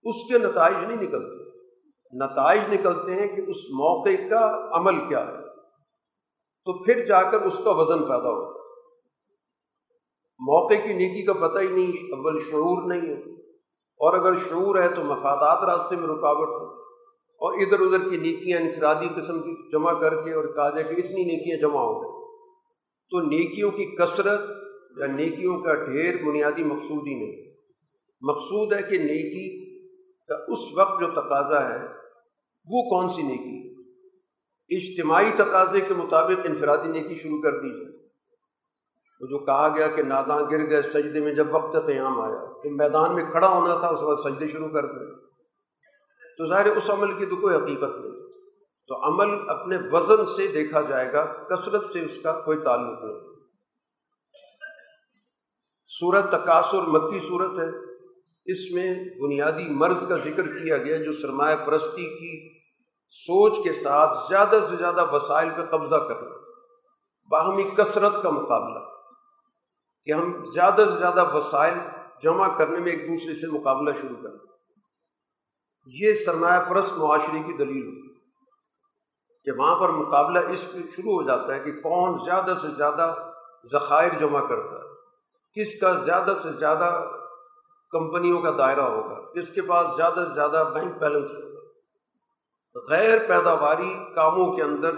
اس 0.03 0.31
کے 0.31 0.37
نتائج 0.37 0.85
نہیں 0.85 1.03
نکلتے۔ 1.03 1.49
نتائج 2.25 2.61
نکلتے 2.73 3.11
ہیں 3.11 3.27
کہ 3.27 3.41
اس 3.41 3.69
موقع 3.69 4.27
کا 4.29 4.69
عمل 4.71 5.07
کیا 5.07 5.27
ہے۔ 5.27 5.41
تو 6.65 6.83
پھر 6.83 7.05
جا 7.05 7.21
کر 7.21 7.41
اس 7.41 7.61
کا 7.63 7.71
وزن 7.71 7.99
پیدا 7.99 8.29
ہوتا 8.29 8.59
ہے۔ 8.59 8.61
موقع 10.39 10.73
کی 10.73 10.93
نیکی 10.93 11.25
کا 11.25 11.33
پتہ 11.33 11.59
ہی 11.59 11.67
نہیں، 11.67 12.13
اول 12.13 12.39
شعور 12.39 12.83
نہیں 12.87 13.01
ہے۔ 13.01 13.41
اور 13.91 14.13
اگر 14.13 14.35
شعور 14.35 14.75
ہے 14.75 14.87
تو 14.87 15.03
مفادات 15.03 15.63
راستے 15.63 15.95
میں 15.95 16.07
رکاوٹ 16.07 16.49
ہے 16.49 16.81
اور 17.31 17.53
ادھر 17.53 17.79
ادھر 17.79 18.09
کی 18.09 18.17
نیکیاں، 18.17 18.59
انفرادی 18.59 19.07
قسم 19.15 19.39
کی 19.39 19.69
جمع 19.71 19.93
کر 19.93 20.21
کے 20.21 20.33
اور 20.33 20.45
کہا 20.45 20.69
جائے 20.69 20.83
کہ 20.83 21.01
اتنی 21.01 21.23
نیکیاں 21.23 21.57
جمع 21.57 21.81
ہو 21.81 22.01
گئیں۔ 22.01 22.21
تو 23.09 23.19
نیکیوں 23.19 23.71
کی 23.71 23.85
کثرت 23.85 24.41
یا 24.97 25.05
نیکیوں 25.05 25.59
کا 25.61 25.73
ڈھیر 25.73 26.15
بنیادی 26.25 26.63
مقصود 26.63 27.07
ہی 27.07 27.13
نہیں۔ 27.13 27.50
مقصود 28.21 28.73
ہے 28.73 28.81
کہ 28.81 28.97
نیکی 28.97 29.79
کا 30.27 30.35
اس 30.47 30.59
وقت 30.77 31.01
جو 31.01 31.07
تقاضا 31.07 31.69
ہے، 31.69 31.87
وہ 32.65 32.89
کون 32.89 33.09
سی 33.09 33.21
نیکی؟ 33.21 33.61
ہے 33.67 33.71
اجتماعی 34.77 35.31
تقاضے 35.35 35.81
کے 35.81 35.93
مطابق 35.93 36.39
انفرادی 36.43 36.91
نیکی 36.91 37.15
شروع 37.15 37.41
کر 37.41 37.51
دیجیے 37.51 38.07
وہ 39.21 39.27
جو 39.27 39.45
کہا 39.45 39.67
گیا 39.75 39.87
کہ 39.87 40.03
ناداں 40.03 40.41
گر 40.51 40.69
گئے، 40.69 40.81
سجدے 40.81 41.21
میں 41.21 41.33
جب 41.33 41.47
وقت 41.51 41.77
قیام 41.85 42.21
آیا، 42.21 42.61
کہ 42.63 42.69
میدان 42.69 43.15
میں 43.15 43.23
کھڑا 43.23 43.47
ہونا 43.47 43.79
تھا، 43.79 43.87
اس 43.87 44.03
وقت 44.03 44.19
سجدے 44.19 44.47
شروع 44.47 44.67
کر 44.67 44.85
دیں 44.85 45.15
تو 46.37 46.45
ظاہر 46.45 46.65
اس 46.65 46.89
عمل 46.89 47.13
کی 47.13 47.25
تو 47.25 47.35
کوئی 47.35 47.55
حقیقت 47.55 47.99
نہیں۔ 47.99 48.31
تو 48.87 49.05
عمل 49.05 49.49
اپنے 49.49 49.77
وزن 49.91 50.25
سے 50.25 50.47
دیکھا 50.47 50.81
جائے 50.81 51.13
گا، 51.13 51.25
کثرت 51.25 51.85
سے 51.85 52.05
اس 52.05 52.17
کا 52.23 52.41
کوئی 52.41 52.57
تعلق 52.57 53.03
نہیں۔ 53.03 53.19
صورت 55.99 56.31
تقاصر 56.31 56.81
مکی 56.81 57.19
صورت 57.19 57.59
ہے۔ 57.59 57.90
اس 58.51 58.71
میں 58.71 58.93
بنیادی 59.19 59.67
مرض 59.75 60.07
کا 60.07 60.17
ذکر 60.17 60.47
کیا 60.47 60.77
گیا 60.77 60.97
جو 60.97 61.11
سرمایہ 61.11 61.55
پرستی 61.55 62.05
کی 62.09 62.33
سوچ 63.13 63.57
کے 63.63 63.73
ساتھ 63.73 64.17
زیادہ 64.27 64.59
سے 64.69 64.75
زیادہ 64.75 65.05
وسائل 65.11 65.49
پہ 65.49 65.65
قبضہ 65.71 65.95
کرنا، 65.95 66.35
باہمی 67.31 67.63
کثرت 67.75 68.21
کا 68.23 68.29
مقابلہ، 68.29 68.79
کہ 70.07 70.11
ہم 70.11 70.43
زیادہ 70.43 70.85
سے 70.91 70.97
زیادہ 70.97 71.25
وسائل 71.33 71.77
جمع 72.23 72.47
کرنے 72.57 72.79
میں 72.79 72.91
ایک 72.91 73.07
دوسرے 73.07 73.35
سے 73.35 73.47
مقابلہ 73.47 73.93
شروع 74.01 74.21
کریں۔ 74.21 74.39
یہ 75.93 76.13
سرمایہ 76.13 76.59
پرست 76.61 76.97
معاشرے 76.97 77.39
کی 77.39 77.53
دلیل 77.53 77.85
ہوتی 77.85 78.07
ہے 78.07 78.19
کہ 79.45 79.51
وہاں 79.51 79.75
پر 79.75 79.89
مقابلہ 79.89 80.39
اس 80.49 80.65
پہ 80.71 80.79
شروع 80.95 81.13
ہو 81.13 81.23
جاتا 81.23 81.55
ہے 81.55 81.59
کہ 81.59 81.71
کون 81.81 82.19
زیادہ 82.25 82.53
سے 82.61 82.67
زیادہ 82.67 83.13
ذخائر 83.71 84.13
جمع 84.19 84.45
کرتا 84.47 84.75
ہے، 84.75 84.89
کس 85.55 85.79
کا 85.81 85.91
زیادہ 85.99 86.33
سے 86.43 86.51
زیادہ 86.51 86.89
کمپنیوں 87.91 88.41
کا 88.41 88.51
دائرہ 88.57 88.81
ہوگا 88.81 89.31
کس 89.31 89.49
کے 89.49 89.61
پاس 89.61 89.95
زیادہ 89.95 90.25
سے 90.27 90.33
زیادہ 90.33 90.71
بینک 90.73 90.97
بیلنس 90.97 91.29
ہوگا۔ 91.31 91.51
غیر 92.89 93.17
پیداواری 93.27 93.95
کاموں 94.15 94.53
کے 94.53 94.63
اندر 94.63 94.91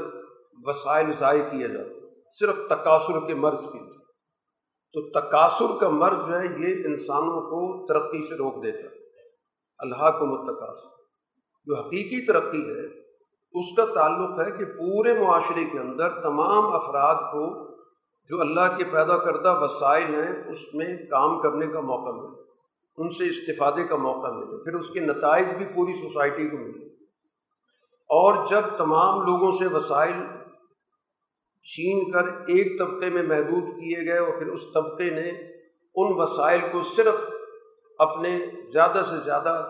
وسائل 0.66 1.14
ضائع 1.14 1.44
کیے 1.52 1.68
جاتے 1.68 2.00
ہیں، 2.00 2.10
صرف 2.40 2.60
تقاصر 2.70 3.26
کے 3.28 3.36
مرض 3.36 3.66
کے 3.66 3.80
لیے۔ 3.80 3.94
تو 4.94 5.20
تقاصر 5.20 5.80
کا 5.80 5.90
مرض 5.90 6.28
جو 6.28 6.40
ہے، 6.40 6.46
یہ 6.46 6.86
انسانوں 6.86 7.42
کو 7.42 7.86
ترقی 7.86 8.28
سے 8.28 8.36
روک 8.36 8.64
دیتا 8.64 8.88
ہے۔ 8.88 9.04
اللہ 9.80 10.20
کو 10.20 10.26
متقاص 10.26 10.78
جو 11.66 11.76
حقیقی 11.76 12.26
ترقی 12.26 12.70
ہے، 12.70 12.86
اس 13.60 13.76
کا 13.78 13.86
تعلق 13.86 14.40
ہے 14.40 14.52
کہ 14.52 14.66
پورے 14.66 15.14
معاشرے 15.14 15.66
کے 15.66 15.80
اندر 15.80 16.22
تمام 16.22 16.76
افراد 16.76 17.16
کو 17.16 17.76
جو 18.30 18.42
اللہ 18.42 18.76
کے 18.78 18.84
پیدا 18.84 19.18
کردہ 19.18 19.60
وسائل 19.62 20.16
ہیں، 20.16 20.52
اس 20.52 20.74
میں 20.74 20.98
کام 21.10 21.42
کرنے 21.42 21.68
کا 21.68 21.80
موقع 21.80 22.12
ملے۔ 22.12 22.53
ان 22.98 23.10
سے 23.10 23.30
استفادے 23.30 23.84
کا 23.84 23.96
موقع 23.96 24.28
ملے، 24.28 24.64
پھر 24.64 24.74
اس 24.74 24.90
کے 24.90 25.00
نتائج 25.00 25.48
بھی 25.58 25.66
پوری 25.66 25.94
سوسائٹی 25.94 26.50
کو 26.50 26.58
ملے۔ 26.58 26.94
اور 28.10 28.46
جب 28.46 28.62
تمام 28.78 29.22
لوگوں 29.22 29.52
سے 29.52 29.68
وسائل 29.68 30.16
چھین 31.62 32.12
کر 32.12 32.24
ایک 32.28 32.80
طبقے 32.80 33.10
میں 33.10 33.24
محدود 33.24 33.70
کیے 33.70 34.06
گئے 34.08 34.18
اور 34.18 34.38
پھر 34.38 34.48
اس 34.48 34.66
طبقے 34.74 35.10
نے 35.10 35.30
ان 35.96 36.22
وسائل 36.22 36.60
کو 36.72 36.84
صرف 36.84 37.30
اپنے 38.00 38.46
زیادہ 38.72 39.02
سے 39.10 39.16
زیادہ 39.24 39.70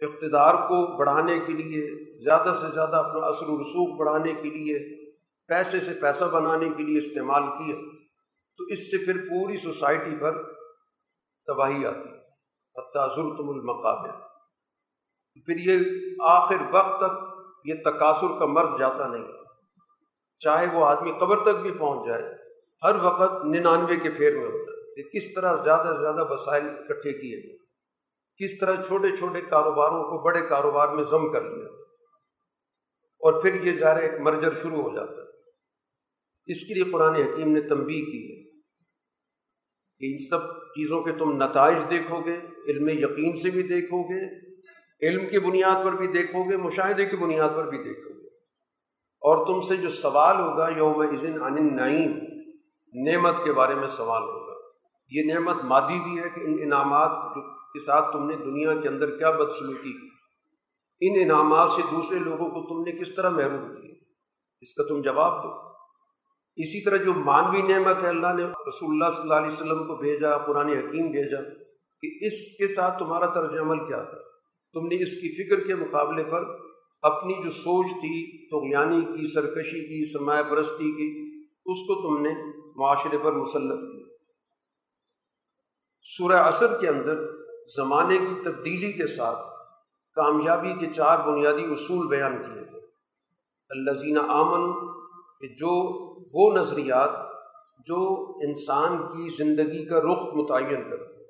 اقتدار 0.00 0.54
کو 0.54 0.96
بڑھانے 0.96 1.38
کے 1.38 1.52
لیے، 1.52 2.14
زیادہ 2.24 2.52
سے 2.60 2.66
زیادہ 2.70 2.96
اپنا 2.96 3.26
اثر 3.26 3.48
و 3.48 3.62
رسوخ 3.62 3.98
بڑھانے 3.98 4.32
کے 4.32 4.50
لیے، 4.50 5.06
پیسے 5.48 5.80
سے 5.80 5.92
پیسہ 6.00 6.24
بنانے 6.24 6.68
کے 6.76 6.82
لیے 6.82 6.98
استعمال 6.98 7.42
کیا، 7.42 7.76
تو 8.58 8.64
اس 8.64 8.90
سے 8.90 8.96
پھر 8.96 9.16
پوری 9.18 9.56
سوسائٹی 9.56 10.16
پر 10.20 10.57
تباہی 11.48 11.86
آتی 11.86 12.08
ہے۔ 12.08 12.18
حتیٰ 12.76 13.16
ضرورتم 13.16 13.48
المقابل 13.48 14.10
پھر 15.46 15.54
یہ 15.58 15.78
آخر 16.20 16.56
وقت 16.72 17.00
تک 17.00 17.12
یہ 17.64 17.74
تقاصر 17.84 18.38
کا 18.38 18.46
مرض 18.46 18.78
جاتا 18.78 19.06
نہیں۔ 19.06 19.24
چاہے 20.38 20.66
وہ 20.76 20.84
آدمی 20.84 21.12
قبر 21.20 21.40
تک 21.42 21.58
بھی 21.58 21.70
پہنچ 21.70 22.06
جائے، 22.06 22.22
ہر 22.82 22.94
وقت 23.02 23.44
ننانوے 23.44 23.96
کے 23.96 24.10
پھیر 24.10 24.36
میں 24.36 24.46
ہوتا 24.46 24.72
ہے 24.72 25.02
کہ 25.02 25.18
کس 25.18 25.34
طرح 25.34 25.56
زیادہ 25.56 25.88
سے 25.88 26.00
زیادہ 26.00 26.24
وسائل 26.30 26.68
اکٹھے 26.68 27.12
کیے 27.12 27.48
گئے۔ 27.48 27.58
کس 28.44 28.58
طرح 28.58 28.82
چھوٹے 28.82 29.16
چھوٹے 29.16 29.40
کاروباروں 29.40 30.04
کو 30.04 30.22
بڑے 30.22 30.40
کاروبار 30.40 30.88
میں 30.88 31.04
ضم 31.04 31.32
کر 31.32 31.42
لیا 31.42 31.66
اور 33.20 33.42
پھر 33.42 33.66
یہ 33.66 33.78
جا 33.78 33.94
رہے 33.94 34.08
ایک 34.08 34.20
مرجر 34.20 34.54
شروع 34.54 34.82
ہو 34.82 34.96
جاتا 34.96 35.22
ہے۔ 35.22 35.26
اس 36.46 36.64
کے 36.64 36.74
لیے 36.74 36.92
قرآن 36.92 37.14
حکیم 37.14 37.52
نے 37.52 37.60
تنبیہ 37.60 38.04
کی 38.04 38.32
ہے۔ 38.32 38.47
کہ 39.98 40.06
ان 40.06 40.18
سب 40.18 40.48
چیزوں 40.50 41.02
کے 41.02 41.12
تم 41.12 41.42
نتائج 41.42 41.90
دیکھو 41.90 42.20
گے، 42.20 42.36
علم 42.68 42.88
یقین 42.88 43.36
سے 43.36 43.50
بھی 43.50 43.62
دیکھو 43.62 44.02
گے، 44.02 44.48
علم 45.08 45.28
کی 45.28 45.38
بنیاد 45.38 45.84
پر 45.84 45.92
بھی 45.92 46.06
دیکھو 46.06 46.50
گے، 46.50 46.56
مشاہدے 46.56 47.06
کی 47.06 47.16
بنیاد 47.16 47.48
پر 47.56 47.68
بھی 47.68 47.78
دیکھو 47.78 48.10
گے۔ 48.10 48.26
اور 49.20 49.46
تم 49.46 49.60
سے 49.60 49.76
جو 49.76 49.88
سوال 49.88 50.40
ہوگا، 50.40 50.68
یوم 50.76 51.00
عزن 51.00 51.42
عن 51.42 51.76
نعیم 51.76 52.18
نعمت 52.94 53.44
کے 53.44 53.52
بارے 53.52 53.74
میں 53.74 53.88
سوال 53.88 54.22
ہوگا۔ 54.22 54.58
یہ 55.10 55.22
نعمت 55.34 55.64
مادی 55.64 56.00
بھی 56.00 56.18
ہے 56.18 56.30
کہ 56.34 56.40
ان 56.40 56.56
انعامات 56.62 57.34
کے 57.74 57.80
ساتھ 57.80 58.12
تم 58.12 58.30
نے 58.30 58.36
دنیا 58.36 58.74
کے 58.74 58.88
اندر 58.88 59.16
کیا 59.16 59.30
بدسلوکی 59.30 59.92
کی۔ 59.92 60.08
ان 61.00 61.22
انعامات 61.22 61.70
سے 61.70 61.82
دوسرے 61.90 62.18
لوگوں 62.18 62.50
کو 62.50 62.68
تم 62.68 62.90
نے 62.90 62.92
کس 62.92 63.14
طرح 63.14 63.30
محروم 63.30 63.68
کیا؟ 63.68 63.94
اس 64.60 64.74
کا 64.74 64.82
تم 64.88 65.00
جواب 65.00 65.42
دو۔ 65.42 65.67
اسی 66.58 66.84
طرح 66.84 66.96
جو 66.96 67.14
مانوی 67.14 67.62
نعمت 67.62 68.02
ہے، 68.02 68.08
اللہ 68.08 68.26
نے 68.26 68.42
رسول 68.44 68.90
اللہ 68.90 69.10
صلی 69.10 69.22
اللہ 69.22 69.34
علیہ 69.34 69.46
وسلم 69.46 69.86
کو 69.86 69.96
بھیجا، 69.96 70.38
قرآن 70.38 70.68
حکیم 70.68 71.10
بھیجا 71.10 71.40
کہ 72.02 72.26
اس 72.26 72.58
کے 72.58 72.66
ساتھ 72.66 72.98
تمہارا 72.98 73.26
طرز 73.26 73.58
عمل 73.58 73.78
کیا 73.78 74.02
تھا۔ 74.02 74.18
تم 74.74 74.86
نے 74.86 75.02
اس 75.02 75.14
کی 75.14 75.28
فکر 75.36 75.66
کے 75.66 75.74
مقابلے 75.74 76.24
پر 76.24 76.44
اپنی 77.02 77.34
جو 77.44 77.50
سوچ 77.50 77.86
تھی 78.00 78.46
تو 78.46 78.60
کی، 79.00 79.26
سرکشی 79.34 79.80
کی، 79.80 80.12
سرمایہ 80.12 80.42
پرستی 80.42 80.92
کی، 80.92 81.38
اس 81.66 81.78
کو 81.78 81.94
تم 81.94 82.22
نے 82.22 82.30
معاشرے 82.76 83.16
پر 83.22 83.32
مسلط 83.32 83.80
کیا۔ 83.80 84.06
سورہ 86.02 86.36
اثر 86.36 86.80
کے 86.80 86.88
اندر 86.88 87.18
زمانے 87.76 88.18
کی 88.18 88.42
تبدیلی 88.42 88.92
کے 88.92 89.06
ساتھ 89.06 89.46
کامیابی 90.14 90.72
کے 90.80 90.86
چار 90.86 91.18
بنیادی 91.18 91.64
اصول 91.64 92.06
بیان 92.06 92.38
کیے 92.38 92.72
گئے۔ 92.72 92.80
الزینہ 93.70 94.18
آمن 94.18 94.87
کہ 95.40 95.48
جو 95.48 95.70
وہ 96.32 96.56
نظریات 96.56 97.10
جو 97.86 98.26
انسان 98.48 98.98
کی 98.98 99.44
زندگی 99.44 99.86
کا 99.86 100.00
رخ 100.00 100.34
متعین 100.34 100.90
کرتے 100.90 101.24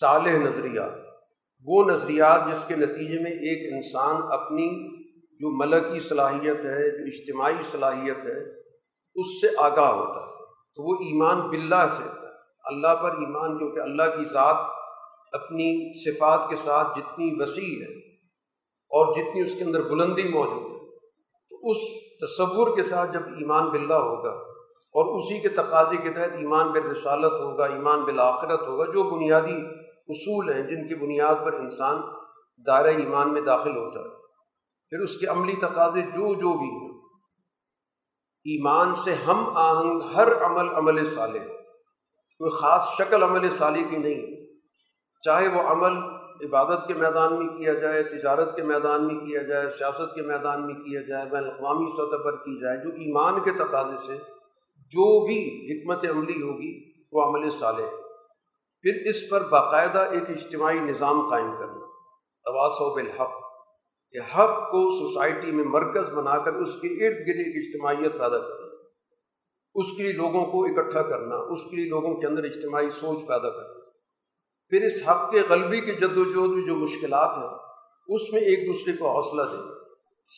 صالح 0.00 0.38
نظریات، 0.38 0.92
وہ 1.64 1.84
نظریات 1.84 2.40
جس 2.52 2.64
کے 2.64 2.76
نتیجے 2.76 3.18
میں 3.18 3.30
ایک 3.30 3.72
انسان 3.72 4.16
اپنی 4.30 4.96
جو 5.32 5.56
ملکی 5.56 6.00
صلاحیت 6.00 6.64
ہے، 6.64 6.90
جو 6.90 7.04
اجتماعی 7.06 7.62
صلاحیت 7.62 8.24
ہے، 8.24 8.60
اس 9.14 9.40
سے 9.40 9.48
آگاہ 9.58 9.92
ہوتا 9.92 10.20
ہے۔ 10.20 10.32
تو 10.76 10.82
وہ 10.82 10.94
ایمان 10.94 11.50
باللہ 11.50 11.86
سے 11.90 12.02
ہوتا 12.02 12.20
ہے۔ 12.20 12.32
اللہ 12.64 12.94
پر 13.02 13.10
ایمان 13.10 13.58
کیونکہ 13.58 13.80
اللہ 13.80 14.02
کی 14.02 14.24
ذات 14.24 14.56
اپنی 15.32 15.92
صفات 16.04 16.50
کے 16.50 16.56
ساتھ 16.56 16.98
جتنی 16.98 17.32
وسیع 17.38 17.84
ہے 17.84 17.98
اور 18.66 19.14
جتنی 19.14 19.42
اس 19.42 19.54
کے 19.54 19.64
اندر 19.64 19.82
بلندی 19.82 20.28
موجود 20.28 20.72
ہے۔ 20.72 20.81
اس 21.62 21.76
تصور 22.20 22.76
کے 22.76 22.82
ساتھ 22.82 23.12
جب 23.12 23.22
ایمان 23.22 23.68
باللہ 23.68 23.94
ہوگا 23.94 24.30
اور 24.94 25.16
اسی 25.16 25.40
کے 25.40 25.48
تقاضے 25.48 25.96
کے 25.96 26.10
تحت 26.10 26.32
ایمان 26.32 26.68
بالرسالت 26.72 27.32
ہوگا، 27.32 27.64
ایمان 27.66 28.04
بالآخرت 28.04 28.68
ہوگا، 28.68 28.84
جو 28.84 29.02
بنیادی 29.02 29.56
اصول 30.08 30.52
ہیں 30.52 30.62
جن 30.62 30.86
کی 30.86 30.94
بنیاد 30.94 31.34
پر 31.44 31.52
انسان 31.52 31.96
دائرۂ 32.66 32.96
ایمان 32.96 33.32
میں 33.32 33.40
داخل 33.40 33.76
ہوتا 33.76 34.00
ہے۔ 34.00 34.08
پھر 34.88 34.98
اس 34.98 35.16
کے 35.16 35.26
عملی 35.26 35.56
تقاضے 35.56 36.00
جو 36.00 36.34
جو 36.34 36.58
بھی 36.58 36.68
ہیں۔ 36.68 36.92
ایمان 38.44 38.94
سے 38.94 39.14
ہم 39.14 39.56
آہنگ 39.56 40.00
ہر 40.00 40.44
عمل 40.44 40.74
عمل 40.74 41.06
صالح 41.06 41.44
کوئی 42.38 42.50
خاص 42.50 42.88
شکل 42.98 43.22
عمل 43.22 43.50
صالح 43.50 43.80
کی 43.90 43.96
نہیں 43.96 44.46
چاہے 45.22 45.48
وہ 45.48 45.60
عمل 45.60 46.21
عبادت 46.42 46.86
کے 46.88 46.94
میدان 46.94 47.38
میں 47.38 47.46
کیا 47.48 47.72
جائے، 47.74 48.02
تجارت 48.02 48.54
کے 48.56 48.62
میدان 48.62 49.06
میں 49.06 49.14
کیا 49.16 49.42
جائے، 49.42 49.70
سیاست 49.70 50.14
کے 50.14 50.22
میدان 50.22 50.66
میں 50.66 50.74
کیا 50.74 51.00
جائے، 51.00 51.26
بین 51.30 51.44
الاقوامی 51.44 51.90
سطح 51.92 52.22
پر 52.24 52.36
کی 52.36 52.58
جائے، 52.60 52.76
جو 52.76 52.90
ایمان 52.96 53.40
کے 53.40 53.50
تقاضے 53.58 53.98
سے 54.06 54.16
جو 54.90 55.08
بھی 55.26 55.38
حکمت 55.68 56.04
عملی 56.10 56.40
ہوگی، 56.42 56.72
وہ 57.12 57.22
عمل 57.22 57.50
صالح 57.50 57.82
ہے۔ 57.82 58.00
پھر 58.84 58.94
اس 59.04 59.18
پر 59.30 59.48
باقاعدہ 59.48 59.98
ایک 60.10 60.30
اجتماعی 60.30 60.78
نظام 60.80 61.20
قائم 61.28 61.50
کرنا 61.58 61.86
تواس 62.46 62.80
بالحق، 62.94 63.34
کہ 64.14 64.20
حق 64.30 64.56
کو 64.70 64.80
سوسائٹی 64.98 65.50
میں 65.50 65.64
مرکز 65.64 66.10
بنا 66.10 66.38
کر 66.38 66.54
اس 66.54 66.74
کے 66.82 66.88
ارد 67.06 67.20
گرد 67.28 67.44
ایک 67.44 67.56
اجتماعیت 67.56 68.12
پیدا 68.12 68.38
کرنا، 68.38 68.70
اس 69.74 69.92
کے 69.96 70.02
لیے 70.02 70.12
لوگوں 70.12 70.44
کو 70.46 70.64
اکٹھا 70.64 71.02
کرنا، 71.02 71.36
اس 71.52 71.64
کے 71.64 71.76
لیے 71.76 71.88
لوگوں 71.88 72.14
کے 72.14 72.26
اندر 72.26 72.44
اجتماعی 72.44 72.90
سوچ 72.90 73.18
پیدا 73.28 73.50
کرنا۔ 73.50 73.71
پھر 74.72 74.82
اس 74.82 75.08
حق 75.08 75.30
کے 75.30 75.40
غلبی 75.48 75.80
کی 75.80 75.94
جد 75.94 76.16
و 76.16 76.24
جہد 76.24 76.56
میں 76.56 76.64
جو 76.64 76.76
مشکلات 76.76 77.38
ہیں، 77.38 77.58
اس 78.08 78.32
میں 78.32 78.40
ایک 78.40 78.68
دوسرے 78.68 78.92
کو 78.92 79.08
حوصلہ 79.08 79.42
دینا، 79.42 79.74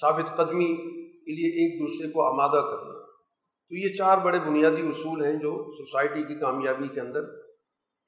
ثابت 0.01 0.37
قدمی 0.37 0.76
کے 1.05 1.32
لیے 1.32 1.49
ایک 1.49 1.82
دوسرے 1.82 2.12
کو 2.12 2.28
آمادہ 2.28 2.61
کرنا۔ 2.61 3.07
تو 3.68 3.74
یہ 3.74 3.89
چار 3.89 4.18
بڑے 4.18 4.41
بنیادی 4.41 4.89
اصول 4.89 5.24
ہیں 5.24 5.32
جو 5.32 5.70
سوسائٹی 5.76 6.22
کی 6.22 6.35
کامیابی 6.35 6.89
کے 6.89 7.01
اندر 7.01 7.20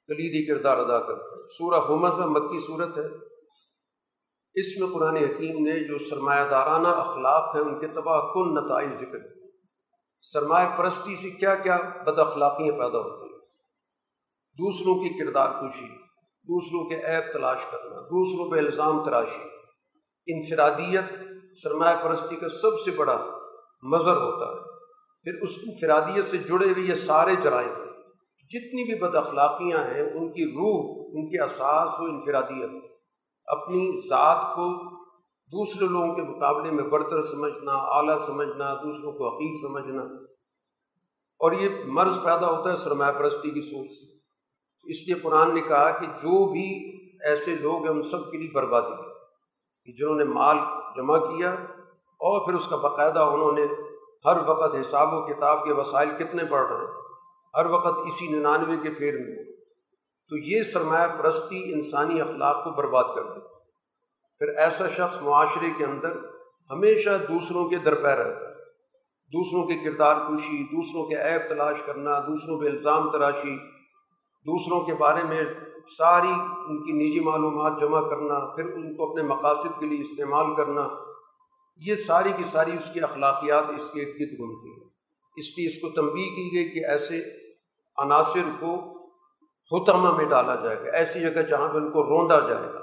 کلیدی 0.06 0.46
کردار 0.46 0.78
ادا 0.78 0.98
کرتے 0.98 1.40
ہیں۔ 1.40 1.48
سورہ 1.58 1.80
حمزہ 1.88 2.22
مکی 2.22 2.66
صورت 2.66 2.98
ہے۔ 2.98 3.06
اس 4.54 4.80
میں 4.80 4.88
قرآن 4.92 5.16
حکیم 5.16 5.64
نے 5.64 5.88
جو 5.88 5.98
سرمایہ 5.98 6.48
دارانہ 6.50 6.88
اخلاق 6.88 7.54
ہیں، 7.54 7.62
ان 7.62 7.78
کے 7.78 7.88
تباہ 7.88 8.20
کن 8.20 8.54
نتائج 8.54 8.92
ذکر 8.92 9.18
کیے۔ 9.18 9.50
سرمایہ 10.22 10.76
پرستی 10.76 11.16
سے 11.16 11.30
کیا 11.30 11.54
کیا 11.54 11.78
بد 12.06 12.18
اخلاقیاں 12.18 12.72
پیدا 12.72 12.98
ہوتی 12.98 13.24
ہیں۔ 13.24 13.40
دوسروں 14.58 14.94
کی 14.94 15.24
کردار 15.24 15.48
کشی 15.50 16.05
دوسروں 16.48 16.88
کے 16.88 16.94
عیب 16.94 17.32
تلاش 17.32 17.64
کرنا، 17.70 18.00
دوسروں 18.00 18.50
پہ 18.50 18.56
الزام 18.56 19.04
تراشی۔ 19.04 19.42
انفرادیت 20.26 21.18
سرمایہ 21.62 21.96
پرستی 22.02 22.36
کا 22.36 22.48
سب 22.48 22.80
سے 22.80 22.90
بڑا 22.90 23.24
مظر 23.82 24.16
ہوتا 24.16 24.46
ہے۔ 24.46 24.76
پھر 25.22 25.42
اس 25.42 25.58
انفرادیت 25.62 26.24
سے 26.24 26.38
جڑے 26.38 26.64
ہوئے 26.64 26.84
یہ 26.84 26.94
سارے 26.94 27.34
جرائم 27.40 27.68
ہیں۔ 27.68 27.86
جتنی 28.48 28.84
بھی 28.84 29.08
بد 29.08 29.14
اخلاقیاں 29.14 29.78
ہیں، 29.78 30.02
ان 30.02 30.32
کی 30.32 30.44
روح، 30.44 31.06
ان 31.14 31.28
کے 31.28 31.42
اساس 31.42 32.00
و 32.00 32.02
انفرادیت 32.02 32.70
اپنی 33.46 34.08
ذات 34.08 34.42
کو 34.42 34.96
دوسرے 35.26 35.86
لوگوں 35.86 36.14
کے 36.14 36.22
مقابلے 36.22 36.70
میں 36.70 36.84
برتر 36.84 37.22
سمجھنا، 37.22 37.72
اعلیٰ 37.72 38.18
سمجھنا، 38.18 38.74
دوسروں 38.74 39.12
کو 39.12 39.36
عقید 39.36 39.68
سمجھنا۔ 39.68 40.02
اور 41.38 41.52
یہ 41.52 41.68
مرض 41.86 42.16
پیدا 42.24 42.50
ہوتا 42.50 42.70
ہے 42.70 42.76
سرمایہ 42.76 43.12
پرستی 43.12 43.50
کی 43.50 43.60
سوچ 43.60 43.90
سے۔ 43.90 44.15
اس 44.86 45.08
لیے 45.08 45.14
قرآن 45.14 45.54
نے 45.54 45.60
کہا 45.60 45.90
کہ 45.90 46.06
جو 46.06 46.52
بھی 46.52 46.96
ایسے 47.22 47.56
لوگ 47.60 47.82
ہیں 47.82 47.90
ان 47.90 48.02
سب 48.02 48.30
کے 48.30 48.38
لیے 48.38 48.50
بربادی 48.54 48.92
ہے 48.92 49.08
کہ 49.84 49.92
جنہوں 49.92 50.16
نے 50.16 50.24
مال 50.24 50.56
جمع 50.96 51.18
کیا 51.18 51.50
اور 52.18 52.46
پھر 52.46 52.54
اس 52.54 52.68
کا 52.68 52.76
باقاعدہ 52.76 53.20
انہوں 53.20 53.52
نے 53.52 53.66
ہر 54.24 54.36
وقت 54.46 54.76
حساب 54.80 55.14
و 55.14 55.22
کتاب 55.22 55.64
کے 55.64 55.72
وسائل 55.72 56.10
کتنے 56.18 56.44
پڑھ 56.44 56.72
رہے 56.72 56.80
ہیں، 56.80 56.92
ہر 57.54 57.66
وقت 57.66 58.00
اسی 58.06 58.28
ننانوے 58.28 58.76
کے 58.76 58.90
پھیر 58.90 59.14
میں۔ 59.14 59.44
تو 60.28 60.36
یہ 60.36 60.62
سرمایہ 60.62 61.16
پرستی 61.16 61.72
انسانی 61.72 62.20
اخلاق 62.20 62.64
کو 62.64 62.70
برباد 62.70 63.04
کر 63.14 63.22
دیتی 63.22 63.58
پھر 64.38 64.48
ایسا 64.48 64.88
شخص 64.88 65.22
معاشرے 65.22 65.66
کے 65.78 65.84
اندر 65.84 66.16
ہمیشہ 66.70 67.10
دوسروں 67.28 67.68
کے 67.68 67.76
درپے 67.76 68.08
رہتا 68.08 68.48
ہے۔ 68.48 68.54
دوسروں 69.32 69.66
کے 69.66 69.74
کردار 69.84 70.14
کشی، 70.14 70.64
دوسروں 70.64 71.04
کے 71.06 71.16
عیب 71.16 71.48
تلاش 71.48 71.82
کرنا، 71.82 72.20
دوسروں 72.20 72.60
پہ 72.60 72.66
الزام 72.66 73.10
تراشی 73.10 73.58
دوسروں 74.46 74.80
کے 74.80 74.94
بارے 74.94 75.24
میں 75.24 75.42
ساری 75.98 76.32
ان 76.66 76.84
کی 76.84 76.92
نجی 76.92 77.20
معلومات 77.20 77.80
جمع 77.80 78.00
کرنا، 78.00 78.54
پھر 78.54 78.64
ان 78.64 78.96
کو 78.96 79.10
اپنے 79.10 79.22
مقاصد 79.22 79.80
کے 79.80 79.86
لیے 79.86 80.00
استعمال 80.00 80.54
کرنا، 80.54 80.88
یہ 81.76 81.96
ساری 81.96 82.28
کی 82.36 82.44
ساری 82.44 82.70
اس 82.72 82.90
کی 82.94 83.00
اخلاقیات 83.00 83.64
اس 83.76 83.90
کے 83.90 84.00
ارد 84.00 84.20
گرد 84.20 84.38
گھومتی 84.38 84.68
ہیں۔ 84.68 84.88
اس 85.36 85.58
لیے 85.58 85.66
اس 85.66 85.78
کو 85.78 85.88
تنبیہ 85.88 86.34
کی 86.34 86.56
گئی 86.56 86.68
کہ 86.68 86.86
ایسے 86.86 87.22
عناصر 87.96 88.40
کو 88.60 88.96
حتمہ 89.72 90.16
میں 90.16 90.24
ڈالا 90.24 90.54
جائے 90.54 90.76
گا، 90.76 90.90
ایسی 90.90 91.20
جگہ 91.20 91.42
جہاں 91.42 91.68
پہ 91.68 91.76
ان 91.76 91.92
کو 91.92 92.02
روندا 92.04 92.40
جائے 92.40 92.72
گا۔ 92.72 92.78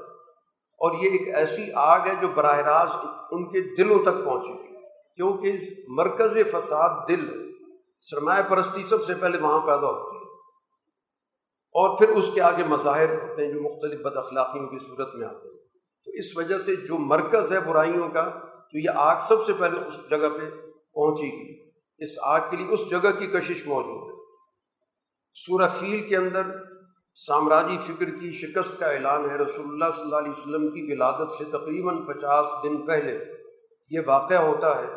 اور 0.80 0.91
یہ 0.91 1.09
ایک 1.09 1.36
ایسی 1.36 1.64
آگ 1.76 1.99
ہے 1.99 2.14
جو 2.22 2.28
براہ 2.36 2.57
راست 2.57 3.05
ان 3.32 3.45
کے 3.45 3.76
دلوں 3.76 3.99
تک 3.99 4.26
پہنچے 4.26 4.53
گی، 4.53 4.76
کیونکہ 5.16 5.51
مرکز 5.88 6.38
فساد 6.51 7.07
دل 7.07 7.51
سرمایہ 7.99 8.43
پرستی 8.43 8.84
سب 8.84 9.03
سے 9.03 9.14
پہلے 9.14 9.38
وہاں 9.38 9.59
پیدا 9.59 9.88
ہوتی 9.88 10.18
ہے۔ 10.18 10.23
اور 11.74 11.98
پھر 11.98 12.10
اس 12.10 12.32
کے 12.34 12.42
آگے 12.42 12.64
مظاہر 12.64 13.14
ہوتے 13.14 13.46
ہیں 13.46 13.52
جو 13.52 13.62
مختلف 13.62 14.02
بد 14.02 14.18
اخلاقیوں 14.18 14.68
کی 14.68 14.78
صورت 14.78 15.16
میں 15.16 15.28
آتے 15.28 15.50
ہیں۔ 15.50 15.58
تو 16.06 16.12
اس 16.12 16.38
وجہ 16.38 16.58
سے 16.58 16.76
جو 16.76 16.98
مرکز 16.98 17.54
ہے 17.54 17.60
برائیوں 17.60 18.10
کا، 18.10 18.30
تو 18.72 18.78
یہ 18.78 18.90
آگ 18.96 19.16
سب 19.22 19.46
سے 19.46 19.54
پہلے 19.54 19.88
اس 19.88 20.10
جگہ 20.10 20.30
پہ 20.30 20.50
پہنچے 20.94 21.26
گی۔ 21.26 21.70
اس 21.98 22.10
آگ 22.22 22.40
کے 22.50 22.58
لیے 22.58 22.68
اس 22.68 22.90
جگہ 22.90 23.12
کی 23.20 23.28
کشش 23.28 23.68
موجود 23.68 24.12
ہے۔ 24.12 24.34
سورہ 25.34 25.68
فیل 25.80 26.08
کے 26.08 26.18
اندر 26.18 26.42
سامراجی 27.16 27.78
فکر 27.78 28.06
کی 28.06 28.32
شکست 28.32 28.80
کا 28.80 28.86
اعلان 28.86 29.30
ہے۔ 29.30 29.38
رسول 29.38 29.66
اللہ 29.66 29.92
صلی 29.94 30.04
اللہ 30.04 30.16
علیہ 30.16 30.32
وسلم 30.32 30.68
کی 30.68 30.94
ولادت 30.94 31.32
سے 31.32 31.46
تقریباً 31.46 31.98
پچاس 32.06 32.54
دن 32.64 32.86
پہلے 32.86 33.26
یہ 33.90 34.00
واقعہ 34.08 34.38
ہوتا 34.38 34.82
ہے 34.82 34.96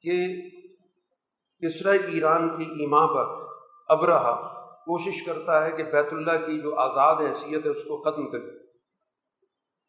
کہ 0.00 0.26
کسرا 1.66 1.90
ایران 1.90 2.48
کی 2.48 2.64
ایما 2.64 3.06
پر 3.06 3.46
ابرہ 3.88 4.52
کوشش 4.86 5.22
کرتا 5.22 5.66
ہے 5.66 5.70
کہ 5.72 5.82
بیت 5.82 6.12
اللہ 6.12 6.46
کی 6.46 6.60
جو 6.60 6.74
آزاد 6.74 7.14
حیثیت 7.28 7.66
ہے 7.66 7.70
اس 7.70 7.82
کو 7.82 8.00
ختم 8.00 8.30
کر 8.30 8.38
دے۔ 8.38 8.66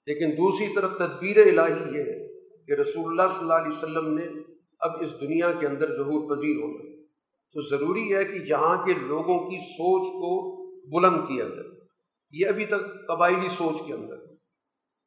لیکن 0.05 0.31
دوسری 0.37 0.73
طرف 0.75 0.91
تدبیر 0.91 1.37
الہی 1.37 1.97
یہ 1.97 2.03
ہے 2.03 2.27
کہ 2.65 2.71
رسول 2.71 3.05
اللہ 3.05 3.29
صلی 3.29 3.41
اللہ 3.41 3.53
علیہ 3.53 3.69
وسلم 3.69 4.13
نے 4.13 4.25
اب 4.79 4.91
اس 5.01 5.21
دنیا 5.21 5.51
کے 5.51 5.67
اندر 5.67 5.91
ظہور 5.91 6.29
پذیر 6.29 6.55
ہونا 6.55 7.03
تو 7.53 7.61
ضروری 7.61 8.15
ہے 8.15 8.23
کہ 8.25 8.39
یہاں 8.49 8.83
کے 8.83 8.93
لوگوں 8.93 9.39
کی 9.49 9.57
سوچ 9.59 10.07
کو 10.07 10.57
بلند 10.99 11.21
کیا 11.27 11.43
جائے۔ 11.43 11.79
یہ 12.31 12.47
ابھی 12.47 12.65
تک 12.65 13.07
قبائلی 13.07 13.47
سوچ 13.47 13.81
کے 13.87 13.93
اندر۔ 13.93 14.15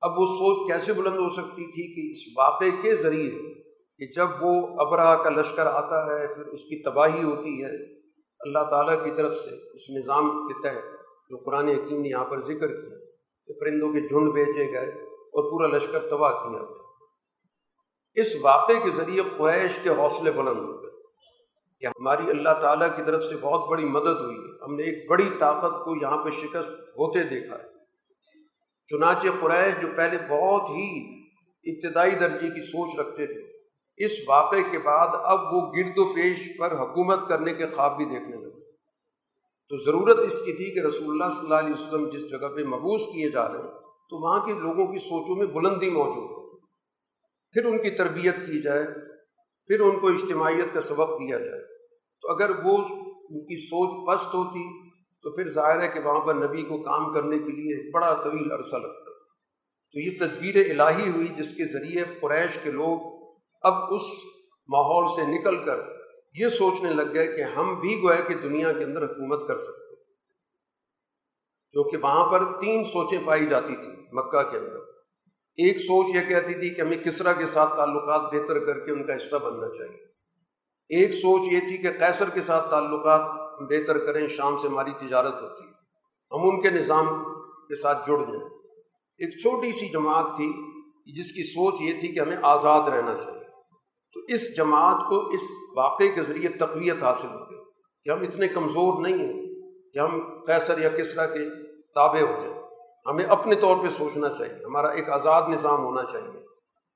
اب 0.01 0.19
وہ 0.19 0.27
سوچ 0.27 0.73
کیسے 0.73 0.93
بلند 0.93 1.17
ہو 1.17 1.29
سکتی 1.29 1.67
تھی 1.67 1.95
کہ 1.95 2.11
اس 2.11 2.39
واقعے 2.39 2.71
کے 2.83 2.95
ذریعے 2.95 3.55
کہ 3.99 4.07
جب 4.17 4.27
وہ 4.41 4.81
ابراہ 4.81 5.17
کا 5.17 5.31
لشکر 5.31 5.67
آتا 5.67 6.05
ہے، 6.05 6.35
پھر 6.35 6.47
اس 6.47 6.63
کی 6.63 6.83
تباہی 6.83 7.23
ہوتی 7.23 7.65
ہے 7.65 8.00
اللہ 8.41 8.59
تعالیٰ 8.71 9.05
کی 9.05 9.11
طرف 9.11 9.35
سے 9.35 9.49
اس 9.49 9.91
نظام 9.91 10.49
کے 10.49 10.69
تحت 10.69 10.83
جو 11.31 11.37
قرآن 11.37 11.69
حکیم 11.69 12.01
نے 12.01 12.09
یہاں 12.09 12.25
پر 12.25 12.41
ذکر 12.41 12.69
کیا 12.69 12.99
کہ 13.47 13.55
پرندوں 13.61 13.93
کے 13.93 14.01
جھنڈ 14.01 14.33
بیچے 14.33 14.73
گئے 14.73 14.89
اور 15.09 15.51
پورا 15.51 15.77
لشکر 15.77 15.99
تباہ 16.11 16.31
کیا 16.31 16.59
گیا۔ 16.59 16.83
اس 18.15 18.37
واقعے 18.43 18.75
کے 18.75 18.91
ذریعے 18.91 19.23
قریش 19.37 19.79
کے 19.83 19.89
حوصلے 19.89 20.31
بلند 20.31 20.59
ہو 20.59 20.83
گئے۔ 20.83 20.91
کہ 21.81 21.87
ہماری 21.87 22.31
اللہ 22.31 22.61
تعالیٰ 22.61 22.97
کی 22.97 23.03
طرف 23.03 23.25
سے 23.25 23.37
بہت 23.37 23.71
بڑی 23.71 23.85
مدد 23.85 24.21
ہوئی 24.21 24.37
ہے۔ 24.37 24.65
ہم 24.65 24.75
نے 24.75 24.83
ایک 24.83 25.11
بڑی 25.11 25.31
طاقت 25.39 25.85
کو 25.85 25.97
یہاں 26.03 26.25
پہ 26.25 26.31
شکست 26.31 26.73
ہوتے 26.73 27.23
دیکھا 27.23 27.57
ہے۔ 27.57 27.65
چنانچہ 28.87 29.27
قریش 29.41 29.83
جو 29.83 29.89
پہلے 29.97 30.19
بہت 30.31 30.63
ہی 30.71 31.21
ابتدائی 31.65 32.11
درجے 32.11 32.49
کی 32.49 32.61
سوچ 32.61 33.01
رکھتے 33.01 33.27
تھے 33.27 33.60
اس 34.05 34.13
واقعے 34.29 34.63
کے 34.63 34.79
بعد 34.79 35.09
اب 35.13 35.41
وہ 35.53 35.73
گرد 35.73 35.99
و 35.99 36.13
پیش 36.13 36.59
پر 36.59 36.73
حکومت 36.73 37.29
کرنے 37.29 37.55
کے 37.55 37.67
خواب 37.67 37.97
بھی 37.97 38.05
دیکھنے 38.05 38.37
لگے۔ 38.37 38.61
تو 39.69 39.77
ضرورت 39.85 40.19
اس 40.19 40.39
کی 40.39 40.53
تھی 40.53 40.75
کہ 40.75 40.87
رسول 40.87 41.11
اللہ 41.11 41.31
صلی 41.31 41.43
اللہ 41.43 41.55
علیہ 41.55 41.75
وسلم 41.75 42.09
جس 42.09 42.31
جگہ 42.31 42.49
پہ 42.57 42.65
مبوس 42.65 43.07
کیے 43.07 43.29
جا 43.29 43.49
رہے 43.49 43.59
ہیں، 43.59 43.81
تو 43.81 44.23
وہاں 44.23 44.47
کے 44.47 44.53
لوگوں 44.53 44.87
کی 44.87 44.99
سوچوں 44.99 45.37
میں 45.37 45.47
بلندی 45.47 45.91
موجود 45.91 46.31
ہو۔ 46.31 46.57
پھر 47.53 47.65
ان 47.65 47.79
کی 47.79 47.91
تربیت 47.91 48.39
کی 48.39 48.63
جائے، 48.63 48.85
پھر 49.67 49.81
ان 49.81 49.99
کو 49.99 50.09
اجتماعیت 50.09 50.75
کا 50.75 50.81
سبق 50.81 51.11
دیا 51.11 51.39
جائے۔ 51.39 51.67
تو 52.23 52.29
اگر 52.29 52.51
وہ 52.65 52.77
ان 53.31 53.47
کی 53.47 53.67
سوچ 53.67 54.09
پست 54.09 54.35
ہوتی، 54.35 54.91
تو 55.23 55.31
پھر 55.31 55.49
ظاہر 55.49 55.81
ہے 55.81 55.89
کہ 55.89 56.01
وہاں 56.01 56.21
پر 56.21 56.35
نبی 56.35 56.63
کو 56.63 56.83
کام 56.83 57.13
کرنے 57.13 57.39
کے 57.39 57.53
لیے 57.53 57.91
بڑا 57.91 58.15
طویل 58.15 58.53
عرصہ 58.53 58.77
لگتا۔ 58.77 59.11
تو 59.93 60.01
یہ 60.01 60.11
تدبیر 60.19 60.81
الہی 60.81 61.11
ہوئی 61.11 61.29
جس 61.29 61.51
کے 61.51 61.65
ذریعے 61.65 62.05
قریش 62.21 62.59
کے 62.63 62.71
لوگ 62.71 63.20
اب 63.61 63.95
اس 63.95 64.03
ماحول 64.69 65.09
سے 65.09 65.39
نکل 65.39 65.63
کر 65.63 65.81
یہ 66.35 66.49
سوچنے 66.49 66.93
لگ 66.93 67.15
گئے 67.15 67.27
کہ 67.27 67.43
ہم 67.43 67.81
بھی 67.81 68.03
گوئے 68.03 68.23
کہ 68.29 68.35
دنیا 68.35 68.73
کے 68.73 68.85
اندر 68.85 69.05
حکومت 69.05 69.49
کر 69.49 69.57
سکتے 69.57 69.95
کیونکہ 71.73 71.97
وہاں 71.97 72.33
پر 72.33 72.61
تین 72.61 72.85
سوچیں 72.85 73.19
پائی 73.25 73.47
جاتی 73.47 73.75
تھیں 73.77 73.97
مکہ 74.13 74.43
کے 74.43 74.59
اندر۔ 74.59 74.91
ایک 75.51 75.79
سوچ 75.79 76.07
یہ 76.15 76.21
کہتی 76.29 76.55
تھی 76.55 76.71
کہ 76.71 76.81
ہمیں 76.81 76.97
کسرا 76.97 77.33
کے 77.33 77.47
ساتھ 77.47 77.77
تعلقات 77.77 78.35
بہتر 78.35 78.65
کر 78.65 78.81
کے 78.81 78.93
ان 78.93 79.07
کا 79.07 79.17
حصہ 79.17 79.37
بننا 79.37 79.69
چاہیے۔ 79.69 80.05
ایک 80.89 81.13
سوچ 81.13 81.53
یہ 81.53 81.61
تھی 81.61 81.77
کہ 81.77 81.93
کیسر 81.93 82.31
کے 82.31 82.43
ساتھ 82.43 82.71
تعلقات 82.71 83.21
بہتر 83.61 83.99
کریں، 83.99 84.27
شام 84.27 84.57
سے 84.57 84.69
ہماری 84.69 84.91
تجارت 84.91 85.43
ہوتی 85.43 85.65
ہے۔ 85.65 85.71
ہم 86.31 86.49
ان 86.49 86.61
کے 86.61 86.71
نظام 86.71 87.25
کے 87.69 87.77
ساتھ 87.77 88.07
جڑ 88.07 88.19
جائیں۔ 88.19 88.49
ایک 89.19 89.39
چھوٹی 89.39 89.73
سی 89.73 89.89
جماعت 89.89 90.37
تھی، 90.37 90.53
جس 91.13 91.33
کی 91.33 91.43
سوچ 91.43 91.81
یہ 91.81 92.01
تھی 92.01 92.09
کہ 92.09 92.21
ہمیں 92.21 92.37
آزاد 92.43 92.89
رہنا 92.89 93.17
چاہیے۔ 93.17 93.40
تو 94.13 94.21
اس 94.29 94.57
جماعت 94.57 95.09
کو 95.09 95.29
اس 95.29 95.41
واقعے 95.77 96.09
کے 96.09 96.23
ذریعے 96.23 96.49
تقویت 96.49 97.03
حاصل 97.03 97.27
ہو 97.27 97.41
گئی 97.41 97.59
کہ 98.05 98.11
ہم 98.11 98.21
اتنے 98.21 98.49
کمزور 98.49 99.03
نہیں 99.03 99.19
ہیں 99.19 99.47
کہ 99.93 99.99
ہم 99.99 100.21
کیسر 100.47 100.79
یا 100.79 100.89
کسرا 100.89 101.27
کے 101.27 101.65
تابع 101.95 102.21
ہو 102.21 102.41
جائیں۔ 102.43 102.63
ہمیں 103.07 103.25
اپنے 103.25 103.55
طور 103.55 103.77
پہ 103.83 103.89
سوچنا 103.89 104.29
چاہیے، 104.29 104.65
ہمارا 104.65 104.89
ایک 104.89 105.11
آزاد 105.11 105.43
نظام 105.49 105.85
ہونا 105.85 106.03
چاہیے۔ 106.03 106.41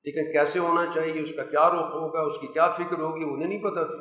لیکن 0.05 0.33
کیسے 0.33 0.59
ہونا 0.59 0.87
چاہیے، 0.87 1.23
اس 1.23 1.33
کا 1.37 1.45
کیا 1.45 1.69
رخ 1.69 1.95
ہوگا، 1.95 2.21
اس 2.21 2.39
کی 2.39 2.47
کیا 2.47 2.71
فکر 2.71 3.01
ہوگی، 3.01 3.25
انہیں 3.25 3.49
نہیں 3.49 3.63
پتہ 3.63 3.81
تھی 3.81 3.99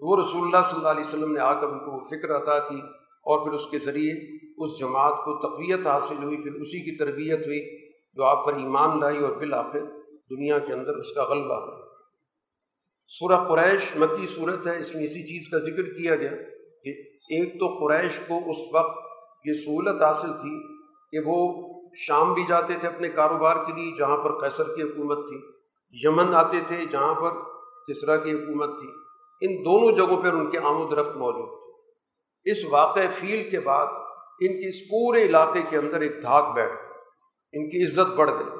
وہ 0.00 0.16
رسول 0.16 0.42
اللہ 0.42 0.62
صلی 0.64 0.78
اللہ 0.78 0.88
علیہ 0.88 1.00
وسلم 1.00 1.32
نے 1.32 1.40
آ 1.40 1.60
کر 1.60 1.68
ان 1.68 1.78
کو 1.78 2.08
فکر 2.08 2.36
عطا 2.36 2.58
کی 2.58 2.78
اور 3.24 3.44
پھر 3.44 3.52
اس 3.52 3.66
کے 3.66 3.78
ذریعے 3.78 4.36
اس 4.58 4.78
جماعت 4.78 5.16
کو 5.16 5.38
تقویت 5.38 5.86
حاصل 5.86 6.22
ہوئی، 6.22 6.36
پھر 6.36 6.52
اسی 6.52 6.90
کی 6.90 6.96
تربیت 6.96 7.46
ہوئی 7.46 7.88
جو 8.14 8.24
آپ 8.24 8.44
پر 8.44 8.54
ایمان 8.54 9.00
لائی 9.00 9.18
اور 9.18 9.36
بالآخر 9.36 9.80
دنیا 10.30 10.58
کے 10.58 10.72
اندر 10.72 10.96
اس 10.96 11.12
کا 11.12 11.24
غلبہ 11.24 11.54
ہوا۔ 11.54 11.95
سورہ 13.08 13.48
قریش، 13.48 13.96
مکی 13.96 14.26
صورت 14.26 14.66
ہے، 14.66 14.78
اس 14.78 14.94
میں 14.94 15.04
اسی 15.04 15.22
چیز 15.22 15.48
کا 15.48 15.58
ذکر 15.58 15.82
کیا 15.82 16.16
گیا 16.16 16.30
کہ 16.82 16.90
ایک 17.30 17.60
تو 17.60 17.66
قریش 17.66 18.20
کو 18.28 18.50
اس 18.50 18.56
وقت 18.74 18.98
یہ 19.44 19.52
سہولت 19.52 20.02
حاصل 20.02 20.32
تھی 20.32 20.76
کہ 21.12 21.18
وہ 21.26 21.68
شام 21.94 22.34
بھی 22.34 22.42
جاتے 22.48 22.74
تھے 22.80 22.88
اپنے 22.88 23.08
کاروبار 23.08 23.56
کے 23.56 23.72
لیے، 23.72 23.92
جہاں 23.98 24.16
پر 24.16 24.38
قیصر 24.38 24.64
کی 24.64 24.82
حکومت 24.82 25.28
تھی، 25.28 25.40
یمن 26.04 26.34
آتے 26.34 26.56
تھے، 26.66 26.76
جہاں 26.90 27.14
پر 27.14 27.30
کسرا 27.88 28.16
کی 28.16 28.32
حکومت 28.32 28.78
تھی۔ 28.78 28.88
ان 29.40 29.64
دونوں 29.64 29.92
جگہوں 29.92 30.22
پر 30.22 30.32
ان 30.32 30.50
کے 30.50 30.58
آمد 30.58 30.92
رفت 30.92 31.16
موجود 31.16 31.58
تھے 31.58 32.50
اس 32.50 32.64
واقع 32.70 33.00
فیل 33.18 33.50
کے 33.50 33.60
بعد 33.60 33.86
ان 34.40 34.60
کی 34.60 34.68
اس 34.68 34.80
پورے 34.90 35.22
علاقے 35.22 35.60
کے 35.70 35.76
اندر 35.76 36.00
ایک 36.00 36.22
دھاک 36.22 36.54
بیٹھ 36.54 36.72
گئی۔ 36.72 36.92
ان 37.52 37.70
کی 37.70 37.84
عزت 37.84 38.14
بڑھ 38.16 38.30
گئی 38.30 38.58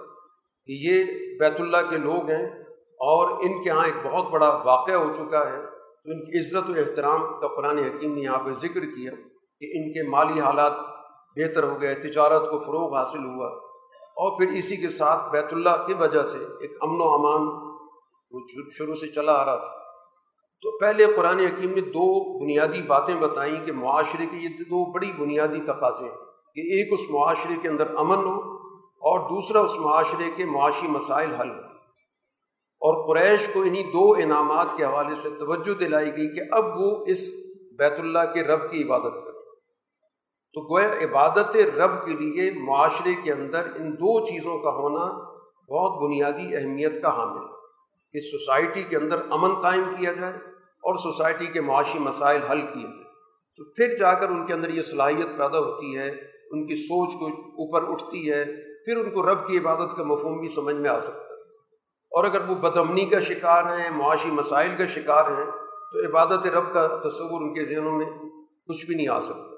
کہ 0.67 0.73
یہ 0.89 1.05
بیت 1.39 1.61
اللہ 1.61 1.91
کے 1.91 1.97
لوگ 1.97 2.31
ہیں۔ 2.31 2.66
اور 3.01 3.31
ان 3.31 3.63
کے 3.63 3.71
یہاں 3.71 3.85
ایک 3.85 3.95
بہت 4.05 4.31
بڑا 4.31 4.61
واقعہ 4.65 4.95
ہو 4.95 5.13
چکا 5.13 5.53
ہے۔ 5.53 5.63
تو 6.05 6.13
ان 6.13 6.25
کی 6.25 6.39
عزت 6.39 6.71
و 6.71 6.73
احترام 6.73 7.41
کا 7.41 7.49
قرآن 7.49 7.79
حکیم 7.79 8.15
نے 8.15 8.21
یہاں 8.21 8.39
پہ 8.39 8.53
ذکر 8.53 8.81
کیا 8.81 9.13
کہ 9.61 9.67
ان 9.79 9.93
کے 9.93 10.09
مالی 10.09 10.41
حالات 10.41 10.73
بہتر 11.37 11.65
ہو 11.65 11.81
گئے، 11.81 11.95
تجارت 11.95 12.51
کو 12.51 12.59
فروغ 12.59 12.97
حاصل 12.97 13.25
ہوا۔ 13.25 13.47
اور 14.07 14.39
پھر 14.39 14.49
اسی 14.49 14.77
کے 14.77 14.89
ساتھ 14.89 15.33
بیت 15.33 15.53
اللہ 15.53 15.87
کی 15.87 15.95
وجہ 15.95 16.23
سے 16.23 16.39
ایک 16.39 16.77
امن 16.81 17.01
و 17.01 17.09
امان 17.09 17.49
وہ 18.31 18.41
شروع 18.79 18.95
سے 18.95 19.09
چلا 19.09 19.33
آ 19.33 19.45
رہا 19.45 19.57
تھا۔ 19.57 19.73
تو 20.63 20.79
پہلے 20.79 21.07
قرآن 21.07 21.39
حکیم 21.39 21.71
نے 21.71 21.81
دو 21.81 22.39
بنیادی 22.39 22.83
باتیں 22.83 23.15
بتائیں 23.15 23.65
کہ 23.65 23.73
معاشرے 23.73 24.27
کے 24.27 24.37
یہ 24.37 24.49
دو 24.49 24.93
بڑی 24.93 25.13
بنیادی 25.19 25.61
تقاضے 25.61 26.05
ہیں 26.05 26.17
کہ 26.55 26.61
ایک 26.61 26.93
اس 26.93 27.11
معاشرے 27.11 27.55
کے 27.63 27.69
اندر 27.69 27.95
امن 27.97 28.17
ہو 28.17 28.41
اور 28.81 29.21
دوسرا 29.21 29.61
اس 29.61 29.77
معاشرے 29.77 30.31
کے 30.37 30.45
معاشی 30.45 30.87
مسائل 30.89 31.35
حل 31.35 31.51
ہو۔ 31.51 31.66
اور 32.81 33.15
قریش 33.15 33.49
کو 33.53 33.61
انہیں 33.61 33.93
دو 33.93 34.13
انعامات 34.13 34.67
کے 34.77 34.85
حوالے 34.85 35.15
سے 35.15 35.29
توجہ 35.39 35.75
دلائی 35.75 36.17
گئی 36.17 36.35
کہ 36.35 36.41
اب 36.53 36.65
وہ 36.77 37.05
اس 37.07 37.19
بیت 37.79 37.99
اللہ 37.99 38.19
کے 38.35 38.43
رب 38.43 38.71
کی 38.71 38.85
عبادت 38.85 39.25
کرے 39.25 39.37
تو 40.53 40.75
گویا 40.75 40.89
عبادت 40.89 41.57
رب 41.57 42.05
کے 42.05 42.13
لیے 42.13 42.51
معاشرے 42.51 43.15
کے 43.23 43.33
اندر 43.33 43.63
ان 43.77 43.93
دو 43.93 44.25
چیزوں 44.27 44.59
کا 44.59 44.71
ہونا 44.71 45.05
بہت 45.73 46.03
بنیادی 46.03 46.57
اہمیت 46.57 47.03
کا 47.03 47.17
حامل 47.17 47.39
ہے۔ 47.39 47.57
کہ 48.13 48.21
سوسائٹی 48.21 48.83
کے 48.83 48.97
اندر 48.97 49.17
امن 49.31 49.61
قائم 49.61 49.83
کیا 49.99 50.13
جائے 50.13 50.33
اور 50.57 50.95
سوسائٹی 50.95 51.47
کے 51.47 51.61
معاشی 51.61 51.99
مسائل 51.99 52.43
حل 52.43 52.61
کیے 52.61 52.83
جائیں۔ 52.83 53.05
تو 53.57 53.65
پھر 53.65 53.97
جا 53.97 54.15
کر 54.15 54.29
ان 54.29 54.47
کے 54.47 54.53
اندر 54.53 54.69
یہ 54.69 54.83
صلاحیت 54.83 55.27
پیدا 55.39 55.59
ہوتی 55.59 55.97
ہے، 55.97 56.09
ان 56.51 56.67
کی 56.67 56.77
سوچ 56.77 57.15
کو 57.19 57.27
اوپر 57.43 57.93
اٹھتی 57.93 58.31
ہے، 58.31 58.45
پھر 58.85 58.97
ان 58.97 59.11
کو 59.11 59.33
رب 59.33 59.47
کی 59.47 59.59
عبادت 59.59 59.97
کا 59.97 60.03
مفہوم 60.03 60.39
بھی 60.39 60.49
سمجھ 60.49 60.77
میں 60.77 60.91
آ 60.91 60.99
سکتا 60.99 61.35
ہے۔ 61.35 61.36
اور 62.17 62.25
اگر 62.25 62.49
وہ 62.49 62.55
بدمنی 62.55 63.07
کا 63.07 63.21
شکار 63.21 63.79
ہیں، 63.79 63.91
معاشی 63.91 64.31
مسائل 64.31 64.77
کا 64.79 64.87
شکار 64.87 65.25
ہیں، 65.25 65.47
تو 65.93 66.09
عبادت 66.09 66.47
رب 66.47 66.73
کا 66.73 66.87
تصور 66.87 67.43
ان 67.43 67.55
کے 67.55 67.65
ذہنوں 67.65 67.99
میں 67.99 68.07
کچھ 68.67 68.87
بھی 68.87 68.95
نہیں 68.95 69.09
آ 69.09 69.21
سکتا۔ 69.21 69.57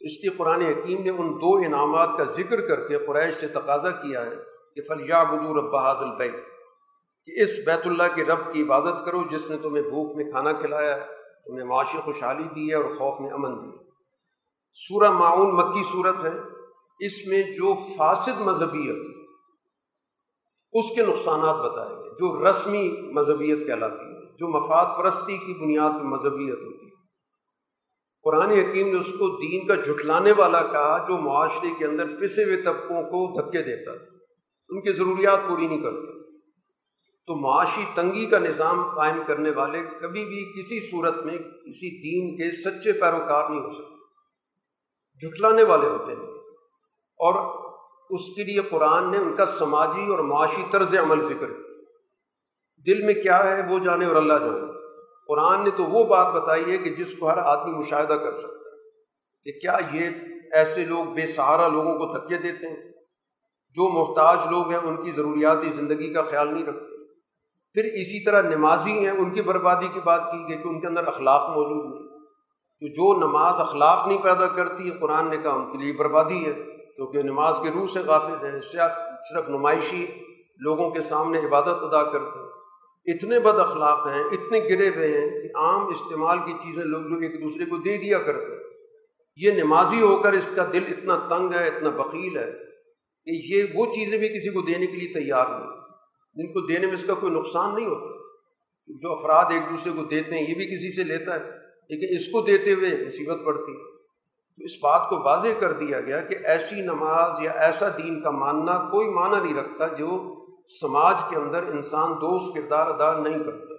اس 0.00 0.12
لیے 0.12 0.28
قرآن 0.28 0.62
حکیم 0.62 1.02
نے 1.02 1.10
ان 1.10 1.34
دو 1.36 1.56
انعامات 1.56 2.08
کا 2.18 2.24
ذکر 2.24 2.60
کر 2.60 2.88
کے 2.88 2.98
قریش 2.98 3.34
سے 3.34 3.46
تقاضا 3.46 3.90
کیا 3.90 4.26
ہے 4.26 4.36
کہ 4.74 4.82
فلیہ 4.88 5.14
بدو 5.30 5.54
رب 5.54 5.76
حاضل 5.76 6.10
بیت 6.18 6.34
کہ 7.24 7.42
اس 7.42 7.50
بیت 7.66 7.86
اللہ 7.86 8.02
کے 8.14 8.24
رب 8.24 8.52
کی 8.52 8.62
عبادت 8.62 9.04
کرو 9.04 9.22
جس 9.30 9.50
نے 9.50 9.56
تمہیں 9.58 9.82
بھوک 9.82 10.16
میں 10.16 10.24
کھانا 10.24 10.52
کھلایا 10.52 10.96
ہے، 10.96 11.06
تمہیں 11.46 11.64
معاشی 11.64 11.98
خوشحالی 11.98 12.44
دی 12.54 12.70
ہے 12.70 12.74
اور 12.74 12.84
خوف 12.84 13.20
میں 13.20 13.30
امن 13.30 13.62
دی 13.62 13.68
ہے۔ 13.68 13.84
سورہ 14.72 15.10
معاون 15.10 15.54
مکی 15.54 15.82
صورت 15.92 16.24
ہے۔ 16.24 16.38
اس 17.00 17.26
میں 17.26 17.42
جو 17.42 17.74
فاسد 17.96 18.40
مذہبیت 18.40 19.25
اس 20.78 20.96
کے 20.96 21.06
نقصانات 21.06 21.56
بتائے 21.56 21.88
گئے، 21.88 22.10
جو 22.10 22.50
رسمی 22.50 23.12
مذہبیت 23.12 23.66
کہلاتی 23.66 24.04
ہے 24.04 24.36
جو 24.38 24.48
مفاد 24.48 24.98
پرستی 24.98 25.38
کی 25.38 25.54
بنیاد 25.54 25.90
پہ 25.90 26.04
مذہبیت 26.04 26.58
ہوتی 26.58 26.86
ہے 26.86 26.96
قرآن 28.22 28.50
حکیم 28.50 28.86
نے 28.86 29.00
اس 29.00 29.12
کو 29.12 29.36
دین 29.36 29.66
کا 29.66 29.74
جھٹلانے 29.74 30.32
والا 30.32 30.62
کہا، 30.62 31.04
جو 31.08 31.16
معاشرے 31.16 31.68
کے 31.78 31.86
اندر 31.86 32.04
پسے 32.20 32.44
ہوئے 32.44 32.56
طبقوں 32.56 33.02
کو 33.02 33.40
دھکے 33.40 33.62
دیتا 33.62 33.92
ہے۔ 33.92 33.98
ان 34.68 34.80
کی 34.80 34.92
ضروریات 34.92 35.48
پوری 35.48 35.66
نہیں 35.66 35.82
کرتا 35.82 36.12
تو 37.26 37.36
معاشی 37.36 37.84
تنگی 37.94 38.26
کا 38.26 38.38
نظام 38.38 38.94
قائم 38.94 39.22
کرنے 39.26 39.50
والے 39.50 39.78
کبھی 40.00 40.24
بھی 40.24 40.52
کسی 40.58 40.80
صورت 40.80 41.24
میں 41.24 41.38
کسی 41.38 42.00
دین 42.02 42.36
کے 42.36 42.62
سچے 42.62 42.92
پیروکار 42.92 43.50
نہیں 43.50 43.60
ہو 43.60 43.70
سکتے۔ 43.70 43.96
جھٹلانے 45.26 45.62
والے 45.62 45.88
ہوتے 45.88 46.12
ہیں۔ 46.12 46.26
اور 47.18 47.65
اس 48.10 48.34
کے 48.36 48.44
لیے 48.44 48.60
قرآن 48.60 49.10
نے 49.10 49.18
ان 49.18 49.34
کا 49.34 49.46
سماجی 49.46 50.06
اور 50.10 50.18
معاشی 50.18 50.62
طرز 50.70 50.94
عمل 50.94 51.22
ذکر 51.22 51.46
کیا۔ 51.46 51.66
دل 52.86 53.02
میں 53.02 53.14
کیا 53.14 53.56
ہے 53.56 53.62
وہ 53.70 53.78
جانے 53.78 54.06
اور 54.06 54.16
اللہ 54.16 54.32
جانے۔ 54.32 54.72
قرآن 55.28 55.64
نے 55.64 55.70
تو 55.70 55.82
وہ 55.82 56.04
بات 56.04 56.34
بتائی 56.34 56.64
ہے 56.72 56.78
کہ 56.78 56.90
جس 56.90 57.14
کو 57.14 57.30
ہر 57.30 57.38
آدمی 57.38 57.72
مشاہدہ 57.72 58.12
کر 58.12 58.34
سکتا 58.34 58.54
ہے 58.54 58.76
کہ 59.44 59.58
کیا 59.58 59.76
یہ 59.92 60.10
ایسے 60.52 60.84
لوگ 60.84 61.04
بے 61.04 61.26
سہارا 61.26 61.68
لوگوں 61.68 61.98
کو 61.98 62.18
دھکے 62.18 62.36
دیتے 62.36 62.68
ہیں؟ 62.68 62.92
جو 63.70 63.88
محتاج 63.88 64.38
لوگ 64.50 64.68
ہیں 64.68 64.78
ان 64.78 65.04
کی 65.04 65.10
ضروریاتی 65.10 65.70
زندگی 65.70 66.12
کا 66.12 66.22
خیال 66.22 66.54
نہیں 66.54 66.64
رکھتے۔ 66.64 66.96
پھر 67.72 67.84
اسی 67.84 68.24
طرح 68.24 68.42
نمازی 68.42 68.92
ہیں، 68.92 69.10
ان 69.10 69.30
کی 69.30 69.42
بربادی 69.42 69.88
کی 69.88 70.00
بات 70.04 70.32
کی 70.32 70.48
گئی 70.48 70.62
کہ 70.62 70.68
ان 70.68 70.80
کے 70.80 70.86
اندر 70.86 71.06
اخلاق 71.06 71.48
موجود 71.48 71.94
نہیں۔ 71.94 72.18
تو 72.80 72.88
جو 72.88 73.26
نماز 73.26 73.60
اخلاق 73.60 74.06
نہیں 74.06 74.22
پیدا 74.22 74.46
کرتی، 74.46 74.90
قرآن 74.90 75.30
نے 75.30 75.36
کہا 75.36 75.52
ان 75.52 75.72
کے 75.72 75.78
لیے 75.78 75.92
بربادی 75.92 76.46
ہے۔ 76.46 76.75
کیونکہ 76.96 77.22
نماز 77.22 77.60
کے 77.62 77.70
روح 77.70 77.86
سے 77.86 78.00
غافل 78.00 78.46
ہے 78.46 78.60
صرف 78.60 78.92
صرف 79.30 79.48
نمائشی 79.48 80.06
لوگوں 80.58 80.90
کے 80.90 81.02
سامنے 81.02 81.38
عبادت 81.38 81.68
ادا 81.68 82.02
کرتے 82.02 82.38
ہیں۔ 82.38 82.46
اتنے 83.04 83.40
بد 83.40 83.58
اخلاق 83.58 84.06
ہیں، 84.06 84.24
اتنے 84.24 84.60
گرے 84.60 84.88
ہوئے 84.88 85.20
ہیں 85.20 85.30
کہ 85.30 85.48
عام 85.54 85.86
استعمال 85.86 86.38
کی 86.46 86.52
چیزیں 86.62 86.84
لوگ 86.84 87.02
جو 87.02 87.16
ایک 87.16 87.42
دوسرے 87.42 87.64
کو 87.64 87.76
دے 87.76 87.96
دیا 87.96 88.18
کرتے 88.18 88.56
ہیں۔ 88.56 88.62
یہ 89.36 89.50
نمازی 89.50 90.00
ہو 90.00 90.16
کر 90.16 90.32
اس 90.32 90.50
کا 90.56 90.64
دل 90.72 90.84
اتنا 90.88 91.26
تنگ 91.30 91.52
ہے، 91.52 91.68
اتنا 91.68 91.90
بخیل 91.90 92.36
ہے 92.36 92.52
کہ 93.24 93.54
یہ 93.54 93.64
وہ 93.74 93.86
چیزیں 93.86 94.18
بھی 94.18 94.28
کسی 94.28 94.50
کو 94.50 94.60
دینے 94.60 94.86
کے 94.86 94.92
لیے 94.92 95.12
تیار 95.12 95.46
نہیں۔ 95.46 95.70
جن 96.34 96.52
کو 96.52 96.66
دینے 96.66 96.86
میں 96.86 96.94
اس 96.94 97.04
کا 97.04 97.14
کوئی 97.14 97.32
نقصان 97.32 97.74
نہیں 97.74 97.86
ہوتا۔ 97.86 98.26
جو 98.88 99.12
افراد 99.12 99.44
ایک 99.50 99.62
دوسرے 99.70 99.92
کو 99.92 100.04
دیتے 100.04 100.34
ہیں، 100.34 100.46
یہ 100.48 100.54
بھی 100.54 100.66
کسی 100.66 100.94
سے 100.94 101.02
لیتا 101.02 101.40
ہے، 101.40 101.50
لیکن 101.88 102.14
اس 102.14 102.26
کو 102.28 102.40
دیتے 102.40 102.72
ہوئے 102.72 103.06
مصیبت 103.06 103.44
پڑتی 103.44 103.72
ہے۔ 103.72 103.95
تو 104.58 104.64
اس 104.64 104.70
بات 104.82 105.08
کو 105.08 105.22
واضح 105.22 105.48
کر 105.60 105.72
دیا 105.72 106.00
گیا 106.00 106.20
کہ 106.20 106.36
ایسی 106.44 106.80
نماز 106.80 107.40
یا 107.40 107.50
ایسا 107.50 107.88
دین 107.88 108.22
کا 108.22 108.30
ماننا 108.30 108.78
کوئی 108.78 109.08
معنی 109.08 109.40
نہیں 109.40 109.62
رکھتا 109.62 109.86
جو 109.86 110.34
سماج 110.80 111.20
کے 111.28 111.36
اندر 111.36 111.62
انسان 111.62 112.12
دوست 112.12 112.56
کردار 112.56 112.86
ادا 112.86 113.18
نہیں 113.18 113.44
کرتا۔ 113.44 113.74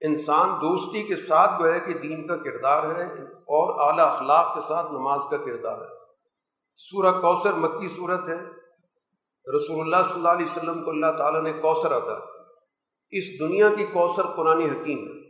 انسان 0.00 0.50
دوستی 0.50 1.02
کے 1.02 1.16
ساتھ 1.16 1.62
گویا 1.62 1.78
کہ 1.78 1.94
دین 1.94 2.26
کا 2.26 2.36
کردار 2.36 2.96
ہے 2.96 3.04
اور 3.32 3.90
اعلیٰ 3.90 4.06
اخلاق 4.06 4.54
کے 4.54 4.60
ساتھ 4.60 4.92
نماز 4.92 5.20
کا 5.30 5.36
کردار 5.36 5.80
ہے۔ 5.80 5.98
سورہ 6.76 7.20
کوثر 7.20 7.52
مکی 7.52 7.88
صورت 7.88 8.28
ہے۔ 8.28 8.40
رسول 9.56 9.80
اللہ 9.80 10.02
صلی 10.04 10.14
اللہ 10.14 10.28
علیہ 10.28 10.46
وسلم 10.46 10.84
کو 10.84 10.90
اللہ 10.90 11.12
تعالیٰ 11.18 11.42
نے 11.42 11.52
کوثر 11.52 11.96
عطا 11.96 12.18
اس 13.10 13.40
دنیا 13.40 13.68
کی 13.68 13.84
کوثر 13.84 14.22
قرآن 14.22 14.60
حکیم 14.60 14.98
ہے۔ 14.98 15.27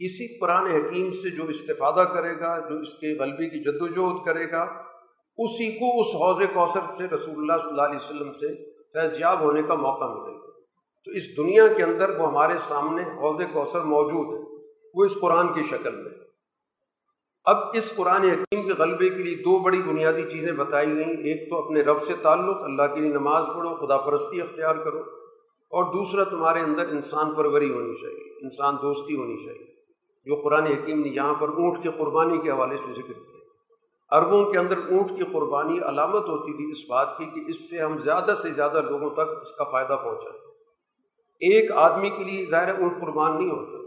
اسی 0.00 0.38
قرآن 0.38 0.66
حکیم 0.66 1.10
سے 1.10 1.30
جو 1.30 1.44
استفادہ 1.44 2.00
کرے 2.00 2.40
گا، 2.40 2.58
جو 2.58 2.78
اس 2.78 2.94
کے 2.94 3.18
غلبے 3.18 3.48
کی 3.48 3.58
جد 3.58 3.82
وجہد 3.82 4.24
کرے 4.24 4.52
گا، 4.52 4.62
اسی 5.36 5.72
کو 5.72 6.00
اس 6.00 6.06
حوض 6.06 6.46
کوثر 6.54 6.80
سے 6.90 7.04
رسول 7.04 7.34
اللہ 7.36 7.52
صلی 7.62 7.70
اللہ 7.70 7.82
علیہ 7.82 7.96
وسلم 7.96 8.32
سے 8.32 8.70
فیض 8.72 9.20
یاب 9.20 9.40
ہونے 9.40 9.62
کا 9.62 9.74
موقع 9.74 10.04
ملے 10.04 10.34
گا۔ 10.34 10.50
تو 11.04 11.10
اس 11.10 11.36
دنیا 11.36 11.66
کے 11.66 11.82
اندر 11.82 12.20
وہ 12.20 12.28
ہمارے 12.28 12.58
سامنے 12.58 13.02
حوض 13.02 13.44
کوثر 13.52 13.80
موجود 13.80 14.34
ہے، 14.34 14.66
وہ 14.94 15.04
اس 15.04 15.14
قرآن 15.20 15.52
کی 15.52 15.62
شکل 15.62 15.96
میں۔ 15.96 16.10
اب 17.44 17.56
اس 17.72 17.92
قرآن 17.96 18.22
حکیم 18.22 18.62
کے 18.62 18.72
غلبے 18.72 19.08
کے 19.08 19.22
لیے 19.22 19.34
دو 19.34 19.58
بڑی 19.58 19.82
بنیادی 19.82 20.22
چیزیں 20.22 20.52
بتائی 20.52 20.94
گئیں۔ 20.94 21.16
ایک 21.16 21.50
تو 21.50 21.58
اپنے 21.58 21.80
رب 21.80 22.02
سے 22.02 22.14
تعلق، 22.22 22.62
اللہ 22.62 22.82
کے 22.82 23.00
لیے 23.00 23.10
نماز 23.10 23.46
پڑھو، 23.46 23.74
خدا 23.74 23.96
پرستی 23.96 24.40
اختیار 24.40 24.76
کرو۔ 24.76 25.00
اور 25.70 25.84
دوسرا 25.84 26.24
تمہارے 26.24 26.60
اندر 26.60 26.88
انسان 26.88 27.34
پروری 27.34 27.72
ہونی 27.72 27.94
چاہیے، 27.94 28.44
انسان 28.44 28.76
دوستی 28.82 29.16
ہونی 29.16 29.36
چاہیے۔ 29.36 29.79
جو 30.24 30.36
قرآن 30.36 30.62
حکیم 30.62 31.00
نے 31.00 31.08
یہاں 31.08 31.34
پر 31.34 31.48
اونٹ 31.48 31.82
کی 31.82 31.88
قربانی 31.88 32.38
کے 32.38 32.50
حوالے 32.50 32.76
سے 32.76 32.92
ذکر 32.92 33.12
کیا۔ 33.12 33.40
عربوں 34.10 34.44
کے 34.44 34.58
اندر 34.58 34.78
اونٹ 34.78 35.08
کی 35.16 35.24
قربانی 35.24 35.78
علامت 35.78 36.28
ہوتی 36.28 36.52
تھی 36.52 36.70
اس 36.70 36.90
بات 36.90 37.18
کی 37.18 37.24
کہ 37.24 37.40
اس 37.46 37.70
سے 37.70 37.78
ہم 37.78 37.98
زیادہ 37.98 38.34
سے 38.42 38.50
زیادہ 38.50 38.80
لوگوں 38.90 39.10
تک 39.10 39.38
اس 39.42 39.52
کا 39.52 39.64
فائدہ 39.64 39.96
پہنچائیں 40.04 40.38
ایک 41.40 41.72
آدمی 41.72 42.10
کے 42.10 42.24
لیے 42.24 42.46
ظاہر 42.46 42.80
اونٹ 42.80 42.92
قربان 43.00 43.38
نہیں 43.38 43.50
ہوتا۔ 43.50 43.80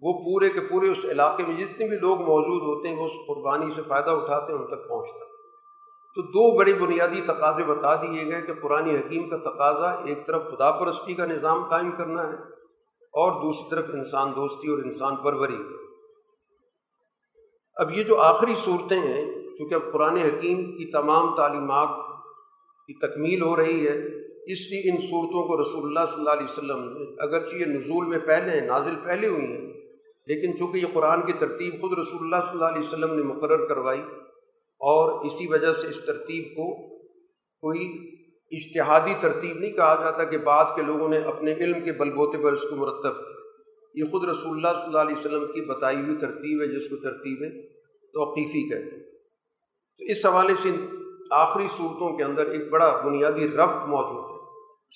وہ 0.00 0.12
پورے 0.12 0.48
کے 0.48 0.60
پورے 0.60 0.90
اس 0.90 1.04
علاقے 1.04 1.42
میں 1.48 1.56
جتنے 1.56 1.88
بھی 1.88 1.96
لوگ 1.96 2.20
موجود 2.20 2.62
ہوتے 2.62 2.88
ہیں 2.88 2.98
وہ 2.98 3.04
اس 3.04 3.12
قربانی 3.28 3.70
سے 3.70 3.82
فائدہ 3.88 4.10
اٹھاتے 4.10 4.52
ہیں، 4.52 4.60
ان 4.60 4.66
تک 4.66 4.88
پہنچتا۔ 4.88 5.24
ہے 5.24 5.40
تو 6.14 6.22
دو 6.22 6.56
بڑی 6.56 6.74
بنیادی 6.74 7.20
تقاضے 7.20 7.64
بتا 7.64 7.94
دیے 7.94 8.32
گئے 8.32 8.42
کہ 8.42 8.54
قرآن 8.54 8.84
حکیم 8.84 9.28
کا 9.28 9.36
تقاضا 9.36 9.90
ایک 9.90 10.26
طرف 10.26 10.50
خدا 10.50 10.70
پرستی 10.70 11.14
کا 11.14 11.26
نظام 11.26 11.64
قائم 11.64 11.90
کرنا 11.90 12.32
ہے 12.32 12.59
اور 13.14 13.32
دوسری 13.42 13.70
طرف 13.70 13.90
انسان 13.94 14.32
دوستی 14.36 14.70
اور 14.70 14.78
انسان 14.78 15.16
پروری۔ 15.16 15.56
کا 15.56 15.78
اب 17.76 17.90
یہ 17.90 18.02
جو 18.02 18.20
آخری 18.20 18.54
صورتیں 18.54 18.98
ہیں، 18.98 19.24
چونکہ 19.58 19.74
اب 19.74 19.92
قرآن 19.92 20.16
حکیم 20.16 20.64
کی 20.76 20.90
تمام 20.90 21.34
تعلیمات 21.34 21.88
کی 22.88 22.94
تکمیل 22.98 23.42
ہو 23.42 23.56
رہی 23.56 23.86
ہے، 23.86 23.96
اس 24.52 24.70
لیے 24.70 24.90
ان 24.90 24.96
صورتوں 25.00 25.42
کو 25.48 25.60
رسول 25.62 25.84
اللہ 25.84 26.06
صلی 26.06 26.20
اللہ 26.20 26.30
علیہ 26.30 26.44
وسلم 26.44 26.84
نے 26.92 27.04
اگرچہ 27.18 27.56
یہ 27.56 27.66
نزول 27.66 28.06
میں 28.06 28.18
پہلے 28.18 28.50
ہیں، 28.50 28.60
نازل 28.60 28.94
پہلے 29.04 29.26
ہوئی 29.26 29.46
ہیں، 29.46 29.72
لیکن 30.26 30.56
چونکہ 30.56 30.78
یہ 30.78 30.86
قرآن 30.92 31.26
کی 31.26 31.32
ترتیب 31.32 31.80
خود 31.80 31.98
رسول 31.98 32.20
اللہ 32.20 32.40
صلی 32.42 32.58
اللہ 32.58 32.70
علیہ 32.70 32.80
وسلم 32.80 33.14
نے 33.14 33.22
مقرر 33.22 33.66
کروائی 33.66 34.00
اور 34.80 35.24
اسی 35.24 35.46
وجہ 35.46 35.72
سے 35.72 35.86
اس 35.86 36.00
ترتیب 36.06 36.44
کو 36.44 36.66
کوئی 37.62 37.86
اشتہادی 38.50 39.14
ترتیب 39.20 39.56
نہیں 39.56 39.72
کہا 39.72 39.94
جاتا 40.04 40.24
کہ 40.24 40.38
بعد 40.38 40.64
کے 40.76 40.82
لوگوں 40.82 41.08
نے 41.08 41.18
اپنے 41.18 41.52
علم 41.52 41.80
کے 41.80 41.92
بل 41.92 42.10
بوتے 42.10 42.38
پر 42.38 42.52
اس 42.52 42.62
کو 42.62 42.76
مرتب 42.76 43.16
کیا۔ 43.16 43.40
یہ 43.94 44.04
خود 44.10 44.28
رسول 44.28 44.50
اللہ 44.50 44.76
صلی 44.76 44.86
اللہ 44.86 44.98
علیہ 44.98 45.16
وسلم 45.16 45.46
کی 45.46 45.60
بتائی 45.60 45.96
ہوئی 45.96 46.16
ترتیب 46.16 46.62
ہے، 46.62 46.66
جس 46.66 46.88
کو 46.88 46.96
ترتیب 46.96 47.42
ہے 47.42 47.68
توقیفی 48.12 48.68
کہتے 48.68 48.96
ہیں۔ 48.96 49.02
تو 49.98 50.04
اس 50.04 50.26
حوالے 50.26 50.54
سے 50.54 50.68
آخری 51.30 51.66
صورتوں 51.76 52.16
کے 52.16 52.24
اندر 52.24 52.46
ایک 52.46 52.70
بڑا 52.70 53.02
بنیادی 53.04 53.48
ربط 53.48 53.88
موجود 53.88 54.30
ہے۔ 54.30 54.40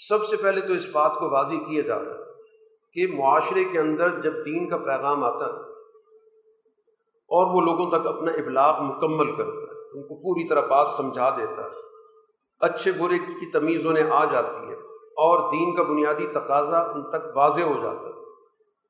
سب 0.09 0.25
سے 0.25 0.37
پہلے 0.37 0.61
تو 0.61 0.73
اس 0.73 0.89
بات 0.93 1.15
کو 1.15 1.31
واضح 1.31 1.55
کیا 1.55 1.83
جا 1.83 2.05
رہا 2.05 2.15
ہے 2.15 2.25
کہ 2.93 3.17
معاشرے 3.17 3.65
کے 3.65 3.79
اندر 3.79 4.21
جب 4.21 4.47
دین 4.47 4.69
کا 4.69 4.77
پیغام 4.77 5.25
آتا 5.25 5.45
ہے 5.45 5.61
اور 7.31 7.55
وہ 7.55 7.61
لوگوں 7.61 7.91
تک 7.91 8.07
اپنا 8.07 8.33
ابلاغ 8.33 8.83
مکمل 8.83 9.37
کرتا 9.37 9.75
ہے، 9.75 9.99
ان 9.99 10.03
کو 10.03 10.15
پوری 10.15 10.49
طرح 10.49 10.61
بات 10.61 10.89
سمجھا 10.89 11.31
دیتا 11.31 11.63
ہے 11.63 11.84
اچھے 12.61 12.93
برے 12.93 13.19
کی 13.19 13.51
تمیز 13.51 13.87
انہیں 13.87 14.11
آ 14.11 14.25
جاتی 14.25 14.69
ہے 14.69 14.75
اور 14.95 15.53
دین 15.53 15.77
کا 15.77 15.83
بنیادی 15.83 16.27
تقاضا 16.27 16.79
ان 16.79 17.03
تک 17.03 17.37
واضح 17.37 17.63
ہو 17.63 17.83
جاتا 17.83 18.09
ہے۔ 18.09 18.25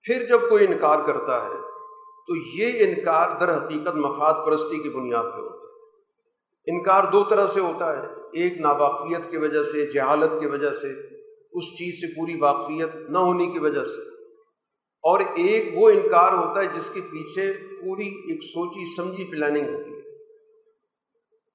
پھر 0.02 0.26
جب 0.26 0.40
کوئی 0.48 0.66
انکار 0.66 0.98
کرتا 1.06 1.44
ہے، 1.44 1.60
تو 2.26 2.36
یہ 2.54 2.84
انکار 2.84 3.30
در 3.40 3.56
حقیقت 3.56 3.94
مفاد 3.94 4.46
پرستی 4.46 4.78
کی 4.78 4.88
بنیاد 4.88 5.22
پہ 5.22 5.40
ہوتا 5.40 5.56
ہے۔ 5.56 5.64
انکار 6.76 7.04
دو 7.04 7.24
طرح 7.24 7.46
سے 7.46 7.60
ہوتا 7.60 8.02
ہے، 8.02 8.06
ایک 8.32 8.58
ناواقفیت 8.58 9.30
کی 9.30 9.36
وجہ 9.36 9.62
سے، 9.62 9.86
جہالت 9.86 10.40
کی 10.40 10.46
وجہ 10.46 10.70
سے، 10.70 10.92
اس 11.52 11.64
چیز 11.64 12.00
سے 12.00 12.06
پوری 12.06 12.40
واقفیت 12.40 12.96
نہ 13.10 13.18
ہونے 13.18 13.46
کی 13.46 13.58
وجہ 13.58 13.84
سے۔ 13.84 14.14
اور 15.02 15.20
ایک 15.20 15.78
وہ 15.78 15.90
انکار 15.90 16.32
ہوتا 16.32 16.60
ہے 16.60 16.66
جس 16.66 16.90
کے 16.90 17.00
پیچھے 17.00 17.52
پوری 17.52 18.08
ایک 18.08 18.44
سوچی، 18.44 18.96
سمجھی 18.96 19.24
پلاننگ 19.24 19.74
ہوتی 19.74 19.90
ہے۔ 19.90 19.93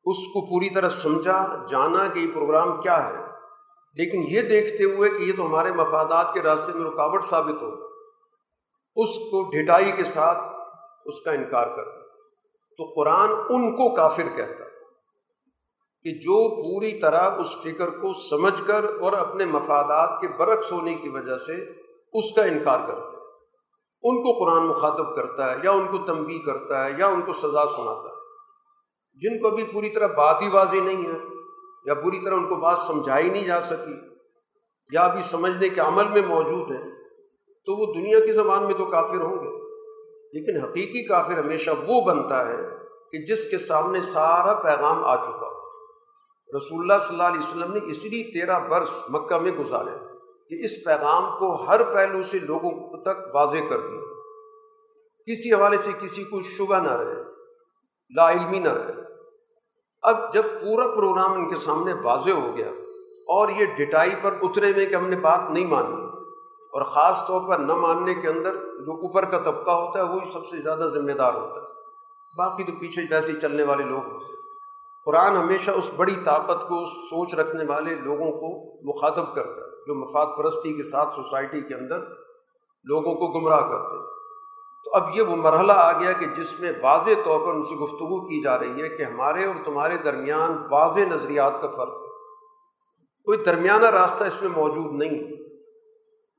اس 0.04 0.18
کو 0.18 0.46
پوری 0.46 0.70
طرح 0.70 0.90
سمجھا، 0.90 1.66
جانا 1.70 2.08
کہ 2.08 2.20
یہ 2.20 2.32
پروگرام 2.34 2.82
کیا 2.82 3.10
ہے۔ 3.10 3.30
لیکن 3.94 4.24
یہ 4.28 4.42
دیکھتے 4.42 4.84
ہوئے 4.84 5.10
کہ 5.10 5.24
یہ 5.24 5.34
تو 5.38 5.46
ہمارے 5.46 5.72
مفادات 5.72 6.34
کے 6.34 6.42
راستے 6.42 6.72
میں 6.74 6.92
رکاوٹ 6.92 7.26
ثابت 7.26 7.62
ہو۔ 7.62 7.90
اس 8.96 9.10
کو 9.16 9.50
ڈھٹائی 9.50 9.92
کے 9.92 10.04
ساتھ 10.04 10.38
اس 11.06 11.22
کا 11.22 11.32
انکار 11.32 11.68
کر 11.68 11.84
تو 12.78 12.94
قرآن 12.96 13.30
ان 13.50 13.72
کو 13.72 13.96
کافر 13.96 14.24
کہتا 14.36 14.64
ہے 14.64 14.70
کہ 16.04 16.12
جو 16.12 16.56
پوری 16.56 17.00
طرح 17.00 17.32
اس 17.38 17.62
فکر 17.64 17.90
کو 17.90 18.14
سمجھ 18.14 18.68
کر 18.68 18.86
اور 19.02 19.14
اپنے 19.14 19.46
مفادات 19.46 20.22
کے 20.22 20.28
برعکس 20.28 20.72
ہونے 20.72 20.96
کی 20.96 21.10
وجہ 21.10 21.36
سے 21.36 21.72
اس 22.14 22.36
کا 22.36 22.44
انکار 22.44 22.80
کرتے 22.88 23.18
ہیں۔ 23.18 23.24
ان 24.04 24.24
کو 24.24 24.46
قرآن 24.46 24.68
مخاطب 24.68 25.16
کرتا 25.16 25.52
ہے 25.52 25.56
یا 25.64 25.72
ان 25.72 25.88
کو 25.88 25.98
تنبی 25.98 26.40
کرتا 26.40 26.86
ہے 26.86 26.92
یا 26.98 27.08
ان 27.08 27.22
کو 27.22 27.34
سزا 27.34 27.66
سناتا 27.66 28.10
ہے۔ 28.10 28.19
جن 29.22 29.42
کو 29.42 29.48
ابھی 29.48 29.64
پوری 29.64 29.90
طرح 29.90 30.08
بات 30.08 30.42
ہی 30.42 30.50
واضح 30.50 30.78
نہیں 30.78 31.08
ہے، 31.08 31.18
یا 31.86 31.94
پوری 31.94 32.20
طرح 32.24 32.34
ان 32.34 32.48
کو 32.48 32.56
بات 32.56 32.80
سمجھائی 32.80 33.30
نہیں 33.30 33.48
جا 33.48 33.62
سکی، 33.62 33.96
یا 34.92 35.02
ابھی 35.02 35.22
سمجھنے 35.22 35.70
کے 35.70 35.82
عمل 35.82 36.08
میں 36.08 36.22
موجود 36.28 36.72
ہیں، 36.72 36.92
تو 37.66 37.76
وہ 37.78 37.94
دنیا 37.94 38.20
کی 38.20 38.34
زبان 38.34 38.64
میں 38.64 38.74
تو 38.74 38.86
کافر 38.86 39.22
ہوں 39.22 39.36
گے۔ 39.36 39.60
لیکن 40.34 40.66
حقیقی 40.66 41.08
کافر 41.08 41.38
ہمیشہ 41.38 41.72
وہ 41.88 42.02
بنتا 42.02 42.50
ہے 42.50 42.58
کہ 43.12 43.26
جس 43.26 43.52
کے 43.52 43.58
سامنے 43.58 44.02
سارا 44.02 44.54
پیغام 44.54 45.04
آ 45.04 45.16
چکا 45.16 45.48
ہو۔ 45.48 45.60
رسول 46.58 46.80
اللہ 46.80 47.04
صلی 47.04 47.16
اللہ 47.16 47.28
علیہ 47.28 47.40
وسلم 47.40 47.74
نے 47.74 47.92
اس 47.92 48.06
لیے 48.06 48.24
تیرہ 48.24 48.60
برس 48.60 49.00
مکہ 49.10 49.40
میں 49.40 49.52
گزارے 49.52 49.98
کہ 50.50 50.66
اس 50.66 50.72
پیغام 50.86 51.40
کو 51.40 51.64
ہر 51.64 51.94
پہلو 51.94 52.24
سے 52.24 52.40
لوگوں 52.40 53.02
تک 53.02 53.36
واضح 53.36 53.58
کر 53.70 53.80
دیا۔ 53.80 54.02
کسی 55.26 55.54
حوالے 55.54 55.78
سے 55.78 55.92
کسی 56.00 56.24
کو 56.24 56.42
شبہ 56.42 56.76
نہ 56.76 56.92
رہے، 56.92 57.24
لا 58.16 58.32
علمی 58.32 58.60
نہ 58.60 58.70
رہے۔ 58.70 59.09
اب 60.02 60.34
جب 60.34 60.44
پورا 60.44 60.88
پروگرام 60.88 61.34
ان 61.34 61.50
کے 61.50 61.58
سامنے 61.58 61.94
واضح 62.04 62.32
ہو 62.32 62.58
گیا 62.58 62.68
اور 63.28 63.50
یہ 63.50 63.66
ڈٹائی 63.66 64.12
پر 64.22 64.36
اترے 64.42 64.72
ہوئے 64.72 64.86
کہ 64.86 64.96
ہم 64.96 65.10
نے 65.10 65.16
بات 65.16 65.50
نہیں 65.50 65.66
مانی 65.66 66.04
اور 66.74 66.82
خاص 66.82 67.28
طور 67.28 67.42
پر 67.50 67.60
نہ 67.60 67.74
ماننے 67.74 68.16
کے 68.16 68.28
اندر 68.28 68.56
جو 68.56 68.92
اوپر 68.92 69.26
کا 69.26 69.40
طبقہ 69.40 69.72
ہوتا 69.72 70.00
ہے 70.00 70.04
وہی 70.04 70.28
سب 70.28 70.46
سے 70.46 70.58
زیادہ 70.58 70.80
ذمہ 70.80 71.12
دار 71.12 71.34
ہوتا 71.34 71.62
ہے۔ 71.62 71.68
باقی 72.38 72.64
تو 72.64 72.72
پیچھے 72.80 73.02
جیسے 73.02 73.34
چلنے 73.34 73.64
والے 73.64 73.84
لوگ 73.84 74.06
ہوتے 74.06 74.26
ہیں۔ 74.26 74.40
قرآن 75.06 75.38
ہمیشہ 75.38 75.72
اس 75.72 75.92
بڑی 75.96 76.16
طاقت 76.24 76.62
کو 76.62 76.86
سوچ 76.86 77.34
رکھنے 77.34 77.64
والے 77.66 77.96
لوگوں 77.96 78.32
کو 78.32 78.78
مخاطب 78.88 79.36
کرتا 79.36 79.62
ہے، 79.62 79.86
جو 79.88 79.96
مفاد 79.96 80.26
پرستی 80.38 80.74
کے 80.74 80.84
ساتھ 80.84 81.14
سوسائٹی 81.14 81.62
کے 81.62 81.76
اندر 81.76 82.00
لوگوں 82.84 83.16
کو 83.16 83.28
گمراہ 83.28 83.62
کرتے 83.62 83.98
ہیں۔ 83.98 84.19
تو 84.90 84.96
اب 84.96 85.10
یہ 85.14 85.22
وہ 85.22 85.36
مرحلہ 85.36 85.72
آ 85.72 86.00
گیا 86.00 86.12
کہ 86.12 86.26
جس 86.26 86.60
میں 86.60 86.72
واضح 86.82 87.10
طور 87.26 87.40
پر 87.40 87.54
ان 87.54 87.64
سے 87.64 87.76
گفتگو 87.76 88.26
کی 88.26 88.42
جا 88.42 88.60
رہی 88.60 88.82
ہے 88.82 88.90
کہ 88.90 89.04
ہمارے 89.04 89.46
اور 89.46 89.56
تمہارے 89.66 89.98
درمیان 89.98 90.66
واضح 90.72 91.00
نظریات 91.00 91.62
کا 91.62 91.68
فرق 91.68 91.90
ہے۔ 91.90 92.08
کوئی 93.24 93.38
درمیانہ 93.38 93.86
راستہ 93.86 94.24
اس 94.24 94.42
میں 94.42 94.50
موجود 94.50 94.94
نہیں 94.94 95.20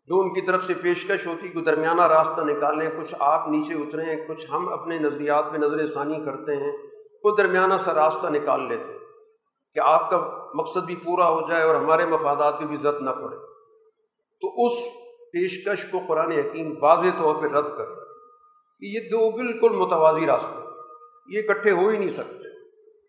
جو 0.06 0.20
ان 0.20 0.32
کی 0.32 0.40
طرف 0.40 0.64
سے 0.64 0.74
پیشکش 0.74 1.26
ہوتی 1.26 1.48
کوئی 1.48 1.64
درمیانہ 1.64 2.02
راستہ 2.02 2.40
نکالیں، 2.40 2.90
کچھ 3.00 3.14
آپ 3.18 3.48
نیچے 3.48 3.74
اتریں، 3.74 4.28
کچھ 4.28 4.46
ہم 4.50 4.72
اپنے 4.72 4.98
نظریات 4.98 5.50
میں 5.50 5.58
نظر 5.58 5.86
ثانی 5.86 6.24
کرتے 6.24 6.56
ہیں، 6.56 6.72
وہ 7.24 7.36
درمیانہ 7.38 7.74
سا 7.78 7.94
راستہ 7.94 8.26
نکال 8.26 8.68
لیتے 8.68 8.92
کہ 9.74 9.80
آپ 9.84 10.10
کا 10.10 10.30
مقصد 10.54 10.80
بھی 10.80 10.96
پورا 10.96 11.28
ہو 11.28 11.40
جائے 11.48 11.62
اور 11.62 11.74
ہمارے 11.74 12.06
مفادات 12.06 12.58
کی 12.58 12.64
بھی 12.66 12.76
عزت 12.76 13.02
نہ 13.02 13.10
پڑے۔ 13.10 13.36
تو 14.40 14.64
اس 14.64 14.72
پیشکش 15.32 15.90
کو 15.90 15.98
قرآن 16.08 16.32
حکیم 16.32 16.74
واضح 16.82 17.08
طور 17.16 17.34
پہ 17.34 17.46
رد 17.46 17.76
کر 17.76 17.88
رہا 17.88 17.94
ہے 17.94 17.99
کہ 18.80 18.86
یہ 18.86 19.00
دو 19.00 19.30
بالکل 19.30 19.68
متوازی 19.68 20.26
راستے 20.26 20.60
یہ 21.28 21.42
اکٹھے 21.48 21.70
ہو 21.70 21.88
ہی 21.88 21.98
نہیں 21.98 22.10
سکتے۔ 22.10 22.50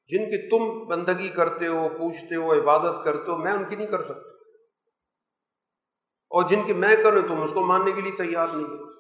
جن 0.08 0.26
کی 0.26 0.50
تم 0.50 0.88
بندگی 0.88 1.30
کرتے 1.30 1.68
ہو، 1.68 1.90
پوچھتے 1.90 2.36
ہو، 2.36 2.54
عبادت 2.54 3.04
کرتے 3.04 3.32
ہو، 3.32 3.38
میں 3.38 3.52
ان 3.52 3.64
کی 3.64 3.76
نہیں 3.76 3.88
کر 3.88 4.02
سکتا۔ 4.02 4.30
اور 6.30 6.44
جن 6.48 6.64
کی 6.66 6.74
میں 6.74 6.96
کروں 6.96 7.22
تم، 7.28 7.42
اس 7.42 7.54
کو 7.54 7.62
ماننے 7.62 7.92
کے 7.92 8.02
لیے 8.02 8.12
تیار 8.12 8.48
نہیں 8.54 8.68
ہو۔ 8.68 8.92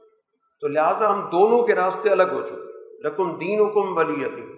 تو 0.61 0.67
لہٰذا 0.67 1.13
ہم 1.13 1.29
دونوں 1.29 1.63
کے 1.63 1.75
راستے 1.75 2.09
الگ 2.09 2.23
ہو 2.23 2.45
چکے 2.45 3.07
رقم 3.07 3.37
دین 3.37 3.59
حکم 3.59 3.97
ولی 3.97 4.23
یقین 4.23 4.55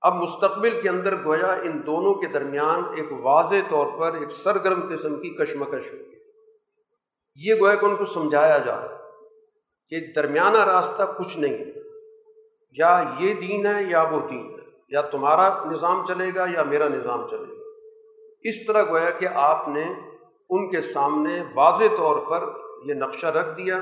اب 0.00 0.14
مستقبل 0.14 0.80
کے 0.80 0.88
اندر 0.88 1.14
گویا 1.24 1.52
ان 1.52 1.86
دونوں 1.86 2.14
کے 2.14 2.26
درمیان 2.26 2.82
ایک 2.96 3.12
واضح 3.12 3.54
طور 3.68 3.86
پر 3.98 4.14
ایک 4.14 4.30
سرگرم 4.30 4.94
قسم 4.94 5.16
کی 5.16 5.30
کشمکش 5.30 5.92
ہوگی 5.92 6.14
یہ 7.34 7.54
گویا 7.54 7.74
کہ 7.74 7.86
ان 7.86 7.96
کو 7.96 8.04
سمجھایا 8.04 8.58
جا 8.58 8.76
رہا 8.76 8.88
ہے۔ 8.90 8.97
کہ 9.88 9.96
درمیانہ 10.16 10.64
راستہ 10.64 11.02
کچھ 11.18 11.38
نہیں 11.38 11.54
ہے۔ 11.54 11.72
یا 12.78 13.04
یہ 13.20 13.34
دین 13.34 13.66
ہے 13.66 13.82
یا 13.90 14.02
وہ 14.02 14.28
دین 14.30 14.50
ہے۔ 14.50 14.64
یا 14.88 15.00
تمہارا 15.00 15.70
نظام 15.70 16.04
چلے 16.04 16.34
گا 16.34 16.46
یا 16.52 16.62
میرا 16.62 16.88
نظام 16.88 17.28
چلے 17.28 17.56
گا۔ 17.56 17.62
اس 18.42 18.66
طرح 18.66 18.82
گویا 18.82 19.10
کہ 19.10 19.28
آپ 19.34 19.68
نے 19.68 19.84
ان 20.50 20.70
کے 20.70 20.80
سامنے 20.80 21.42
واضح 21.54 21.84
طور 21.96 22.18
پر 22.30 22.42
یہ 22.84 22.94
نقشہ 22.94 23.26
رکھ 23.26 23.58
دیا 23.58 23.80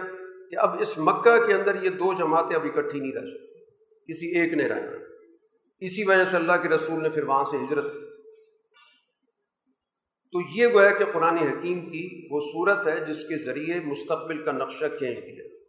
کہ 0.51 0.59
اب 0.59 0.81
اس 0.81 0.99
مکہ 0.99 1.47
کے 1.47 1.55
اندر 1.55 1.83
یہ 1.83 1.91
دو 1.91 2.13
جماعتیں 2.13 2.57
اب 2.57 2.65
اکٹھی 2.65 3.01
نہیں 3.01 3.13
رہ 3.13 3.27
سکتی۔ 3.27 3.65
کسی 4.13 4.39
ایک 4.39 4.53
نے 4.53 4.69
رہنا۔ 4.69 4.91
اسی 5.81 6.05
وجہ 6.05 6.25
سے 6.25 6.37
اللہ 6.37 6.53
کے 6.63 6.69
رسول 6.69 7.03
نے 7.03 7.09
پھر 7.09 7.25
وہاں 7.25 7.45
سے 7.45 7.57
ہجرت 7.57 7.85
کی۔ 7.85 8.23
تو 10.33 10.41
یہ 10.55 10.67
گویا 10.67 10.91
کہ 10.91 11.05
قرآن 11.13 11.37
حکیم 11.37 11.81
کی 11.81 12.29
وہ 12.31 12.41
صورت 12.41 12.87
ہے 12.87 13.05
جس 13.05 13.23
کے 13.23 13.45
ذریعے 13.45 13.81
مستقبل 13.81 14.43
کا 14.43 14.53
نقشہ 14.53 14.85
کھینچ 14.99 15.19
دیا۔ 15.19 15.66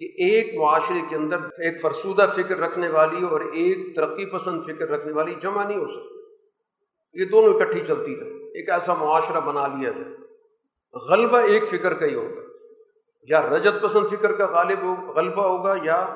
کہ 0.00 0.04
ایک 0.04 0.54
معاشرے 0.54 1.00
کے 1.08 1.16
اندر 1.16 1.38
ایک 1.42 1.80
فرسودہ 1.80 2.26
فکر 2.34 2.58
رکھنے 2.58 2.88
والی 2.88 3.26
اور 3.26 3.40
ایک 3.40 3.96
ترقی 3.96 4.26
پسند 4.26 4.62
فکر 4.64 4.88
رکھنے 4.88 5.12
والی 5.12 5.34
جمع 5.42 5.64
نہیں 5.64 5.78
ہو 5.78 5.86
سکتی۔ 5.86 6.20
یہ 7.20 7.24
دونوں 7.24 7.54
اکٹھی 7.54 7.80
چلتی 7.80 8.16
رہے۔ 8.16 8.26
ایک 8.26 8.70
ایسا 8.70 8.94
معاشرہ 8.94 9.40
بنا 9.40 9.66
لیا 9.66 9.90
جائے۔ 9.90 10.16
غلبہ 11.10 11.38
ایک 11.38 11.68
فکر 11.68 11.94
کا 11.94 12.06
ہی 12.06 12.14
ہوگا۔ 12.14 12.40
یا 13.28 13.42
رجت 13.42 13.82
پسند 13.82 14.06
فکر 14.06 14.32
کا 14.32 14.46
غالب 14.46 14.78
ہو 14.82 15.12
غلبہ 15.12 15.42
ہوگا 15.42 15.74
یا 15.82 16.14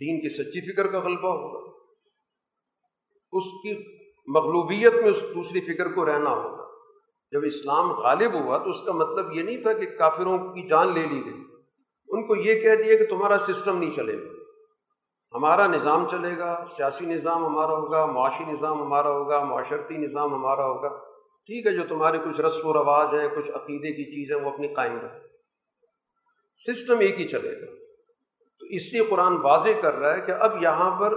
دین 0.00 0.20
کی 0.20 0.28
سچی 0.28 0.72
فکر 0.72 0.86
کا 0.86 0.98
غلبہ 0.98 1.28
ہوگا۔ 1.28 1.78
اس 3.32 3.44
کی 3.44 3.98
مغلوبیت 4.26 4.94
میں 4.94 5.10
اس 5.10 5.24
دوسری 5.34 5.60
فکر 5.60 5.92
کو 5.92 6.06
رہنا 6.06 6.30
ہوگا۔ 6.30 6.64
جب 7.32 7.40
اسلام 7.44 7.90
غالب 7.90 8.34
ہوا 8.34 8.58
تو 8.58 8.70
اس 8.70 8.82
کا 8.82 8.92
مطلب 8.92 9.32
یہ 9.32 9.42
نہیں 9.42 9.62
تھا 9.62 9.72
کہ 9.72 9.86
کافروں 9.86 10.38
کی 10.38 10.66
جان 10.66 10.94
لے 10.94 11.06
لی 11.10 11.24
گئی۔ 11.24 11.57
ان 12.08 12.26
کو 12.26 12.36
یہ 12.36 12.60
کہہ 12.60 12.82
دیا 12.82 12.98
کہ 12.98 13.06
تمہارا 13.06 13.38
سسٹم 13.38 13.78
نہیں 13.78 13.90
چلے 13.90 14.18
گا۔ 14.18 14.38
ہمارا 15.34 15.66
نظام 15.66 16.06
چلے 16.06 16.38
گا، 16.38 16.64
سیاسی 16.68 17.06
نظام 17.06 17.44
ہمارا 17.46 17.72
ہوگا، 17.72 18.06
معاشی 18.06 18.44
نظام 18.44 18.82
ہمارا 18.82 19.08
ہوگا، 19.08 19.44
معاشرتی 19.44 19.96
نظام 19.96 20.34
ہمارا 20.34 20.66
ہوگا۔ 20.66 20.88
ٹھیک 21.46 21.66
ہے، 21.66 21.72
جو 21.72 21.82
تمہارے 21.88 22.18
کچھ 22.18 22.40
رسم 22.40 22.68
و 22.68 22.72
رواج 22.72 23.14
ہیں، 23.14 23.28
کچھ 23.36 23.50
عقیدے 23.50 23.92
کی 23.92 24.04
چیزیں، 24.04 24.36
وہ 24.36 24.50
اپنی 24.50 24.68
قائم 24.68 24.98
رہیں 25.00 25.20
سسٹم 26.58 26.98
ایک 26.98 27.20
ہی 27.20 27.28
چلے 27.28 27.60
گا۔ 27.60 27.66
تو 28.60 28.66
اس 28.66 28.92
لیے 28.92 29.04
قرآن 29.04 29.36
واضح 29.42 29.68
کر 29.82 29.94
رہا 29.94 30.16
ہے 30.16 30.20
کہ 30.20 30.32
اب 30.32 30.62
یہاں 30.62 31.00
پر 31.00 31.14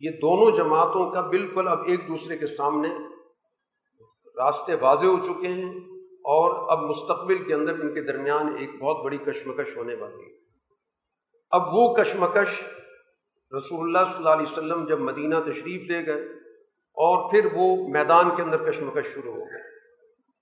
یہ 0.00 0.10
دونوں 0.10 0.56
جماعتوں 0.56 1.10
کا 1.10 1.20
بالکل 1.20 1.68
اب 1.68 1.78
ایک 1.86 2.08
دوسرے 2.08 2.38
کے 2.38 2.46
سامنے 2.46 2.88
راستے 4.36 4.72
واضح 4.80 5.06
ہو 5.06 5.22
چکے 5.22 5.48
ہیں۔ 5.48 5.99
اور 6.24 6.72
اب 6.72 6.84
مستقبل 6.84 7.44
کے 7.44 7.54
اندر 7.54 7.74
ان 7.74 7.94
کے 7.94 8.00
درمیان 8.00 8.56
ایک 8.58 8.82
بہت 8.82 9.04
بڑی 9.04 9.18
کشمکش 9.18 9.76
ہونے 9.76 9.94
والی 9.94 10.22
ہے۔ 10.22 10.38
اب 11.50 11.62
وہ 11.72 11.94
کشمکش 11.94 12.62
رسول 13.56 13.80
اللہ 13.80 14.08
صلی 14.08 14.16
اللہ 14.16 14.30
علیہ 14.30 14.46
وسلم 14.46 14.86
جب 14.86 14.98
مدینہ 14.98 15.34
تشریف 15.46 15.90
لے 15.90 16.06
گئے 16.06 16.24
اور 16.94 17.30
پھر 17.30 17.48
وہ 17.54 17.88
میدان 17.88 18.30
کے 18.36 18.42
اندر 18.42 18.70
کشمکش 18.70 19.06
شروع 19.06 19.32
ہو 19.32 19.40
گئے 19.40 19.70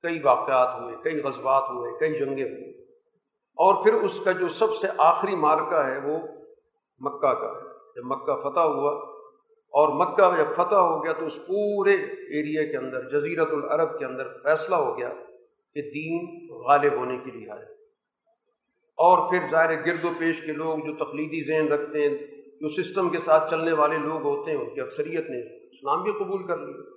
کئی 0.02 0.20
واقعات 0.22 0.80
ہوئے، 0.80 0.96
کئی 1.04 1.22
غزبات 1.22 1.62
ہوئے، 1.70 1.98
کئی 1.98 2.18
جنگیں 2.18 2.44
ہوئیں۔ 2.44 2.72
اور 3.56 3.84
پھر 3.84 3.94
اس 3.94 4.20
کا 4.24 4.32
جو 4.32 4.48
سب 4.48 4.74
سے 4.74 4.88
آخری 4.98 5.36
مارکا 5.36 5.86
ہے 5.86 5.98
وہ 5.98 6.18
مکہ 6.98 7.34
کا 7.34 7.48
ہے۔ 7.48 7.78
جب 7.96 8.04
مکہ 8.04 8.36
فتح 8.36 8.60
ہوا 8.60 9.18
اور 9.70 9.88
مکہ 9.88 10.36
جب 10.36 10.54
فتح 10.54 10.74
ہو 10.74 11.04
گیا 11.04 11.12
تو 11.12 11.26
اس 11.26 11.36
پورے 11.36 11.94
ایریا 12.14 12.70
کے 12.70 12.76
اندر 12.76 13.08
جزیرت 13.08 13.48
العرب 13.50 13.98
کے 13.98 14.04
اندر 14.04 14.28
فیصلہ 14.42 14.76
ہو 14.76 14.98
گیا 14.98 15.10
کہ 15.74 15.82
دین 15.82 16.48
غالب 16.50 16.92
ہونے 16.92 17.18
کے 17.18 17.30
لیے 17.30 17.50
آیا 17.50 17.78
اور 18.96 19.30
پھر 19.30 19.38
ظاہر 19.50 19.86
گرد 19.86 20.04
و 20.04 20.08
پیش 20.18 20.40
کے 20.40 20.52
لوگ 20.52 20.78
جو 20.78 20.94
تقلیدی 20.94 21.42
ذہن 21.42 21.68
رکھتے 21.68 22.08
ہیں، 22.08 22.18
جو 22.60 22.82
سسٹم 22.82 23.08
کے 23.08 23.18
ساتھ 23.18 23.50
چلنے 23.50 23.72
والے 23.72 23.98
لوگ 23.98 24.22
ہوتے 24.22 24.50
ہیں، 24.50 24.58
ان 24.58 24.74
کی 24.74 24.80
اکثریت 24.80 25.30
نے 25.30 25.68
اسلام 25.70 26.02
بھی 26.02 26.12
قبول 26.12 26.46
کر 26.46 26.58
لیا۔ 26.58 26.94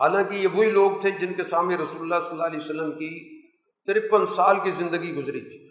حالانکہ 0.00 0.34
یہ 0.34 0.48
وہی 0.54 0.70
لوگ 0.70 0.90
تھے 1.00 1.10
جن 1.10 1.32
کے 1.32 1.44
سامنے 1.44 1.76
رسول 1.76 2.02
اللہ 2.02 2.20
صلی 2.20 2.30
اللہ 2.30 2.46
علیہ 2.46 2.58
وسلم 2.58 2.92
کی 2.92 3.42
ترپن 3.84 4.26
سال 4.26 4.56
کی 4.64 4.70
زندگی 4.70 5.14
گزری 5.14 5.40
تھی۔ 5.40 5.70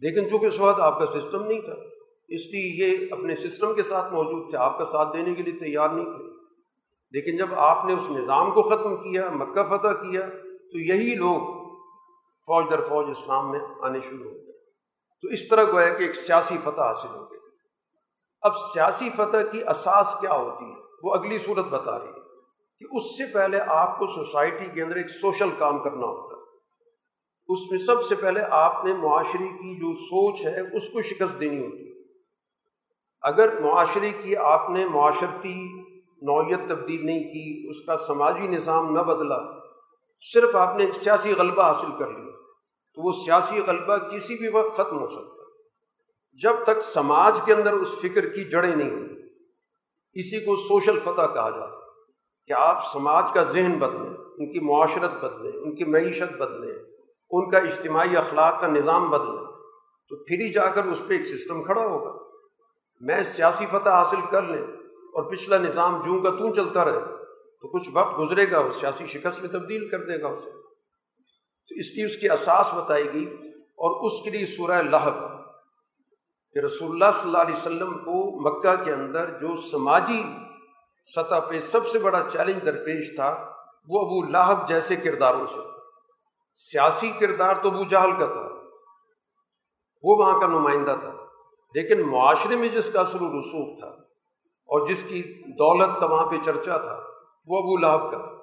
لیکن 0.00 0.28
چونکہ 0.28 0.46
اس 0.46 0.60
وقت 0.60 0.80
آپ 0.80 0.98
کا 0.98 1.06
سسٹم 1.06 1.44
نہیں 1.44 1.60
تھا، 1.60 1.74
اس 2.28 2.50
لیے 2.50 2.84
یہ 2.84 3.06
اپنے 3.10 3.36
سسٹم 3.36 3.74
کے 3.74 3.82
ساتھ 3.82 4.14
موجود 4.14 4.50
تھے، 4.50 4.58
آپ 4.58 4.78
کا 4.78 4.84
ساتھ 4.84 5.16
دینے 5.16 5.34
کے 5.34 5.42
لیے 5.42 5.58
تیار 5.58 5.88
نہیں 5.88 6.12
تھے۔ 6.12 6.41
لیکن 7.12 7.36
جب 7.36 7.54
آپ 7.54 7.84
نے 7.84 7.92
اس 7.92 8.10
نظام 8.10 8.50
کو 8.50 8.62
ختم 8.62 8.96
کیا، 8.96 9.30
مکہ 9.30 9.64
فتح 9.64 9.88
کیا، 9.88 10.26
تو 10.72 10.78
یہی 10.78 11.14
لوگ 11.14 11.62
فوج 12.46 12.70
در 12.70 12.84
فوج 12.84 13.06
اسلام 13.10 13.50
میں 13.50 13.60
آنے 13.82 14.00
شروع 14.00 14.24
ہو 14.24 14.34
گئے۔ 14.34 14.52
تو 15.22 15.28
اس 15.28 15.48
طرح 15.48 15.64
گویا 15.64 15.88
کہ 15.88 16.02
ایک 16.02 16.16
سیاسی 16.16 16.58
فتح 16.64 16.82
حاصل 16.82 17.08
ہو 17.08 17.30
گئی۔ 17.30 17.40
اب 18.40 18.56
سیاسی 18.56 19.10
فتح 19.10 19.36
کی 19.52 19.60
اساس 19.68 20.16
کیا 20.20 20.32
ہوتی 20.32 20.64
ہے؟ 20.64 20.76
وہ 21.02 21.14
اگلی 21.14 21.38
صورت 21.38 21.64
بتا 21.64 21.98
رہی 21.98 22.06
ہے 22.06 22.20
کہ 22.78 22.96
اس 22.96 23.02
سے 23.02 23.32
پہلے 23.32 23.60
آپ 23.66 23.98
کو 23.98 24.06
سوسائٹی 24.06 24.66
کے 24.74 24.82
اندر 24.82 24.96
ایک 24.96 25.10
سوشل 25.10 25.50
کام 25.58 25.78
کرنا 25.78 26.06
ہوتا 26.06 26.36
ہے۔ 26.36 26.42
اس 27.48 27.70
میں 27.70 27.78
سب 27.78 28.02
سے 28.02 28.14
پہلے 28.14 28.40
آپ 28.50 28.84
نے 28.84 28.94
معاشرے 28.94 29.48
کی 29.48 29.76
جو 29.76 29.94
سوچ 29.94 30.44
ہے، 30.46 30.76
اس 30.76 30.88
کو 30.88 31.02
شکست 31.02 31.40
دینی 31.40 31.66
ہوتی 31.66 31.88
ہے۔ 31.88 32.02
اگر 33.22 33.60
معاشرے 33.60 34.10
کی 34.10 34.36
آپ 34.36 34.70
نے 34.70 34.86
معاشرتی 34.86 35.82
نوعیت 36.22 36.68
تبدیل 36.68 37.06
نہیں 37.06 37.20
کی، 37.20 37.68
اس 37.70 37.86
کا 37.86 37.96
سماجی 37.96 38.46
نظام 38.46 38.92
نہ 38.92 39.00
بدلا، 39.00 39.38
صرف 40.32 40.56
آپ 40.56 40.76
نے 40.76 40.84
ایک 40.84 40.96
سیاسی 40.96 41.34
غلبہ 41.34 41.62
حاصل 41.62 41.92
کر 41.98 42.10
لیا، 42.10 42.30
تو 42.94 43.06
وہ 43.06 43.12
سیاسی 43.12 43.60
غلبہ 43.66 43.96
کسی 43.96 44.34
بھی 44.34 44.48
وقت 44.48 44.76
ختم 44.76 45.00
ہو 45.00 45.08
سکتا۔ 45.08 45.42
جب 46.42 46.52
تک 46.62 46.80
سماج 46.80 47.40
کے 47.44 47.54
اندر 47.54 47.72
اس 47.72 47.98
فکر 48.00 48.28
کی 48.28 48.44
جڑیں 48.44 48.76
نہیں 48.76 48.90
ہوں 48.90 49.08
اسی 50.12 50.44
کو 50.44 50.56
سوشل 50.56 50.98
فتح 50.98 51.22
کہا 51.22 51.50
جاتا 51.50 51.72
ہے 51.72 51.90
کہ 52.46 52.52
آپ 52.52 52.92
سماج 52.92 53.32
کا 53.32 53.42
ذہن 53.42 53.78
بدلیں، 53.78 54.14
ان 54.38 54.52
کی 54.52 54.60
معاشرت 54.60 55.24
بدلیں، 55.24 55.52
ان 55.52 55.74
کی 55.74 55.84
معیشت 55.84 56.36
بدلیں، 56.36 56.74
ان 57.30 57.50
کا 57.50 57.58
اجتماعی 57.58 58.16
اخلاق 58.16 58.60
کا 58.60 58.66
نظام 58.66 59.10
بدلیں، 59.10 59.44
تو 60.08 60.24
پھر 60.24 60.36
ہی 60.40 60.52
جا 60.52 60.66
کر 60.66 60.84
اس 60.84 61.02
پہ 61.08 61.14
ایک 61.14 61.26
سسٹم 61.26 61.62
کھڑا 61.62 61.84
ہوگا۔ 61.84 62.18
میں 63.00 63.24
سیاسی 63.24 63.66
فتح 63.70 63.90
حاصل 63.90 64.20
کر 64.30 64.42
لیں۔ 64.42 64.66
اور 65.12 65.30
پچھلا 65.30 65.58
نظام 65.58 66.00
جوں 66.00 66.20
کا 66.20 66.30
توں 66.30 66.52
چلتا 66.52 66.84
رہے، 66.84 67.00
تو 67.60 67.78
کچھ 67.78 67.90
وقت 67.92 68.18
گزرے 68.18 68.50
گا 68.50 68.60
وہ 68.60 68.70
سیاسی 68.70 69.06
شکست 69.06 69.40
میں 69.40 69.48
تبدیل 69.48 69.88
کر 69.88 69.98
دے 69.98 70.22
گا 70.22 70.28
اسے۔ 70.28 70.50
تو 71.68 71.74
اس 71.74 71.96
لیے 71.96 72.04
اس 72.04 72.16
کی 72.16 72.28
اساس 72.30 72.74
بتائی 72.74 73.14
گئی 73.14 73.26
اور 73.58 74.04
اس 74.04 74.24
کے 74.24 74.30
لیے 74.30 74.46
سورہ 74.46 74.82
لہب 74.82 75.14
کہ 76.52 76.58
رسول 76.58 76.90
اللہ 76.90 77.04
صلی 77.14 77.30
اللہ 77.30 77.42
علیہ 77.42 77.54
وسلم 77.54 77.98
کو 77.98 78.40
مکہ 78.40 78.84
کے 78.84 78.92
اندر 78.92 79.38
جو 79.38 79.56
سماجی 79.56 80.22
سطح 81.16 81.40
پہ 81.48 81.60
سب 81.60 81.86
سے 81.86 81.98
بڑا 81.98 82.22
چیلنج 82.32 82.66
درپیش 82.66 83.14
تھا، 83.14 83.30
وہ 83.88 84.00
ابو 84.00 84.22
لاہب 84.22 84.68
جیسے 84.68 84.96
کرداروں 84.96 85.46
سے 85.46 85.60
تھا۔ 85.60 85.78
سیاسی 86.52 87.12
کردار 87.20 87.56
تو 87.62 87.68
ابو 87.68 87.84
جہل 87.84 88.10
کا 88.18 88.26
تھا، 88.26 88.48
وہ 90.02 90.16
وہاں 90.16 90.40
کا 90.40 90.46
نمائندہ 90.46 90.96
تھا۔ 91.00 91.14
لیکن 91.74 92.02
معاشرے 92.02 92.56
میں 92.56 92.68
جس 92.68 92.90
کا 92.92 93.00
اثر 93.00 93.18
و 93.20 93.40
رسوخ 93.40 93.78
تھا 93.78 94.11
اور 94.64 94.86
جس 94.86 95.02
کی 95.02 95.22
دولت 95.52 96.00
کا 96.00 96.06
وہاں 96.06 96.26
پہ 96.26 96.36
چرچا 96.44 96.76
تھا، 96.76 97.02
وہ 97.46 97.58
ابو 97.58 97.76
لہب 97.76 98.10
کا 98.10 98.18
تھا۔ 98.18 98.38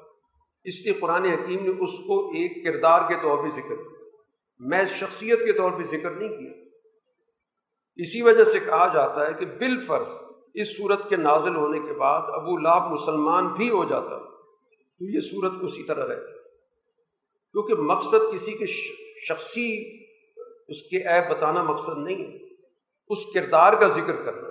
اس 0.63 0.85
لیے 0.85 0.93
قرآن 0.93 1.25
حکیم 1.25 1.63
نے 1.63 1.69
اس 1.69 1.97
کو 2.07 2.29
ایک 2.29 2.63
کردار 2.63 3.07
کے 3.07 3.15
طور 3.21 3.43
پہ 3.43 3.49
ذکر 3.49 3.75
کیا۔ 3.75 4.05
میں 4.59 4.85
شخصیت 4.85 5.39
کے 5.39 5.51
طور 5.51 5.71
پہ 5.71 5.83
ذکر 5.83 6.11
نہیں 6.11 6.29
کیا۔ 6.29 6.63
اسی 7.95 8.21
وجہ 8.21 8.43
سے 8.43 8.59
کہا 8.59 8.93
جاتا 8.93 9.27
ہے 9.27 9.33
کہ 9.33 9.45
بال 9.45 9.79
فرض 9.79 10.07
اس 10.53 10.77
صورت 10.77 11.09
کے 11.09 11.15
نازل 11.15 11.55
ہونے 11.55 11.79
کے 11.79 11.93
بعد 11.93 12.21
ابو 12.25 12.57
لاب 12.57 12.91
مسلمان 12.91 13.47
بھی 13.47 13.69
ہو 13.69 13.85
جاتا 13.85 14.17
تو 14.17 15.05
یہ 15.05 15.19
صورت 15.19 15.51
اسی 15.61 15.83
طرح 15.83 16.07
رہتی 16.07 16.33
کیونکہ 17.51 17.75
مقصد 17.75 18.33
کسی 18.33 18.51
کے 18.53 18.65
شخصی 19.29 19.97
اس 20.67 20.81
کے 20.81 20.97
عیب 20.97 21.31
بتانا 21.31 21.63
مقصد 21.63 21.97
نہیں 21.97 22.31
ہے۔ 22.31 22.37
اس 23.07 23.25
کردار 23.33 23.73
کا 23.73 23.87
ذکر 23.87 24.15
کرنا۔ 24.15 24.48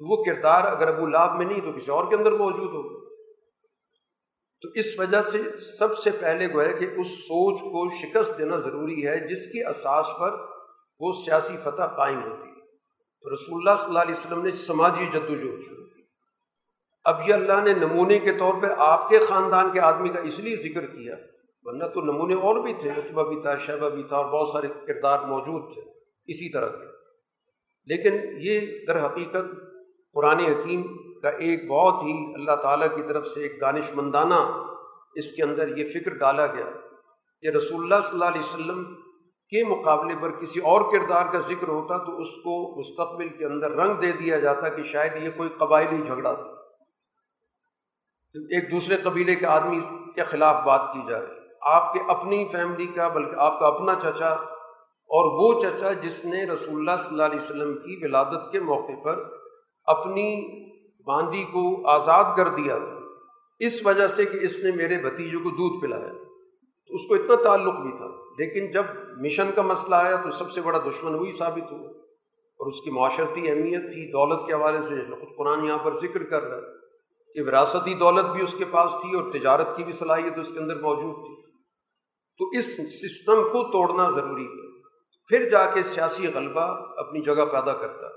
وہ 0.00 0.24
کردار 0.24 0.64
اگر 0.64 0.94
ابو 0.94 1.06
لاب 1.06 1.36
میں 1.36 1.46
نہیں 1.46 1.60
تو 1.60 1.72
کسی 1.72 1.90
اور 1.90 2.08
کے 2.08 2.16
اندر 2.16 2.32
موجود 2.32 2.68
ہوگا 2.68 3.00
تو 4.62 4.68
اس 4.74 4.98
وجہ 4.98 5.22
سے 5.22 5.42
سب 5.78 5.98
سے 5.98 6.10
پہلے 6.10 6.52
گویا 6.54 6.72
کہ 6.72 6.86
اس 6.96 7.06
سوچ 7.06 7.60
کو 7.60 7.88
شکست 7.94 8.38
دینا 8.38 8.56
ضروری 8.56 9.06
ہے 9.06 9.28
جس 9.28 9.52
کی 9.52 9.64
اساس 9.64 10.06
پر 10.20 10.36
وہ 11.00 11.12
سیاسی 11.24 11.56
فتح 11.56 11.82
قائم 11.82 12.22
ہوتی 12.22 12.48
ہے۔ 12.48 12.60
تو 13.20 13.34
رسول 13.34 13.68
اللہ 13.68 13.76
صلی 13.76 13.88
اللہ 13.88 13.98
علیہ 13.98 14.12
وسلم 14.12 14.42
نے 14.42 14.50
سماجی 14.50 15.06
جد 15.06 15.30
وجہد 15.30 15.60
شروع 15.60 15.86
کی۔ 15.86 16.02
اب 17.04 17.28
یہ 17.28 17.34
اللہ 17.34 17.60
نے 17.64 17.72
نمونے 17.72 18.18
کے 18.18 18.32
طور 18.32 18.54
پہ 18.62 18.66
آپ 18.78 19.08
کے 19.08 19.18
خاندان 19.18 19.72
کے 19.72 19.80
آدمی 19.80 20.08
کا 20.08 20.20
اس 20.20 20.38
لیے 20.38 20.56
ذکر 20.56 20.86
کیا، 20.86 21.16
ورنہ 21.62 21.84
تو 21.84 22.00
نمونے 22.00 22.34
اور 22.34 22.56
بھی 22.56 22.72
تھے 22.78 22.90
اتبا 22.90 23.22
بھی 23.22 23.40
تھا، 23.40 23.56
شہبہ 23.56 23.88
بھی 23.88 24.02
تھا 24.02 24.16
اور 24.16 24.24
بہت 24.24 24.48
سارے 24.48 24.66
کردار 24.86 25.20
موجود 25.20 25.72
تھے 25.74 25.82
اسی 26.26 26.52
طرح 26.52 26.68
کے۔ 26.68 27.00
لیکن 27.84 28.18
یہ 28.40 28.60
در 28.86 29.06
حقیقت 29.06 29.69
قرآن 30.14 30.38
حکیم 30.38 30.82
کا 31.20 31.28
ایک 31.28 31.70
بہت 31.70 32.02
ہی 32.02 32.34
اللہ 32.34 32.56
تعالیٰ 32.56 32.88
کی 32.94 33.02
طرف 33.02 33.26
سے 33.26 33.42
ایک 33.42 33.60
دانش 33.60 33.94
مندانہ 33.94 34.34
اس 35.14 35.32
کے 35.32 35.42
اندر 35.42 35.76
یہ 35.76 35.84
فکر 35.84 36.14
ڈالا 36.14 36.46
گیا 36.46 36.66
کہ 37.40 37.48
رسول 37.48 37.82
اللہ 37.82 38.00
صلی 38.00 38.12
اللہ 38.12 38.24
علیہ 38.24 38.40
وسلم 38.40 38.84
کے 39.48 39.64
مقابلے 39.64 40.14
پر 40.20 40.30
کسی 40.30 40.60
اور 40.60 40.80
کردار 40.92 41.32
کا 41.32 41.38
ذکر 41.38 41.68
ہوتا 41.68 41.98
تو 41.98 42.18
اس 42.18 42.28
کو 42.30 42.78
مستقبل 42.78 43.28
کے 43.28 43.46
اندر 43.46 43.70
رنگ 43.70 43.94
دے 43.94 44.12
دیا 44.12 44.38
جاتا 44.38 44.68
کہ 44.68 44.82
شاید 44.82 45.22
یہ 45.22 45.30
کوئی 45.36 45.48
قبائلی 45.48 46.02
جھگڑا 46.02 46.32
تھا۔ 46.32 46.50
ایک 48.34 48.70
دوسرے 48.70 48.96
قبیلے 48.96 49.34
کے 49.34 49.46
آدمی 49.46 49.80
کے 50.14 50.22
خلاف 50.22 50.64
بات 50.64 50.86
کی 50.92 50.98
جا 51.08 51.20
رہی۔ 51.20 51.26
آپ 51.60 51.92
کے 51.92 52.00
اپنی 52.08 52.46
فیملی 52.52 52.86
کا 52.86 53.08
بلکہ 53.08 53.36
آپ 53.36 53.60
کا 53.60 53.66
اپنا 53.66 53.94
چچا 53.94 54.30
اور 55.10 55.24
وہ 55.38 55.60
چچا 55.60 55.92
جس 55.92 56.24
نے 56.24 56.44
رسول 56.44 56.76
اللہ 56.76 56.96
صلی 56.98 57.12
اللہ 57.12 57.22
علیہ 57.22 57.40
وسلم 57.40 57.74
کی 57.78 58.00
ولادت 58.02 58.52
کے 58.52 58.60
موقع 58.60 59.02
پر 59.04 59.39
اپنی 59.84 60.46
باندی 61.02 61.44
کو 61.44 61.88
آزاد 61.88 62.24
کر 62.36 62.48
دیا 62.48 62.78
تھا۔ 62.78 62.98
اس 63.58 63.86
وجہ 63.86 64.08
سے 64.08 64.24
کہ 64.24 64.38
اس 64.42 64.60
نے 64.60 64.70
میرے 64.76 64.98
بھتیجوں 65.02 65.40
کو 65.40 65.50
دودھ 65.50 65.82
پلایا۔ 65.82 66.12
تو 66.86 66.94
اس 66.94 67.06
کو 67.06 67.14
اتنا 67.14 67.34
تعلق 67.42 67.74
بھی 67.74 67.96
تھا۔ 67.96 68.06
لیکن 68.38 68.70
جب 68.70 68.84
مشن 69.16 69.50
کا 69.54 69.62
مسئلہ 69.62 69.94
آیا 69.94 70.16
تو 70.16 70.30
سب 70.30 70.50
سے 70.50 70.60
بڑا 70.60 70.78
دشمن 70.78 71.14
وہی 71.14 71.32
ثابت 71.32 71.72
ہوا۔ 71.72 71.88
اور 72.58 72.66
اس 72.66 72.80
کی 72.80 72.90
معاشرتی 72.90 73.50
اہمیت 73.50 73.92
تھی۔ 73.92 74.12
دولت 74.12 74.46
کے 74.46 74.52
حوالے 74.52 74.82
سے 74.82 74.96
جیسے 74.96 75.14
خود 75.14 75.36
قرآن 75.36 75.64
یہاں 75.64 75.78
پر 75.78 75.94
ذکر 75.94 76.22
کر 76.22 76.44
رہا 76.44 76.56
ہے 76.56 76.80
کہ 77.34 77.48
وراثتی 77.48 77.94
دولت 77.94 78.24
بھی 78.24 78.42
اس 78.42 78.54
کے 78.54 78.64
پاس 78.70 78.96
تھی 79.02 79.16
اور 79.16 79.32
تجارت 79.32 79.76
کی 79.76 79.84
بھی 79.84 79.92
صلاحیت 79.92 80.38
اس 80.38 80.48
کے 80.48 80.58
اندر 80.58 80.80
موجود 80.80 81.26
تھی۔ 81.26 81.50
تو 82.38 82.58
اس 82.58 82.76
سسٹم 82.76 83.42
کو 83.42 83.72
توڑنا 83.72 84.08
ضروری 84.08 84.44
ہے۔ 84.44 84.82
پھر 85.28 85.48
جا 85.48 85.66
کے 85.66 85.82
سیاسی 85.82 86.26
غلبہ 86.34 86.60
اپنی 86.96 87.20
جگہ 87.20 87.44
پیدا 87.52 87.72
کرتا 87.72 88.06
ہے۔ 88.06 88.09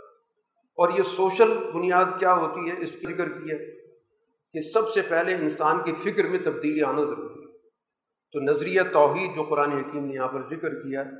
اور 0.77 0.89
یہ 0.89 1.03
سوشل 1.03 1.57
بنیاد 1.73 2.05
کیا 2.19 2.33
ہوتی 2.33 2.69
ہے؟ 2.69 2.75
اس 2.79 3.01
ذکر 3.07 3.29
کی 3.29 3.51
ہے 3.51 3.57
کہ 4.53 4.59
سب 4.59 4.89
سے 4.89 5.01
پہلے 5.01 5.33
انسان 5.33 5.83
کی 5.83 5.93
فکر 5.93 6.27
میں 6.27 6.39
تبدیلی 6.43 6.83
آنا 6.83 7.03
ضروری 7.03 7.39
ہے۔ 7.39 7.57
تو 8.31 8.39
نظریہ 8.39 8.81
توحید 8.93 9.35
جو 9.35 9.43
قرآن 9.43 9.71
حکیم 9.71 10.05
نے 10.05 10.13
یہاں 10.13 10.27
پر 10.27 10.43
ذکر 10.43 10.69
کیا 10.69 11.05
ہے، 11.05 11.11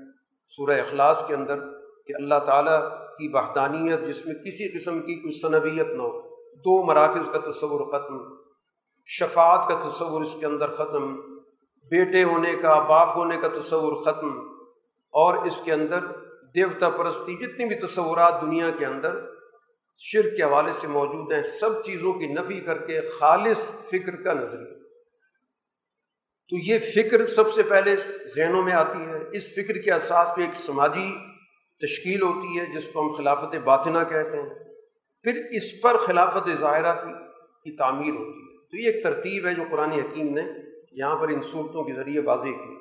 سورہ 0.48 0.80
اخلاص 0.80 1.28
کے 1.28 1.36
اندر، 1.36 1.60
کہ 2.06 2.14
اللہ 2.16 2.40
تعالیٰ 2.46 2.90
کی 2.90 3.28
وحدانیت 3.28 4.00
جس 4.08 4.26
میں 4.26 4.36
کسی 4.36 4.80
قسم 4.80 5.00
کی 5.00 5.16
کوئی 5.16 5.42
صنویت 5.42 5.88
نہ 5.88 6.02
ہو۔ 6.02 6.36
دو 6.56 6.86
مراکز 6.86 7.30
کا 7.30 7.52
تصور 7.52 7.86
ختم، 7.86 8.18
شفاعت 9.06 9.68
کا 9.68 9.90
تصور 9.90 10.22
اس 10.22 10.36
کے 10.40 10.46
اندر 10.46 10.72
ختم، 10.72 11.16
بیٹے 11.92 12.24
ہونے 12.24 12.54
کا، 12.62 12.80
باپ 12.80 13.18
ہونے 13.18 13.38
کا 13.38 13.48
تصور 13.48 14.02
ختم، 14.02 14.40
اور 15.14 15.46
اس 15.46 15.62
کے 15.62 15.74
اندر 15.74 16.00
دیوتا 16.56 16.90
پرستی، 16.90 17.36
جتنی 17.36 17.66
بھی 17.66 17.76
تصورات 17.76 18.42
دنیا 18.42 18.70
کے 18.70 18.86
اندر 18.86 19.33
شرک 19.98 20.38
کے 20.38 20.44
حوالے 20.44 20.74
سے 20.74 20.88
موجود 20.88 21.34
ہیں، 21.34 21.44
سب 21.44 21.84
چیزوں 21.84 22.14
کی 22.14 22.28
نفی 22.28 22.60
کر 22.60 22.78
کے 22.78 23.02
خالص 23.02 23.72
فکر 23.72 24.16
کا 24.16 24.34
نظریہ۔ 24.34 24.84
تو 26.50 26.58
یہ 26.58 26.80
فکر 26.80 27.28
سب 27.28 27.54
سے 27.54 27.64
پہلے 27.64 27.96
ذہنوں 28.36 28.64
میں 28.64 28.74
آتی 28.74 29.06
ہے۔ 29.06 29.38
اس 29.38 29.50
فکر 29.50 29.74
کے 29.74 29.94
اساس 29.94 30.28
پہ 30.36 30.42
ایک 30.42 30.56
سماجی 30.56 31.12
تشکیل 31.88 32.22
ہوتی 32.22 32.60
ہے، 32.60 32.66
جس 32.66 32.90
کو 32.94 33.02
ہم 33.02 33.10
خلافت 33.10 33.56
باطنہ 33.56 34.00
کہتے 34.10 34.38
ہیں۔ 34.38 34.50
پھر 35.24 35.42
اس 35.52 35.82
پر 35.82 35.98
خلافت 35.98 36.50
ظاہرہ 36.60 36.94
کی 36.94 37.14
کی 37.64 37.78
تعمیر 37.78 38.14
ہوتی 38.14 38.40
ہے۔ 38.40 38.68
تو 38.68 38.78
یہ 38.78 38.92
ایک 38.92 39.04
ترتیب 39.04 39.48
ہے 39.48 39.54
جو 39.54 39.64
قرآن 39.72 39.92
حکیم 39.92 40.34
نے 40.34 40.42
یہاں 40.92 41.16
پر 41.16 41.28
ان 41.28 41.42
صورتوں 41.42 41.84
کے 41.84 41.94
ذریعے 41.94 42.22
واضح 42.22 42.48
کی۔ 42.48 42.76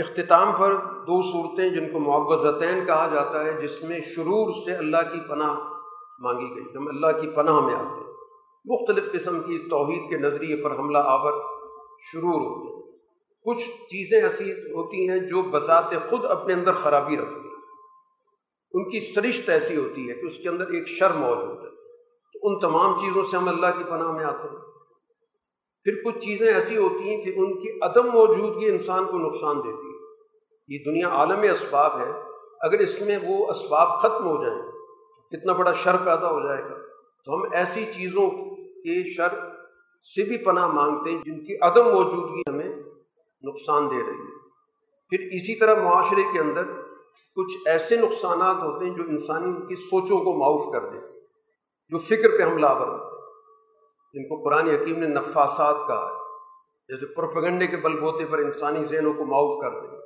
اختتام 0.00 0.56
پر 0.56 0.74
دو 0.74 1.22
صورتیں 1.22 1.68
جن 1.68 1.92
کو 1.92 2.00
معوضتین 2.00 2.86
کہا 2.86 3.10
جاتا 3.14 3.44
ہے، 3.44 3.52
جس 3.62 3.82
میں 3.82 4.00
شرور 4.00 4.54
سے 4.64 4.74
اللہ 4.74 4.96
کی 4.96 5.20
پناہ 5.28 5.77
مانگی 6.18 6.56
گئی 6.56 6.76
ہم 6.76 6.88
اللہ 6.88 7.20
کی 7.20 7.30
پناہ 7.30 7.60
میں 7.60 7.74
آتے 7.74 8.00
ہیں۔ 8.00 8.12
مختلف 8.64 9.12
قسم 9.12 9.40
کی 9.40 9.58
توحید 9.58 10.10
کے 10.10 10.18
نظریے 10.18 10.56
پر 10.56 10.78
حملہ 10.78 10.98
آور 10.98 11.32
شرور 12.12 12.40
ہوتے 12.40 12.74
ہیں۔ 12.74 12.98
کچھ 13.44 13.70
چیزیں 13.70 14.20
ایسی 14.20 14.52
ہوتی 14.52 15.08
ہیں 15.08 15.18
جو 15.18 15.42
بذات 15.42 15.90
خود 16.10 16.24
اپنے 16.24 16.54
اندر 16.54 16.72
خرابی 16.72 17.16
رکھتی 17.16 17.48
ہیں۔ 17.48 17.56
ان 18.72 18.90
کی 18.90 19.00
سرشت 19.00 19.48
ایسی 19.48 19.76
ہوتی 19.76 20.08
ہے 20.08 20.14
کہ 20.14 20.26
اس 20.26 20.38
کے 20.38 20.48
اندر 20.48 20.66
ایک 20.66 20.88
شر 20.88 21.10
موجود 21.10 21.58
ہے۔ 21.58 21.70
تو 22.32 22.38
ان 22.42 22.58
تمام 22.58 22.98
چیزوں 22.98 23.22
سے 23.22 23.36
ہم 23.36 23.48
اللہ 23.48 23.66
کی 23.78 23.84
پناہ 23.84 24.12
میں 24.12 24.24
آتے 24.24 24.48
ہیں۔ 24.48 24.56
پھر 25.84 26.02
کچھ 26.04 26.18
چیزیں 26.18 26.54
ایسی 26.54 26.76
ہوتی 26.76 27.10
ہیں 27.10 27.22
کہ 27.22 27.32
ان 27.36 27.60
کی 27.60 27.78
عدم 27.82 28.06
موجودگی 28.06 28.66
انسان 28.66 29.04
کو 29.04 29.18
نقصان 29.18 29.56
دیتی 29.56 29.88
ہے۔ 29.88 30.08
یہ 30.68 30.84
دنیا 30.84 31.08
عالم 31.08 31.40
اسباب 31.40 32.00
ہے۔ 32.00 32.12
اگر 32.60 32.78
اس 32.78 33.00
میں 33.00 33.18
وہ 33.28 33.46
اسباب 33.48 33.98
ختم 33.98 34.26
ہو 34.26 34.44
جائیں 34.44 34.77
کتنا 35.30 35.52
بڑا 35.52 35.72
شر 35.72 35.96
پیدا 35.96 36.30
ہو 36.30 36.46
جائے 36.46 36.62
گا۔ 36.62 36.78
تو 37.24 37.34
ہم 37.34 37.42
ایسی 37.52 37.84
چیزوں 37.84 38.30
کے 38.60 39.10
شر 39.10 39.28
سے 40.02 40.24
بھی 40.24 40.38
پناہ 40.38 40.66
مانگتے 40.66 41.10
ہیں 41.10 41.22
جن 41.22 41.44
کی 41.44 41.56
عدم 41.62 41.84
موجودگی 41.84 42.40
ہمیں 42.48 42.76
نقصان 43.42 43.90
دے 43.90 44.02
رہی 44.02 44.20
ہے۔ 44.20 44.38
پھر 45.08 45.18
اسی 45.20 45.58
طرح 45.58 45.82
معاشرے 45.82 46.22
کے 46.32 46.38
اندر 46.40 46.64
کچھ 47.36 47.56
ایسے 47.66 47.96
نقصانات 47.96 48.62
ہوتے 48.62 48.84
ہیں 48.84 48.94
جو 48.94 49.02
انسانی 49.02 49.66
کی 49.66 49.74
سوچوں 49.74 50.18
کو 50.18 50.32
معاف 50.32 50.72
کر 50.72 50.90
دیتے 50.90 51.18
ہیں، 51.18 51.26
جو 51.88 51.98
فکر 51.98 52.38
پہ 52.38 52.42
حملہ 52.42 52.66
آور 52.66 52.88
ہوتے 52.88 53.16
ہیں۔ 53.16 53.22
جن 54.12 54.28
کو 54.28 54.42
قرآن 54.42 54.68
حکیم 54.68 54.98
نے 54.98 55.06
نفاسات 55.06 55.76
کہا 55.86 56.10
ہے، 56.10 56.28
جیسے 56.88 57.06
پروپگنڈے 57.06 57.66
کے 57.66 57.76
بل 57.76 58.00
بوتے 58.00 58.26
پر 58.26 58.38
انسانی 58.38 58.84
ذہنوں 58.84 59.12
کو 59.12 59.24
معاف 59.24 59.62
کر 59.62 59.80
دیں 59.80 59.98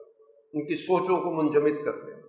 ان 0.52 0.66
کی 0.66 0.76
سوچوں 0.76 1.20
کو 1.20 1.30
منجمد 1.30 1.84
کر 1.84 1.92
دیں 1.92 2.22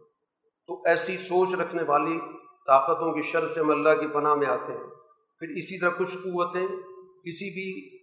تو 0.68 0.82
ایسی 0.86 1.18
سوچ 1.18 1.56
رکھنے 1.56 1.84
والی 1.84 2.20
طاقتوں 2.68 3.14
کی 3.14 3.22
شر 3.22 3.48
سے 3.48 3.60
ہم 3.60 3.72
اللہ 3.72 3.90
کی 4.02 4.08
پناہ 4.08 4.36
میں 4.36 4.48
آتے 4.48 4.72
ہیں۔ 4.72 4.84
پھر 5.40 5.48
اسی 5.50 5.80
طرح 5.80 5.90
کچھ 5.98 6.18
قوتیں 6.18 6.68
کسی 7.24 7.54
بھی 7.54 7.98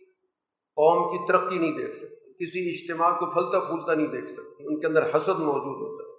قوم 0.77 1.19
کی 1.19 1.33
ترقی 1.33 1.59
نہیں 1.59 1.73
دیکھ 1.73 1.97
سکتی، 1.97 2.47
کسی 2.47 2.71
اجتماع 2.71 3.19
کو 3.19 3.27
پھلتا 3.27 3.61
پھولتا 3.61 3.95
نہیں 3.95 4.07
دیکھ 4.07 4.27
سکتی۔ 4.27 4.65
ان 4.67 4.81
کے 4.81 4.87
اندر 4.87 5.17
حسد 5.17 5.39
موجود 5.39 5.91
ہوتا 5.91 6.05
ہے۔ 6.05 6.11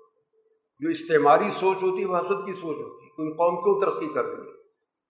جو 0.79 0.89
استعماری 0.89 1.49
سوچ 1.49 1.83
ہوتی 1.83 2.01
ہے، 2.01 2.05
وہ 2.05 2.17
حسد 2.17 2.45
کی 2.45 2.53
سوچ 2.53 2.77
ہوتی 2.81 3.05
ہے 3.05 3.09
کوئی 3.09 3.31
قوم 3.31 3.55
کیوں 3.55 3.79
ترقی 3.79 4.13
کر 4.13 4.25
رہی 4.25 4.47
ہے؟ 4.47 4.51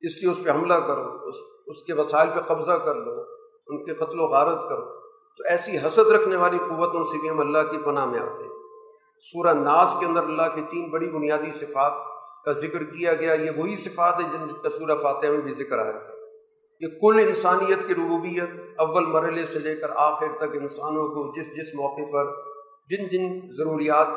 اس 0.02 0.22
لیے 0.22 0.32
اس 0.32 0.44
پہ 0.44 0.50
حملہ 0.50 0.74
کرو، 0.74 1.28
اس 1.28 1.36
اس 1.68 1.84
کے 1.84 1.94
وسائل 1.94 2.30
پہ 2.36 2.40
قبضہ 2.40 2.72
کر 2.72 2.96
لو، 2.96 3.12
ان 3.68 3.86
کے 3.86 3.94
قتل 3.94 4.20
و 4.20 4.26
غارت 4.26 4.70
کرو۔ 4.70 5.02
تو 5.38 5.44
ایسی 5.50 5.78
حسد 5.78 6.08
رکھنے 6.08 6.36
والی 6.36 6.58
قوتوں 6.58 7.04
سے 7.04 7.18
بھی 7.22 7.30
ہم 7.30 7.40
اللہ 7.40 7.58
کی 7.72 7.78
پناہ 7.78 8.06
میں 8.06 8.20
آتے 8.20 8.44
ہیں۔ 8.44 8.52
سورہ 9.22 9.54
ناس 9.54 9.96
کے 10.00 10.06
اندر 10.06 10.24
اللہ 10.24 10.56
کی 10.56 10.62
تین 10.62 10.90
بڑی 10.90 11.10
بنیادی 11.10 11.52
صفات 11.52 12.11
کا 12.46 12.52
ذکر 12.52 12.84
کیا 12.84 13.14
گیا، 13.14 13.34
یہ 13.34 13.52
وہی 13.58 13.76
صفات 13.76 14.20
ہے 14.20 14.24
جن 14.24 14.48
کا 14.64 14.70
سورہ 14.70 14.98
فاتحہ 14.98 15.30
میں 15.30 15.38
بھی 15.38 15.54
ذکر 15.54 15.80
آیا 15.80 15.92
تھا۔ 15.92 16.14
کہ 16.80 16.88
کل 17.00 17.20
انسانیت 17.28 17.88
کی 17.88 17.96
ربوبیت، 17.96 18.50
اول 18.78 19.06
مرحلے 19.06 19.46
سے 19.46 19.60
لے 19.60 19.76
کر 19.76 19.92
آخر 19.96 20.28
تک 20.38 20.56
انسانوں 20.56 21.08
کو 21.08 21.40
جس 21.40 21.48
جس 21.48 21.76
موقع 21.76 22.12
پر 22.12 22.26
جن 22.90 23.08
جن 23.08 23.40
ضروریات 23.52 24.08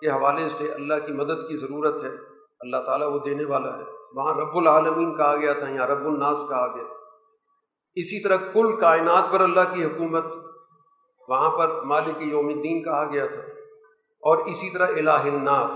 کے 0.00 0.08
حوالے 0.08 0.48
سے 0.48 0.72
اللہ 0.72 0.94
کی 1.06 1.12
مدد 1.12 1.48
کی 1.48 1.56
ضرورت 1.56 2.04
ہے، 2.04 2.10
اللہ 2.60 2.76
تعالیٰ 2.76 3.12
وہ 3.12 3.18
دینے 3.18 3.44
والا 3.44 3.78
ہے۔ 3.78 3.82
وہاں 4.12 4.34
رب 4.34 4.56
العالمین 4.56 5.16
کہا 5.16 5.36
گیا 5.36 5.52
تھا، 5.52 5.68
یہاں 5.68 5.86
رب 5.86 6.06
الناس 6.06 6.38
کہا 6.48 6.66
گیا۔ 6.76 6.84
اسی 7.94 8.22
طرح 8.22 8.36
کل 8.36 8.80
کائنات 8.80 9.32
پر 9.32 9.40
اللہ 9.40 9.74
کی 9.74 9.84
حکومت، 9.84 10.24
وہاں 11.28 11.50
پر 11.50 11.82
مالک 11.82 12.22
یوم 12.22 12.46
الدین 12.46 12.82
کہا 12.82 13.12
گیا 13.12 13.26
تھا۔ 13.26 13.42
اور 14.20 14.38
اسی 14.38 14.70
طرح 14.70 14.86
الہ 14.86 15.10
الناس۔ 15.10 15.72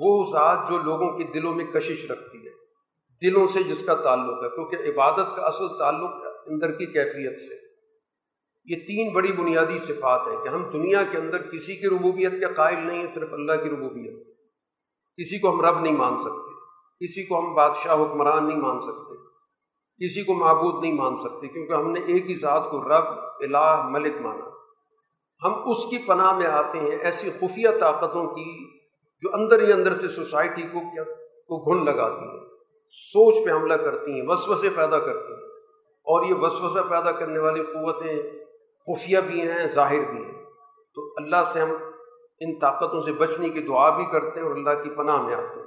وہ 0.00 0.30
ذات 0.32 0.68
جو 0.68 0.78
لوگوں 0.78 1.18
کے 1.18 1.24
دلوں 1.24 1.54
میں 1.54 1.64
کشش 1.64 2.10
رکھتی 2.10 2.38
ہے، 2.38 2.50
دلوں 3.22 3.46
سے 3.46 3.62
جس 3.62 3.82
کا 3.82 3.94
تعلق 3.94 4.44
ہے، 4.44 4.48
کیونکہ 4.48 4.76
عبادت 4.76 5.36
کا 5.36 5.42
اصل 5.42 5.68
تعلق 5.78 6.10
اندر 6.46 6.72
کی 6.72 6.86
کیفیت 6.86 7.40
سے۔ 7.40 7.70
یہ 8.64 8.76
تین 8.86 9.12
بڑی 9.12 9.32
بنیادی 9.32 9.78
صفات 9.78 10.26
ہیں 10.26 10.36
کہ 10.36 10.48
ہم 10.48 10.70
دنیا 10.70 11.02
کے 11.02 11.18
اندر 11.18 11.42
کسی 11.42 11.76
کی 11.76 11.86
ربوبیت 11.86 12.32
کے 12.32 12.54
قائل 12.54 12.86
نہیں 12.86 12.98
ہیں 12.98 13.06
صرف 13.06 13.32
اللہ 13.32 13.52
کی 13.52 13.70
ربوبیت۔ 13.70 14.20
کسی 15.16 15.38
کو 15.38 15.50
ہم 15.50 15.60
رب 15.60 15.80
نہیں 15.80 15.96
مان 15.96 16.18
سکتے، 16.18 16.52
کسی 17.04 17.22
کو 17.22 17.38
ہم 17.40 17.54
بادشاہ 17.54 18.02
حکمران 18.02 18.48
نہیں 18.48 18.58
مان 18.58 18.80
سکتے، 18.80 19.14
کسی 20.04 20.22
کو 20.22 20.34
معبود 20.34 20.84
نہیں 20.84 20.94
مان 20.94 21.16
سکتے، 21.16 21.48
کیونکہ 21.48 21.72
ہم 21.72 21.90
نے 21.90 22.00
ایک 22.00 22.30
ہی 22.30 22.34
ذات 22.34 22.70
کو 22.70 22.82
رب، 22.82 23.04
الہ، 23.40 23.88
ملک 23.90 24.20
مانا۔ 24.20 24.50
ہم 25.44 25.68
اس 25.68 25.86
کی 25.90 25.98
پناہ 25.98 26.32
میں 26.32 26.46
آتے 26.46 26.78
ہیں، 26.78 26.90
ایسی 26.90 27.30
خفیہ 27.30 27.68
طاقتوں 27.80 28.26
کی 28.26 28.79
جو 29.20 29.28
اندر 29.34 29.62
ہی 29.62 29.72
اندر 29.72 29.94
سے 29.94 30.08
سوسائٹی 30.08 30.62
کو 30.62 30.80
کیا 30.80 31.02
کو 31.48 31.70
گھن 31.70 31.84
لگاتی 31.84 32.24
ہیں 32.24 32.40
سوچ 32.88 33.46
پہ 33.46 33.50
حملہ 33.50 33.74
کرتی 33.74 34.20
ہیں، 34.20 34.28
وسوسے 34.28 34.68
پیدا 34.76 34.98
کرتی 34.98 35.32
ہیں۔ 35.32 35.50
اور 36.02 36.24
یہ 36.24 36.34
وسوسہ 36.34 36.78
پیدا 36.88 37.12
کرنے 37.12 37.38
والی 37.38 37.62
قوتیں 37.62 38.22
خفیہ 38.78 39.18
بھی 39.18 39.40
ہیں، 39.40 39.66
ظاہر 39.66 40.12
بھی 40.12 40.24
ہیں۔ 40.24 40.44
تو 40.94 41.12
اللہ 41.16 41.44
سے 41.52 41.60
ہم 41.60 41.70
ان 42.40 42.58
طاقتوں 42.58 43.00
سے 43.00 43.12
بچنے 43.12 43.48
کی 43.48 43.60
دعا 43.60 43.96
بھی 43.96 44.04
کرتے 44.12 44.40
ہیں 44.40 44.46
اور 44.46 44.56
اللہ 44.56 44.70
کی 44.82 44.90
پناہ 44.90 45.22
میں 45.22 45.34
آتے 45.34 45.60
ہیں۔ 45.60 45.66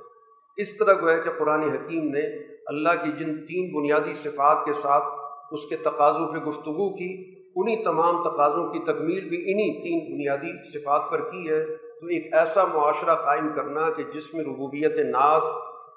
اس 0.58 0.78
طرح 0.78 0.94
گویا 1.02 1.18
کہ 1.18 1.32
قرآن 1.40 1.62
حکیم 1.62 2.04
نے 2.04 2.54
اللہ 2.66 2.90
کی 2.90 3.12
جن 3.12 3.46
تین 3.46 3.78
بنیادی 3.78 4.14
صفات 4.14 4.66
کے 4.66 4.74
ساتھ 4.74 5.04
اس 5.52 5.66
کے 5.66 5.78
تقاضوں 5.78 6.28
پہ 6.28 6.38
گفتگو 6.38 6.96
کی 6.96 7.34
انہیں 7.56 7.84
تمام 7.84 8.24
تقاضوں 8.24 8.70
کی 8.70 8.80
تکمیل 8.80 9.30
بھی 9.30 9.38
انہیں 9.38 9.82
تین 9.82 10.14
بنیادی 10.14 10.70
صفات 10.72 11.02
پر 11.12 11.32
کی 11.32 11.50
ہے۔ 11.50 11.66
تو 12.04 12.08
ایک 12.08 12.34
ایسا 12.34 12.64
معاشرہ 12.64 13.16
قائم 13.16 13.54
کرنا 13.54 13.90
کہ 13.90 14.04
جس 14.04 14.34
میں 14.34 14.44
ربوبیت 14.46 15.00
ناس 15.00 15.44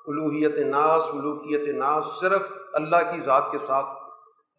الوحیت 0.07 0.59
ناس، 0.59 1.14
ملوکیت 1.14 1.68
ناس 1.68 2.04
صرف 2.20 2.52
اللہ 2.72 2.96
کی 2.96 3.20
ذات 3.20 3.50
کے 3.50 3.59
ساتھ 3.59 3.86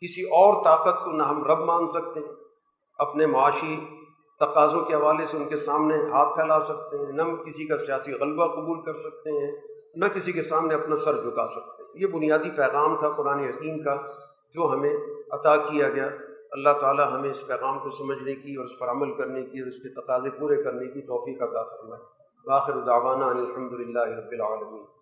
کسی 0.01 0.23
اور 0.23 0.63
طاقت 0.63 1.05
کو 1.05 1.11
نہ 1.11 1.23
ہم 1.23 1.43
رب 1.43 1.59
مان 1.59 1.87
سکتے 1.87 2.19
ہیں 2.19 2.33
اپنے 2.97 3.25
معاشی 3.25 3.85
تقاضوں 4.39 4.81
کے 4.81 4.93
حوالے 4.93 5.25
سے 5.25 5.37
ان 5.37 5.45
کے 5.45 5.57
سامنے 5.57 5.95
ہاتھ 5.95 6.35
پھیلا 6.35 6.59
سکتے 6.59 6.97
ہیں 6.97 7.11
نہ 7.11 7.21
کسی 7.21 7.65
کا 7.65 7.77
سیاسی 7.77 8.11
غلبہ 8.11 8.47
قبول 8.47 8.83
کر 8.85 8.93
سکتے 8.93 9.29
ہیں 9.29 9.51
نہ 9.95 10.05
کسی 10.05 10.31
کے 10.31 10.41
سامنے 10.41 10.75
اپنا 10.75 10.95
سر 10.95 11.21
جھکا 11.21 11.47
سکتے۔ 11.47 11.83
ہیں 11.83 11.91
یہ 11.95 12.07
بنیادی 12.07 12.49
پیغام 12.49 12.97
تھا 12.97 13.09
قرآن 13.09 13.39
حکیم 13.39 13.83
کا، 13.83 13.95
جو 14.53 14.73
ہمیں 14.73 14.95
عطا 15.31 15.57
کیا 15.57 15.89
گیا۔ 15.89 16.07
اللہ 16.51 16.69
تعالیٰ 16.81 17.13
ہمیں 17.13 17.29
اس 17.29 17.47
پیغام 17.47 17.79
کو 17.79 17.89
سمجھنے 17.89 18.35
کی 18.35 18.55
اور 18.55 18.65
اس 18.65 18.79
پر 18.79 18.89
عمل 18.89 19.13
کرنے 19.13 19.43
کی 19.43 19.59
اور 19.59 19.67
اس 19.67 19.77
کے 19.77 20.01
تقاضے 20.01 20.29
پورے 20.29 20.63
کرنے 20.63 20.87
کی 20.87 21.01
توفیق 21.01 21.41
عطا 21.41 21.63
فرمائے۔ 21.63 22.03
باخر 22.45 22.73
دعوانا 22.73 23.25
الحمد 23.25 23.73
للہ 23.73 24.03
رب 24.03 24.31
العالمین۔ 24.31 24.96